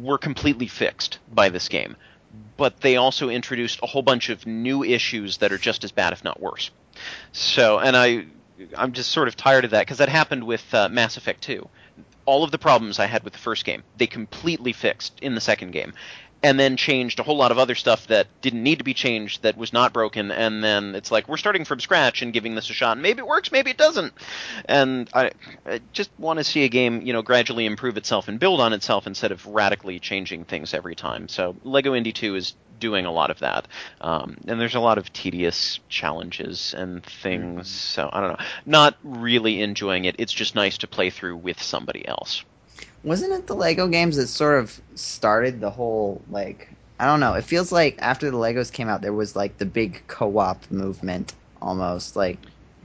[0.00, 1.96] were completely fixed by this game.
[2.56, 6.12] But they also introduced a whole bunch of new issues that are just as bad,
[6.12, 6.70] if not worse.
[7.32, 8.26] So, and I,
[8.76, 11.68] I'm just sort of tired of that because that happened with uh, Mass Effect 2.
[12.26, 15.40] All of the problems I had with the first game, they completely fixed in the
[15.40, 15.94] second game,
[16.42, 19.42] and then changed a whole lot of other stuff that didn't need to be changed,
[19.42, 22.70] that was not broken, and then it's like we're starting from scratch and giving this
[22.70, 22.92] a shot.
[22.92, 24.12] And maybe it works, maybe it doesn't.
[24.64, 25.32] And I,
[25.66, 28.72] I just want to see a game, you know, gradually improve itself and build on
[28.72, 31.28] itself instead of radically changing things every time.
[31.28, 33.68] So Lego Indy 2 is doing a lot of that.
[34.00, 37.68] Um, and there's a lot of tedious challenges and things.
[37.68, 38.44] So I don't know.
[38.66, 40.16] Not really enjoying it.
[40.18, 42.44] It's just nice to play through with somebody else.
[43.02, 47.32] Wasn't it the Lego games that sort of started the whole like I don't know.
[47.32, 51.32] It feels like after the Legos came out, there was like the big co-op movement
[51.62, 52.38] almost like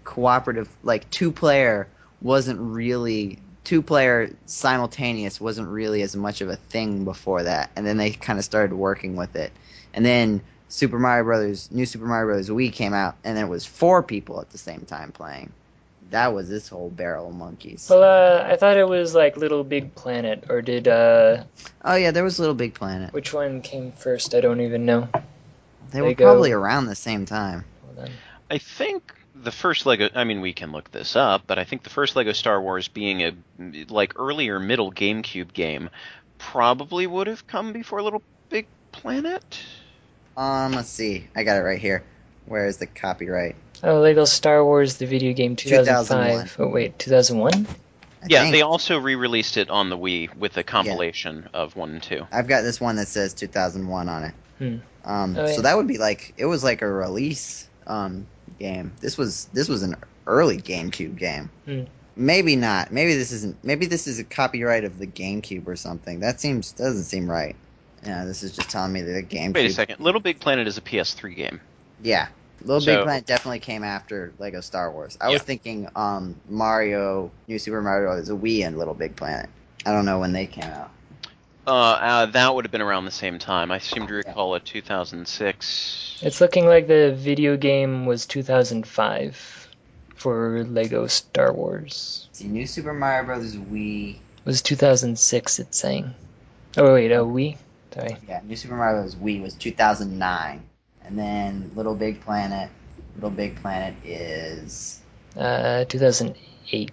[0.06, 1.90] cooperative, like two player
[2.22, 7.86] wasn't really two player simultaneous wasn't really as much of a thing before that, and
[7.86, 9.52] then they kind of started working with it,
[9.94, 13.50] and then Super Mario Brothers, New Super Mario Brothers Wii came out, and then it
[13.50, 15.52] was four people at the same time playing.
[16.12, 17.88] That was this whole barrel of monkeys.
[17.90, 21.44] Well, uh, I thought it was like Little Big Planet, or did uh,
[21.84, 23.14] Oh yeah, there was Little Big Planet.
[23.14, 24.36] which one came first?
[24.36, 25.10] I don't even know.
[25.92, 27.66] They were probably around the same time.
[27.86, 28.14] Hold on.
[28.50, 30.10] I think the first Lego.
[30.14, 32.88] I mean, we can look this up, but I think the first Lego Star Wars
[32.88, 33.34] being a
[33.90, 35.90] like earlier middle GameCube game
[36.38, 39.60] probably would have come before Little Big Planet.
[40.38, 41.28] Um, let's see.
[41.36, 42.04] I got it right here.
[42.46, 43.56] Where is the copyright?
[43.84, 46.08] Oh, Lego Star Wars, the video game, 2005.
[46.08, 46.50] 2001.
[46.60, 47.68] Oh, wait, 2001?
[48.26, 48.54] I yeah, think.
[48.54, 52.26] they also re-released it on the Wii with a compilation of one and two.
[52.32, 54.34] I've got this one that says 2001 on it.
[54.58, 54.78] Hmm.
[55.04, 58.26] Um, Oh, so that would be like it was like a release um
[58.58, 58.94] game.
[59.00, 59.96] This was this was an
[60.26, 61.52] early GameCube game.
[61.66, 61.84] Hmm.
[62.16, 62.92] Maybe not.
[62.92, 63.64] Maybe this isn't.
[63.64, 66.22] Maybe this is a copyright of the GameCube or something.
[66.22, 67.56] That seems doesn't seem right.
[68.04, 69.56] Yeah, this is just telling me that the GameCube.
[69.56, 70.00] Wait a second.
[70.00, 71.62] Little Big Planet is a PS3 game.
[72.04, 72.28] Yeah,
[72.62, 75.18] Little So- Big Planet definitely came after Lego Star Wars.
[75.22, 78.30] I was thinking um, Mario, New Super Mario Bros.
[78.30, 79.50] A Wii and Little Big Planet.
[79.86, 80.92] I don't know when they came out.
[81.68, 83.72] Uh, uh, that would have been around the same time.
[83.72, 86.20] I seem to recall a 2006.
[86.22, 89.68] It's looking like the video game was 2005
[90.16, 92.30] for Lego Star Wars.
[92.34, 93.56] See, New Super Mario Bros.
[93.56, 94.16] Wii.
[94.16, 96.14] It was 2006, it's saying.
[96.78, 97.58] Oh, wait, oh, Wii.
[97.94, 98.18] Sorry.
[98.28, 99.16] Yeah, New Super Mario Bros.
[99.16, 100.62] Wii was 2009,
[101.08, 102.70] and then Little Big Planet.
[103.16, 105.00] Little Big Planet is
[105.38, 106.92] Uh, 2008.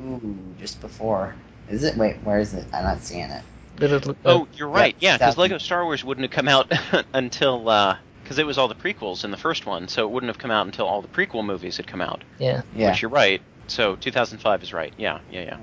[0.00, 1.34] ooh just before.
[1.68, 1.96] Is it?
[1.96, 2.64] Wait, where is it?
[2.72, 3.42] I'm not seeing it.
[3.78, 4.96] Little, uh, Oh, you're right.
[5.00, 5.40] Yeah, because 2000.
[5.40, 6.72] Lego Star Wars wouldn't have come out
[7.14, 7.60] until
[8.22, 10.50] because it was all the prequels in the first one, so it wouldn't have come
[10.50, 12.22] out until all the prequel movies had come out.
[12.38, 12.62] yeah.
[12.74, 13.40] Yeah, Which you're right.
[13.68, 14.92] So 2005 is right.
[14.96, 15.56] Yeah, yeah, yeah.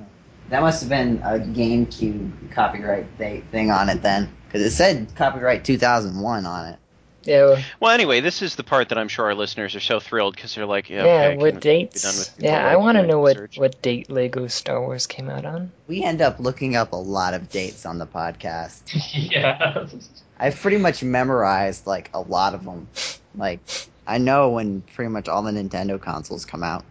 [0.49, 5.13] that must have been a GameCube copyright date thing on it then, because it said
[5.15, 6.79] copyright 2001 on it.
[7.25, 9.99] Yeah, well, Well, anyway, this is the part that I'm sure our listeners are so
[9.99, 12.35] thrilled because they're like, yeah, yeah, okay, what can we be dates?
[12.37, 13.57] yeah, I want to know what, research?
[13.57, 15.71] what date Lego Star Wars came out on.
[15.87, 18.81] We end up looking up a lot of dates on the podcast.
[19.31, 19.87] yeah.
[20.39, 22.87] I've pretty much memorized like a lot of them.
[23.35, 23.59] Like
[24.07, 26.85] I know when pretty much all the Nintendo consoles come out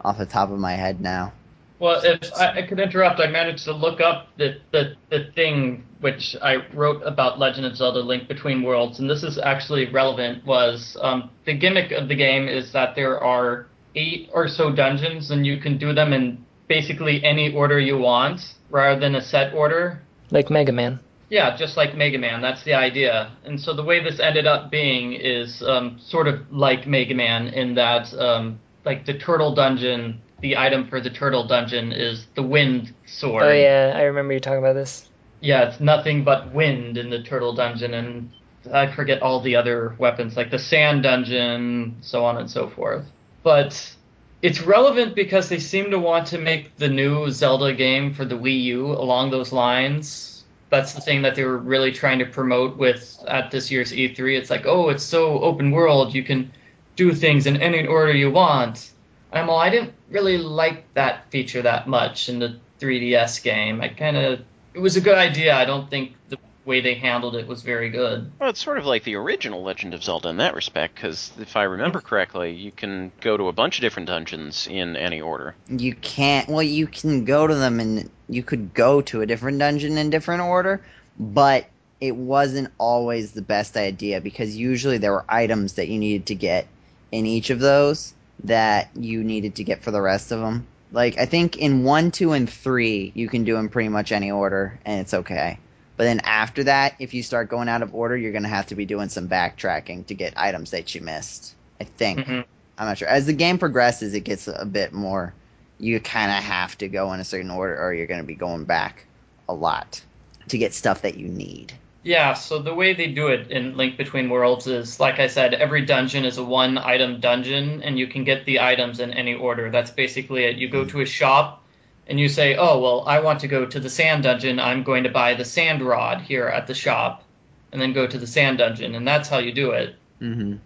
[0.00, 1.32] off the top of my head now.
[1.78, 5.86] Well, if I, I could interrupt, I managed to look up the, the, the thing
[6.00, 10.44] which I wrote about Legend of Zelda Link Between Worlds, and this is actually relevant,
[10.44, 15.30] was um, the gimmick of the game is that there are eight or so dungeons,
[15.30, 18.40] and you can do them in basically any order you want,
[18.70, 20.02] rather than a set order.
[20.30, 21.00] Like Mega Man.
[21.30, 23.32] Yeah, just like Mega Man, that's the idea.
[23.44, 27.48] And so the way this ended up being is um, sort of like Mega Man
[27.48, 32.42] in that, um, like the turtle dungeon, the item for the turtle dungeon is the
[32.42, 33.42] wind sword.
[33.42, 35.08] Oh, yeah, I remember you talking about this.
[35.40, 38.30] Yeah, it's nothing but wind in the turtle dungeon, and
[38.72, 43.04] I forget all the other weapons, like the sand dungeon, so on and so forth.
[43.42, 43.94] But
[44.42, 48.36] it's relevant because they seem to want to make the new Zelda game for the
[48.36, 50.44] Wii U along those lines.
[50.70, 54.38] That's the thing that they were really trying to promote with at this year's E3.
[54.38, 56.52] It's like, oh, it's so open world, you can
[56.94, 58.90] do things in any order you want.
[59.32, 63.80] And well, I didn't really like that feature that much in the 3DS game.
[63.80, 64.40] I kind of
[64.74, 65.54] it was a good idea.
[65.54, 68.30] I don't think the way they handled it was very good.
[68.38, 71.56] Well, it's sort of like the original Legend of Zelda in that respect, because if
[71.56, 75.56] I remember correctly, you can go to a bunch of different dungeons in any order.
[75.68, 76.48] You can't.
[76.48, 80.10] Well, you can go to them and you could go to a different dungeon in
[80.10, 80.82] different order,
[81.18, 81.66] but
[82.00, 86.34] it wasn't always the best idea because usually there were items that you needed to
[86.34, 86.68] get
[87.10, 88.12] in each of those
[88.44, 90.66] that you needed to get for the rest of them.
[90.92, 94.30] Like I think in one, two, and three you can do in pretty much any
[94.30, 95.58] order and it's okay.
[95.96, 98.74] But then after that, if you start going out of order, you're gonna have to
[98.74, 101.54] be doing some backtracking to get items that you missed.
[101.80, 102.20] I think.
[102.20, 102.44] Mhm.
[102.78, 103.08] I'm not sure.
[103.08, 105.34] As the game progresses, it gets a bit more.
[105.80, 108.34] You kind of have to go in a certain order, or you're going to be
[108.36, 109.04] going back
[109.48, 110.00] a lot
[110.48, 111.72] to get stuff that you need.
[112.08, 115.52] Yeah, so the way they do it in Link Between Worlds is, like I said,
[115.52, 119.34] every dungeon is a one item dungeon, and you can get the items in any
[119.34, 119.70] order.
[119.70, 120.56] That's basically it.
[120.56, 121.62] You go to a shop,
[122.06, 124.58] and you say, oh, well, I want to go to the sand dungeon.
[124.58, 127.24] I'm going to buy the sand rod here at the shop,
[127.72, 129.94] and then go to the sand dungeon, and that's how you do it.
[130.22, 130.56] Mm-hmm.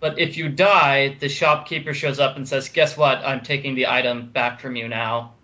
[0.00, 3.18] But if you die, the shopkeeper shows up and says, "Guess what?
[3.18, 5.34] I'm taking the item back from you now,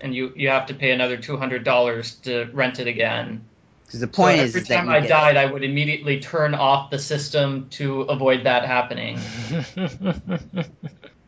[0.00, 3.44] and you you have to pay another two hundred dollars to rent it again."
[3.86, 6.90] Because the point so is, every is time I died, I would immediately turn off
[6.90, 9.18] the system to avoid that happening.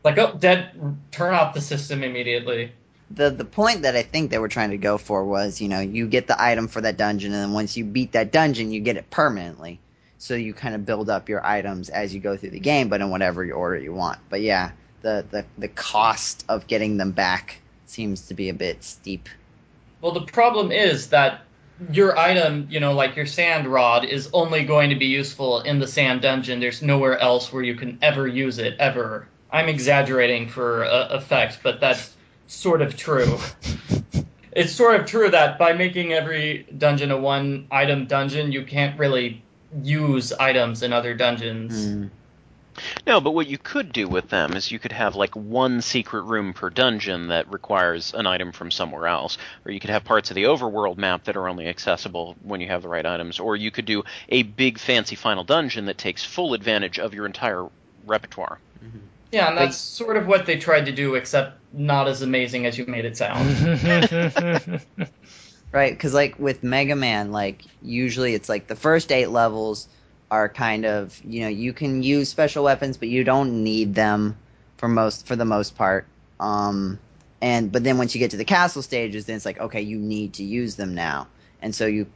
[0.07, 0.71] Like, oh, dead.
[1.11, 2.71] Turn off the system immediately.
[3.11, 5.81] the the point that I think they were trying to go for was, you know,
[5.81, 8.79] you get the item for that dungeon, and then once you beat that dungeon, you
[8.79, 9.81] get it permanently.
[10.19, 13.01] So you kind of build up your items as you go through the game, but
[13.01, 14.21] in whatever order you want.
[14.31, 14.71] But yeah,
[15.03, 19.29] the the the cost of getting them back seems to be a bit steep.
[20.01, 21.46] Well, the problem is that
[21.93, 25.79] your item, you know, like your sand rod, is only going to be useful in
[25.79, 26.61] the sand dungeon.
[26.61, 29.29] There's nowhere else where you can ever use it, ever.
[29.51, 32.15] I'm exaggerating for uh, effect, but that's
[32.47, 33.39] sort of true.
[34.53, 38.99] it's sort of true that by making every dungeon a one item dungeon, you can't
[38.99, 39.43] really
[39.83, 41.87] use items in other dungeons.
[41.87, 42.11] Mm.
[43.07, 46.23] No, but what you could do with them is you could have like one secret
[46.23, 50.31] room per dungeon that requires an item from somewhere else, or you could have parts
[50.31, 53.57] of the overworld map that are only accessible when you have the right items, or
[53.57, 57.67] you could do a big fancy final dungeon that takes full advantage of your entire
[58.07, 58.59] repertoire.
[58.85, 58.99] Mm-hmm.
[59.33, 62.79] Yeah, and that's sort of what they tried to do, except not as amazing as
[62.79, 64.81] you made it sound.
[65.73, 69.89] Right, because like with Mega Man, like usually it's like the first eight levels
[70.31, 74.37] are kind of you know you can use special weapons, but you don't need them
[74.77, 76.07] for most for the most part.
[76.41, 76.99] Um,
[77.41, 79.99] and but then once you get to the castle stages, then it's like okay, you
[79.99, 81.29] need to use them now,
[81.63, 82.07] and so you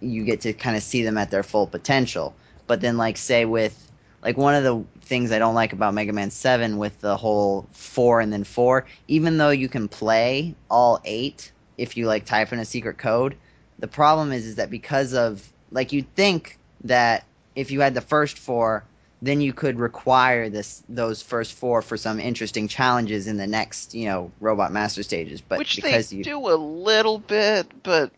[0.00, 2.34] you get to kind of see them at their full potential.
[2.66, 3.90] But then like say with
[4.22, 7.66] like one of the things I don't like about Mega Man 7 with the whole
[7.72, 12.52] 4 and then 4, even though you can play all 8 if you like type
[12.52, 13.36] in a secret code,
[13.78, 17.24] the problem is is that because of like you'd think that
[17.56, 18.84] if you had the first 4
[19.22, 23.94] then you could require this those first four for some interesting challenges in the next,
[23.94, 25.40] you know, Robot Master stages.
[25.40, 28.12] But Which because they you do a little bit, but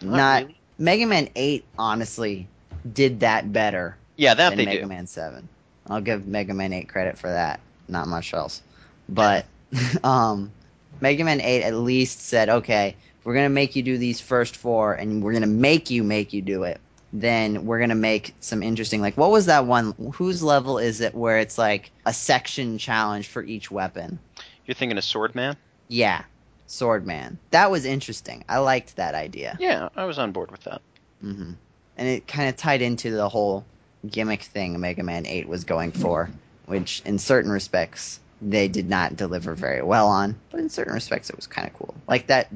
[0.00, 0.58] not, not really.
[0.78, 2.48] Mega Man 8 honestly
[2.90, 4.86] did that better Yeah, that than they Mega do.
[4.86, 5.48] Man 7.
[5.88, 7.60] I'll give Mega Man 8 credit for that.
[7.88, 8.62] Not much else.
[9.08, 9.46] But
[10.04, 10.52] um,
[11.00, 14.56] Mega Man 8 at least said, okay, we're going to make you do these first
[14.56, 16.80] four, and we're going to make you make you do it.
[17.12, 19.92] Then we're going to make some interesting, like, what was that one?
[20.14, 24.18] Whose level is it where it's like a section challenge for each weapon?
[24.64, 25.56] You're thinking of Swordman?
[25.88, 26.22] Yeah,
[26.68, 27.36] Swordman.
[27.50, 28.44] That was interesting.
[28.48, 29.56] I liked that idea.
[29.60, 30.80] Yeah, I was on board with that.
[31.22, 31.52] mm-hmm.
[31.98, 33.66] And it kind of tied into the whole
[34.08, 36.30] gimmick thing Mega Man 8 was going for,
[36.66, 41.28] which in certain respects they did not deliver very well on, but in certain respects
[41.30, 41.94] it was kind of cool.
[42.08, 42.48] Like that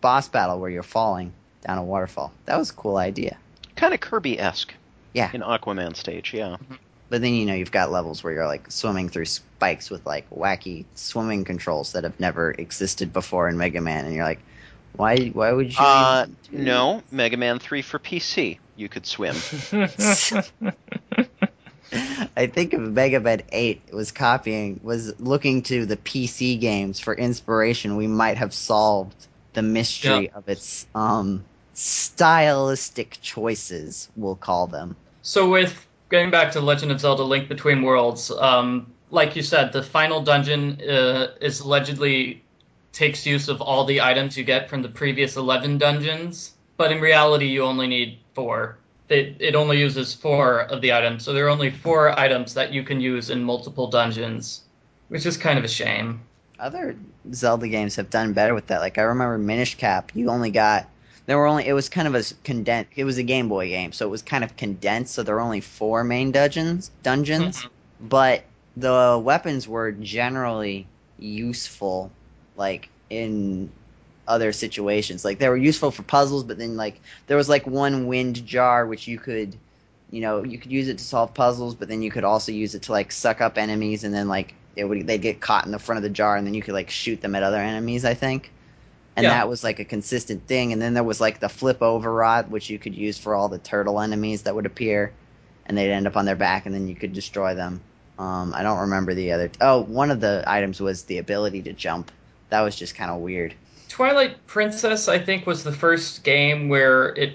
[0.00, 1.32] boss battle where you're falling
[1.66, 2.32] down a waterfall.
[2.44, 3.38] That was a cool idea.
[3.76, 4.74] Kind of Kirby esque.
[5.12, 5.30] Yeah.
[5.32, 6.56] In Aquaman stage, yeah.
[7.08, 10.28] But then you know you've got levels where you're like swimming through spikes with like
[10.30, 14.40] wacky swimming controls that have never existed before in Mega Man, and you're like,
[14.96, 15.28] why?
[15.28, 15.78] Why would you?
[15.78, 18.58] Uh, do no, Mega Man 3 for PC.
[18.76, 19.36] You could swim.
[22.36, 27.14] I think if Mega Man 8 was copying, was looking to the PC games for
[27.14, 29.14] inspiration, we might have solved
[29.52, 31.44] the mystery of its um,
[31.74, 34.96] stylistic choices, we'll call them.
[35.22, 39.72] So with getting back to Legend of Zelda: Link Between Worlds, um, like you said,
[39.72, 42.42] the final dungeon uh, is allegedly
[42.92, 47.00] takes use of all the items you get from the previous eleven dungeons, but in
[47.00, 48.78] reality, you only need four.
[49.08, 52.72] It, it only uses four of the items, so there are only four items that
[52.72, 54.62] you can use in multiple dungeons,
[55.08, 56.20] which is kind of a shame.
[56.58, 56.96] Other
[57.32, 58.80] Zelda games have done better with that.
[58.80, 60.88] Like I remember Minish Cap, you only got
[61.26, 62.90] there were only it was kind of a condensed.
[62.96, 65.14] It was a Game Boy game, so it was kind of condensed.
[65.14, 66.90] So there were only four main dungeons.
[67.02, 68.08] Dungeons, mm-hmm.
[68.08, 68.44] but
[68.76, 70.86] the weapons were generally
[71.18, 72.10] useful,
[72.56, 73.70] like in
[74.26, 75.24] other situations.
[75.24, 78.86] Like they were useful for puzzles, but then like there was like one wind jar
[78.86, 79.56] which you could,
[80.10, 82.74] you know, you could use it to solve puzzles, but then you could also use
[82.74, 85.72] it to like suck up enemies, and then like it would they'd get caught in
[85.72, 88.04] the front of the jar, and then you could like shoot them at other enemies.
[88.04, 88.50] I think.
[89.16, 89.30] And Yeah.
[89.30, 90.72] that was like a consistent thing.
[90.72, 93.48] And then there was like the flip over rod, which you could use for all
[93.48, 95.12] the turtle enemies that would appear,
[95.66, 97.80] and they'd end up on their back, and then you could destroy them.
[98.18, 99.50] Um, I don't remember the other.
[99.60, 102.10] Oh, one of the items was the ability to jump.
[102.50, 103.54] That was just kind of weird.
[103.88, 107.34] Twilight Princess, I think, was the first game where it.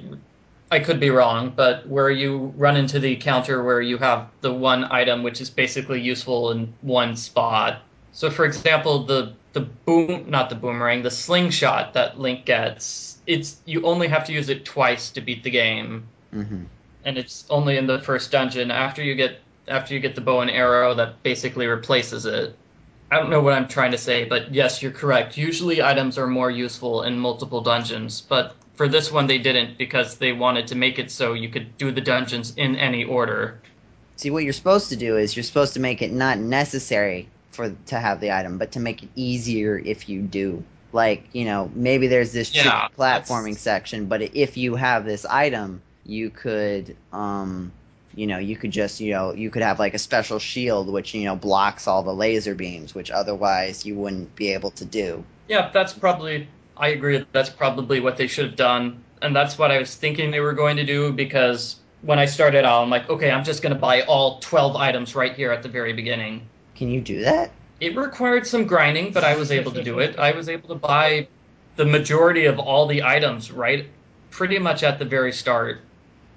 [0.72, 4.54] I could be wrong, but where you run into the counter where you have the
[4.54, 7.82] one item which is basically useful in one spot.
[8.12, 13.58] So, for example, the the boom, not the boomerang, the slingshot that Link gets, it's
[13.66, 16.64] you only have to use it twice to beat the game, hmm
[17.06, 18.72] and it's only in the first dungeon.
[18.72, 22.56] After you get after you get the bow and arrow, that basically replaces it.
[23.12, 25.38] I don't know what I'm trying to say, but yes, you're correct.
[25.38, 30.18] Usually items are more useful in multiple dungeons, but for this one they didn't because
[30.18, 33.60] they wanted to make it so you could do the dungeons in any order.
[34.18, 37.76] See, what you're supposed to do is you're supposed to make it not necessary for
[37.88, 40.64] to have the item, but to make it easier if you do.
[40.94, 45.26] Like, you know, maybe there's this Yeah, platforming that's- section, but if you have this
[45.26, 47.73] item, you could, um,
[48.15, 51.14] you know, you could just, you know, you could have like a special shield which
[51.14, 55.23] you know blocks all the laser beams, which otherwise you wouldn't be able to do.
[55.49, 59.03] Yeah, that's probably I agree that's probably what they should have done.
[59.22, 62.64] And that's what I was thinking they were going to do because when I started
[62.64, 65.61] out, I'm like, okay, I'm just going to buy all 12 items right here at
[65.61, 66.48] the very beginning.
[66.80, 67.52] Can you do that?
[67.82, 70.18] It required some grinding, but I was able to do it.
[70.18, 71.28] I was able to buy
[71.76, 73.86] the majority of all the items right
[74.32, 75.82] pretty much at the very start.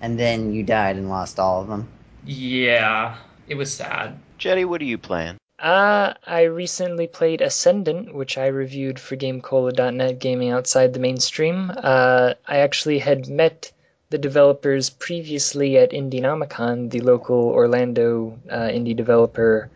[0.00, 1.86] And then you died and lost all of them.
[2.26, 4.18] Yeah, it was sad.
[4.36, 5.36] Jeddy, what are you playing?
[5.60, 11.70] Uh, I recently played Ascendant, which I reviewed for GameCola.net Gaming Outside the Mainstream.
[11.72, 13.70] Uh, I actually had met
[14.10, 19.70] the developers previously at Indienomicon, the local Orlando uh, indie developer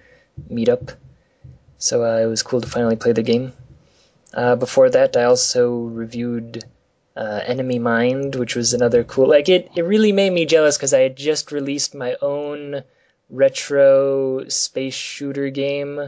[0.51, 0.95] meetup.
[1.79, 3.53] So uh, it was cool to finally play the game.
[4.33, 6.65] Uh, before that, I also reviewed
[7.17, 9.29] uh, Enemy Mind, which was another cool.
[9.29, 12.83] Like it, it really made me jealous because I had just released my own
[13.31, 15.99] retro space shooter game,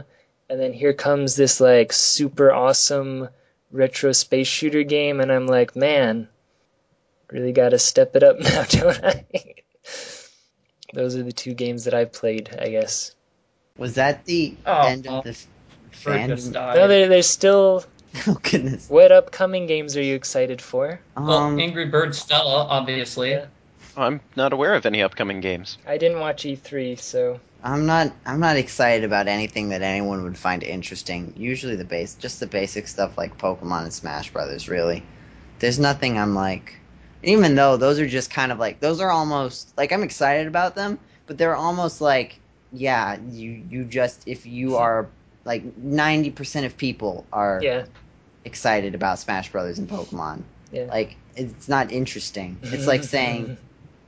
[0.49, 3.29] and then here comes this like super awesome
[3.71, 6.27] retro space shooter game, and I'm like, man,
[7.31, 9.25] really got to step it up now, don't I?
[10.93, 13.13] Those are the two games that I've played, I guess.
[13.79, 15.47] Was that the Oh, end of the f-
[15.91, 16.51] fandom?
[16.53, 17.83] No, there, there's still.
[18.27, 18.89] Oh goodness.
[18.89, 20.99] What upcoming games are you excited for?
[21.15, 23.31] well, Um, Angry Bird Stella, obviously.
[23.31, 23.45] Yeah.
[23.95, 25.77] I'm not aware of any upcoming games.
[25.85, 28.11] I didn't watch E3, so I'm not.
[28.25, 31.33] I'm not excited about anything that anyone would find interesting.
[31.37, 34.67] Usually the base, just the basic stuff like Pokemon and Smash Brothers.
[34.69, 35.03] Really,
[35.59, 36.79] there's nothing I'm like.
[37.21, 40.73] Even though those are just kind of like those are almost like I'm excited about
[40.75, 40.97] them,
[41.27, 42.39] but they're almost like
[42.71, 45.07] yeah, you you just if you are
[45.45, 47.85] like ninety percent of people are yeah.
[48.45, 50.43] excited about Smash Brothers and Pokemon.
[50.71, 50.85] Yeah.
[50.85, 52.59] Like it's not interesting.
[52.63, 53.57] It's like saying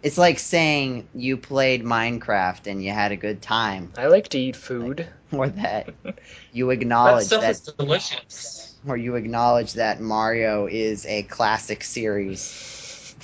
[0.03, 4.39] it's like saying you played Minecraft and you had a good time, I like to
[4.39, 5.07] eat food.
[5.31, 5.93] or that
[6.51, 8.75] you That acknowledge stuff that, is delicious.
[8.87, 13.15] or you acknowledge that Mario is a classic series.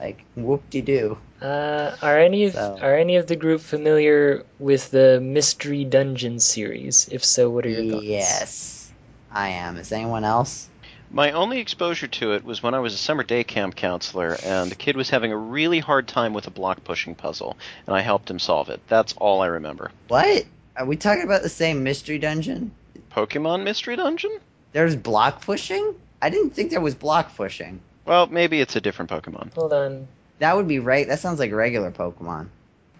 [0.00, 1.18] Like whoop de doo.
[1.42, 6.40] Uh, are any of So- are any of the group familiar with the Mystery Dungeon
[6.40, 7.08] series?
[7.10, 8.04] If so, what are your thoughts?
[8.04, 8.92] Yes,
[9.30, 9.76] I am.
[9.76, 10.68] Is anyone else?
[11.12, 14.70] My only exposure to it was when I was a summer day camp counselor, and
[14.70, 17.56] the kid was having a really hard time with a block pushing puzzle,
[17.86, 18.80] and I helped him solve it.
[18.86, 19.90] That's all I remember.
[20.08, 20.44] What?
[20.76, 22.70] Are we talking about the same mystery dungeon?
[23.12, 24.38] Pokemon Mystery Dungeon?
[24.72, 25.94] There's block pushing?
[26.22, 27.80] I didn't think there was block pushing.
[28.04, 29.54] Well, maybe it's a different Pokemon.
[29.54, 30.08] Hold on.
[30.38, 31.06] That would be right.
[31.06, 32.48] That sounds like regular Pokemon.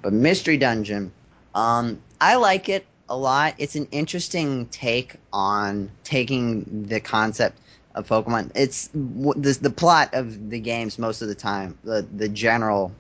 [0.03, 1.13] But Mystery Dungeon,
[1.55, 3.55] um, I like it a lot.
[3.59, 7.59] It's an interesting take on taking the concept
[7.95, 8.53] of Pokemon.
[8.55, 11.77] It's the the plot of the games most of the time.
[11.83, 12.93] The the general,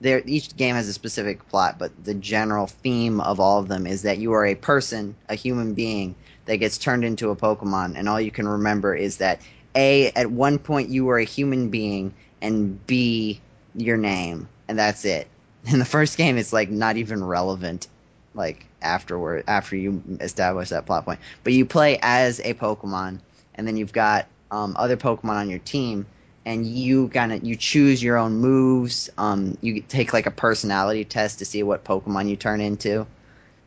[0.00, 3.86] there each game has a specific plot, but the general theme of all of them
[3.86, 6.16] is that you are a person, a human being
[6.46, 9.40] that gets turned into a Pokemon, and all you can remember is that
[9.74, 13.40] a at one point you were a human being, and b
[13.74, 15.28] your name, and that's it.
[15.66, 17.86] In the first game, it's like not even relevant,
[18.34, 21.20] like afterward after you establish that plot point.
[21.44, 23.20] But you play as a Pokemon,
[23.54, 26.06] and then you've got um, other Pokemon on your team,
[26.44, 29.10] and you kind of you choose your own moves.
[29.16, 33.06] Um, you take like a personality test to see what Pokemon you turn into.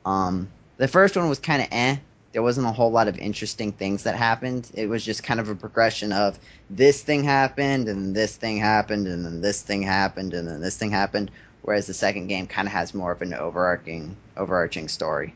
[0.06, 1.98] Um, the first one was kind of eh.
[2.36, 4.70] There wasn't a whole lot of interesting things that happened.
[4.74, 6.38] It was just kind of a progression of
[6.70, 10.76] this thing happened, and this thing happened, and then this thing happened, and then this
[10.76, 11.32] thing happened.
[11.62, 15.34] Whereas the second game kind of has more of an overarching overarching story.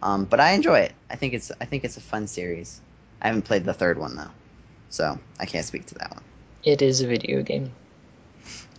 [0.00, 0.92] Um, but I enjoy it.
[1.10, 2.80] I think it's I think it's a fun series.
[3.20, 4.30] I haven't played the third one though,
[4.88, 6.22] so I can't speak to that one.
[6.62, 7.72] It is a video game.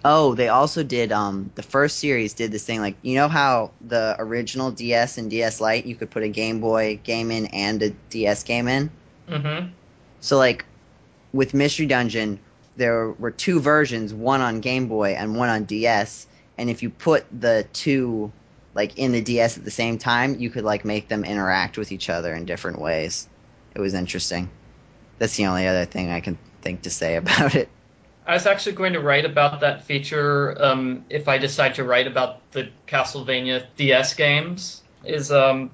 [0.10, 3.72] Oh, they also did um the first series did this thing like you know how
[3.82, 7.84] the original DS and DS Lite you could put a Game Boy game in and
[7.84, 8.90] a DS game in.
[9.28, 9.68] Mm-hmm.
[10.22, 10.64] So like
[11.34, 12.40] with Mystery Dungeon,
[12.78, 16.26] there were two versions, one on Game Boy and one on DS,
[16.58, 18.32] and if you put the two
[18.76, 21.92] like in the DS at the same time, you could like make them interact with
[21.92, 23.28] each other in different ways.
[23.76, 24.50] It was interesting.
[25.20, 27.68] That's the only other thing I can think to say about it.
[28.28, 32.08] I was actually going to write about that feature um, if I decide to write
[32.08, 34.84] about the Castlevania DS games.
[35.06, 35.72] Is um,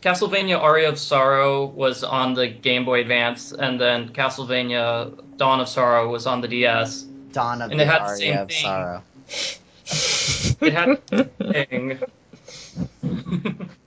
[0.00, 5.68] Castlevania Aria of Sorrow was on the Game Boy Advance, and then Castlevania Dawn of
[5.68, 7.02] Sorrow was on the DS.
[7.32, 8.62] Dawn of And the it had the Aria same of thing.
[8.62, 9.02] Sorrow.
[10.60, 11.98] It had thing.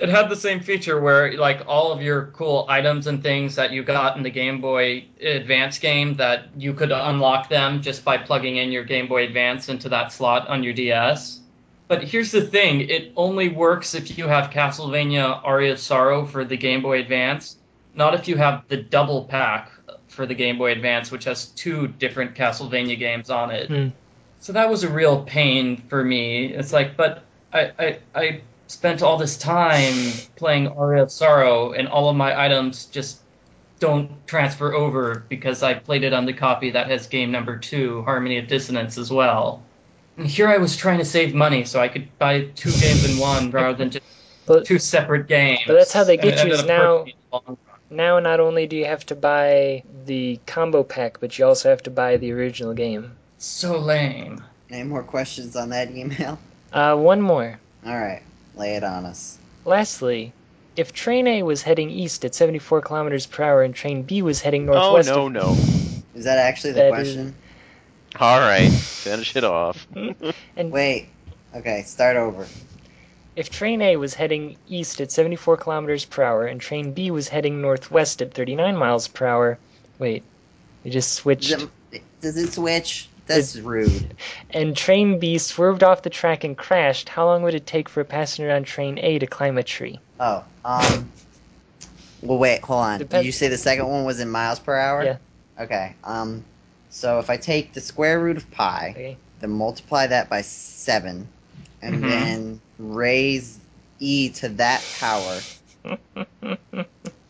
[0.00, 3.70] it had the same feature where like all of your cool items and things that
[3.70, 8.16] you got in the Game Boy Advance game that you could unlock them just by
[8.16, 11.40] plugging in your Game Boy Advance into that slot on your DS.
[11.86, 16.44] But here's the thing, it only works if you have Castlevania Aria of Sorrow for
[16.44, 17.56] the Game Boy Advance,
[17.94, 19.70] not if you have the double pack
[20.08, 23.68] for the Game Boy Advance, which has two different Castlevania games on it.
[23.68, 23.88] Hmm.
[24.38, 26.46] So that was a real pain for me.
[26.46, 28.40] It's like, but I, I, I
[28.70, 33.18] spent all this time playing Aria of Sorrow, and all of my items just
[33.80, 38.02] don't transfer over because I played it on the copy that has game number two,
[38.02, 39.62] Harmony of Dissonance, as well.
[40.16, 43.18] And here I was trying to save money so I could buy two games in
[43.18, 44.04] one rather than just
[44.46, 45.62] But two separate games.
[45.66, 47.42] But that's how they get it you ended is now- hurting me in the long
[47.46, 47.56] run.
[47.90, 51.82] now, not only do you have to buy the combo pack, but you also have
[51.84, 53.16] to buy the original game.
[53.38, 54.44] So lame.
[54.70, 56.38] Any more questions on that email?
[56.72, 57.58] Uh, one more.
[57.84, 58.22] All right,
[58.56, 59.38] lay it on us.
[59.64, 60.32] Lastly,
[60.76, 64.40] if train A was heading east at 74 kilometers per hour and train B was
[64.40, 65.10] heading oh, northwest.
[65.10, 66.18] Oh no of- no!
[66.18, 67.34] Is that actually the That question?
[68.18, 69.86] All right, finish it off.
[70.56, 71.08] And Wait.
[71.54, 72.46] Okay, start over.
[73.36, 77.28] if train A was heading east at 74 kilometers per hour and train B was
[77.28, 79.58] heading northwest at 39 miles per hour,
[79.98, 80.22] wait,
[80.84, 81.50] we just switched.
[81.50, 83.08] Does it, does it switch?
[83.30, 84.14] That's rude.
[84.50, 88.00] and train B swerved off the track and crashed, how long would it take for
[88.00, 89.98] a passenger on train A to climb a tree?
[90.18, 91.10] Oh, um.
[92.22, 92.98] Well, wait, hold on.
[93.06, 95.04] Did you say the second one was in miles per hour?
[95.04, 95.16] Yeah.
[95.58, 95.94] Okay.
[96.04, 96.44] Um.
[96.90, 99.16] So if I take the square root of pi, Okay.
[99.40, 101.28] then multiply that by seven,
[101.80, 102.08] and Mhm.
[102.08, 103.58] then raise
[104.00, 105.40] e to that power.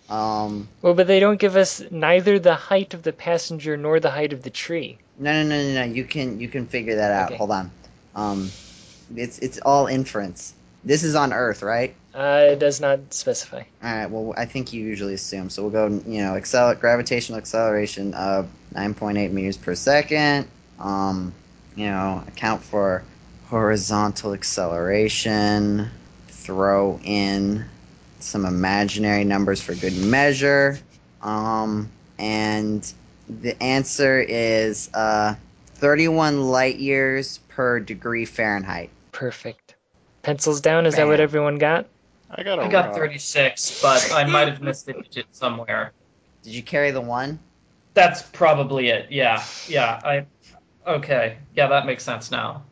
[0.09, 0.67] Um.
[0.83, 4.33] Well, but they don't give us neither the height of the passenger nor the height
[4.33, 4.99] of the tree.
[5.21, 5.93] No, no, no, no, no.
[5.93, 7.27] You can you can figure that out.
[7.29, 7.37] Okay.
[7.37, 7.71] Hold on.
[8.17, 8.51] Um.
[9.15, 10.55] It's it's all inference.
[10.83, 11.95] This is on Earth, right?
[12.15, 13.63] Uh, it does not specify.
[13.83, 14.07] All right.
[14.11, 15.51] Well, I think you usually assume.
[15.51, 15.87] So we'll go.
[16.07, 20.49] You know, accel- gravitational acceleration of 9.8 meters per second.
[20.79, 21.35] Um,
[21.77, 23.05] you know, account for
[23.49, 25.91] horizontal acceleration.
[26.29, 27.67] Throw in
[28.21, 30.79] some imaginary numbers for good measure.
[31.23, 32.91] Um, and
[33.31, 35.35] the answer is uh,
[35.75, 38.91] 31 light years per degree Fahrenheit.
[39.13, 39.75] Perfect.
[40.23, 40.87] Pencils down.
[40.87, 41.87] Is that what everyone got?
[42.31, 42.97] I got a I got rock.
[42.97, 45.93] 36, but I might have missed a digit somewhere.
[46.43, 47.39] Did you carry the one?
[47.95, 49.11] That's probably it.
[49.11, 50.01] Yeah, yeah.
[50.05, 50.27] I.
[50.87, 51.39] Okay.
[51.55, 52.63] Yeah, that makes sense now.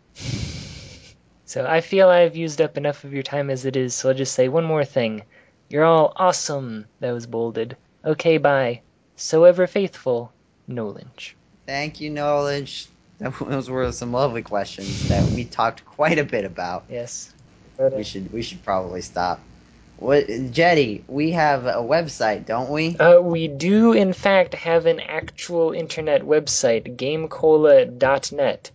[1.44, 4.14] So I feel I've used up enough of your time as it is, so I'll
[4.14, 5.22] just say one more thing.
[5.68, 6.86] You're all awesome.
[7.00, 7.76] That was bolded.
[8.04, 8.82] Okay, bye.
[9.16, 10.32] So ever faithful,
[10.68, 11.32] Nolange.
[11.66, 12.86] Thank you, Knowledge.
[13.18, 16.84] Those were some lovely questions that we talked quite a bit about.
[16.88, 17.32] Yes.
[17.78, 19.40] We should we should probably stop.
[19.98, 21.04] What Jeddy?
[21.08, 22.96] We have a website, don't we?
[22.96, 28.70] Uh, we do, in fact, have an actual internet website, gamecola.net.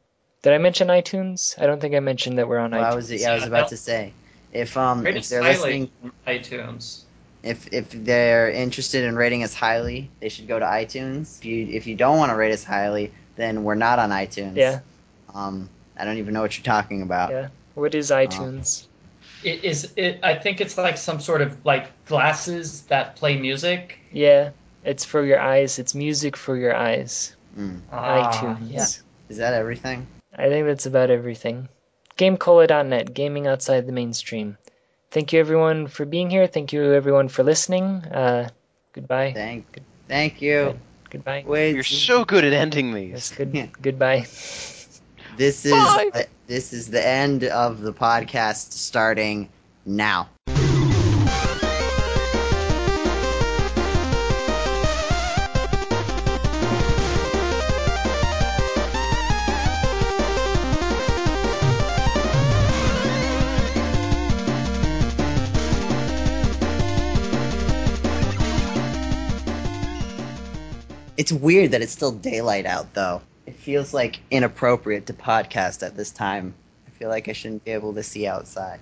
[0.42, 1.60] Did I mention iTunes?
[1.60, 2.92] I don't think I mentioned that we're on Well, iTunes.
[2.92, 4.12] I was yeah, I was about to say
[4.52, 7.02] if um Rate if they're listening on iTunes.
[7.42, 11.38] if if they're interested in rating us highly, they should go to iTunes.
[11.38, 14.56] If you if you don't want to rate us highly, then we're not on iTunes.
[14.56, 14.80] Yeah.
[15.34, 17.30] Um, I don't even know what you're talking about.
[17.30, 17.48] Yeah.
[17.74, 18.86] What is iTunes?
[19.42, 19.92] It is.
[19.96, 20.20] It.
[20.22, 23.98] I think it's like some sort of like glasses that play music.
[24.12, 24.50] Yeah,
[24.84, 25.78] it's for your eyes.
[25.78, 27.34] It's music for your eyes.
[27.56, 27.80] Mm.
[27.92, 28.70] Ah, iTunes.
[28.70, 28.86] yeah.
[29.28, 30.06] Is that everything?
[30.36, 31.68] I think that's about everything.
[32.16, 34.58] GameCola.net, gaming outside the mainstream.
[35.10, 36.46] Thank you everyone for being here.
[36.46, 38.04] Thank you everyone for listening.
[38.04, 38.48] Uh,
[38.92, 39.32] goodbye.
[39.32, 40.78] Thank, thank you.
[41.10, 41.44] Goodbye.
[41.46, 43.38] Wait, You're so good at ending Yes, these.
[43.38, 43.50] good.
[43.54, 43.66] Yeah.
[43.80, 44.26] Goodbye.
[45.36, 46.26] This is Bye.
[46.46, 49.48] this is the end of the podcast starting
[49.86, 50.28] now.
[71.16, 73.20] It's weird that it's still daylight out, though.
[73.50, 76.54] It feels like inappropriate to podcast at this time.
[76.86, 78.78] I feel like I shouldn't be able to see outside.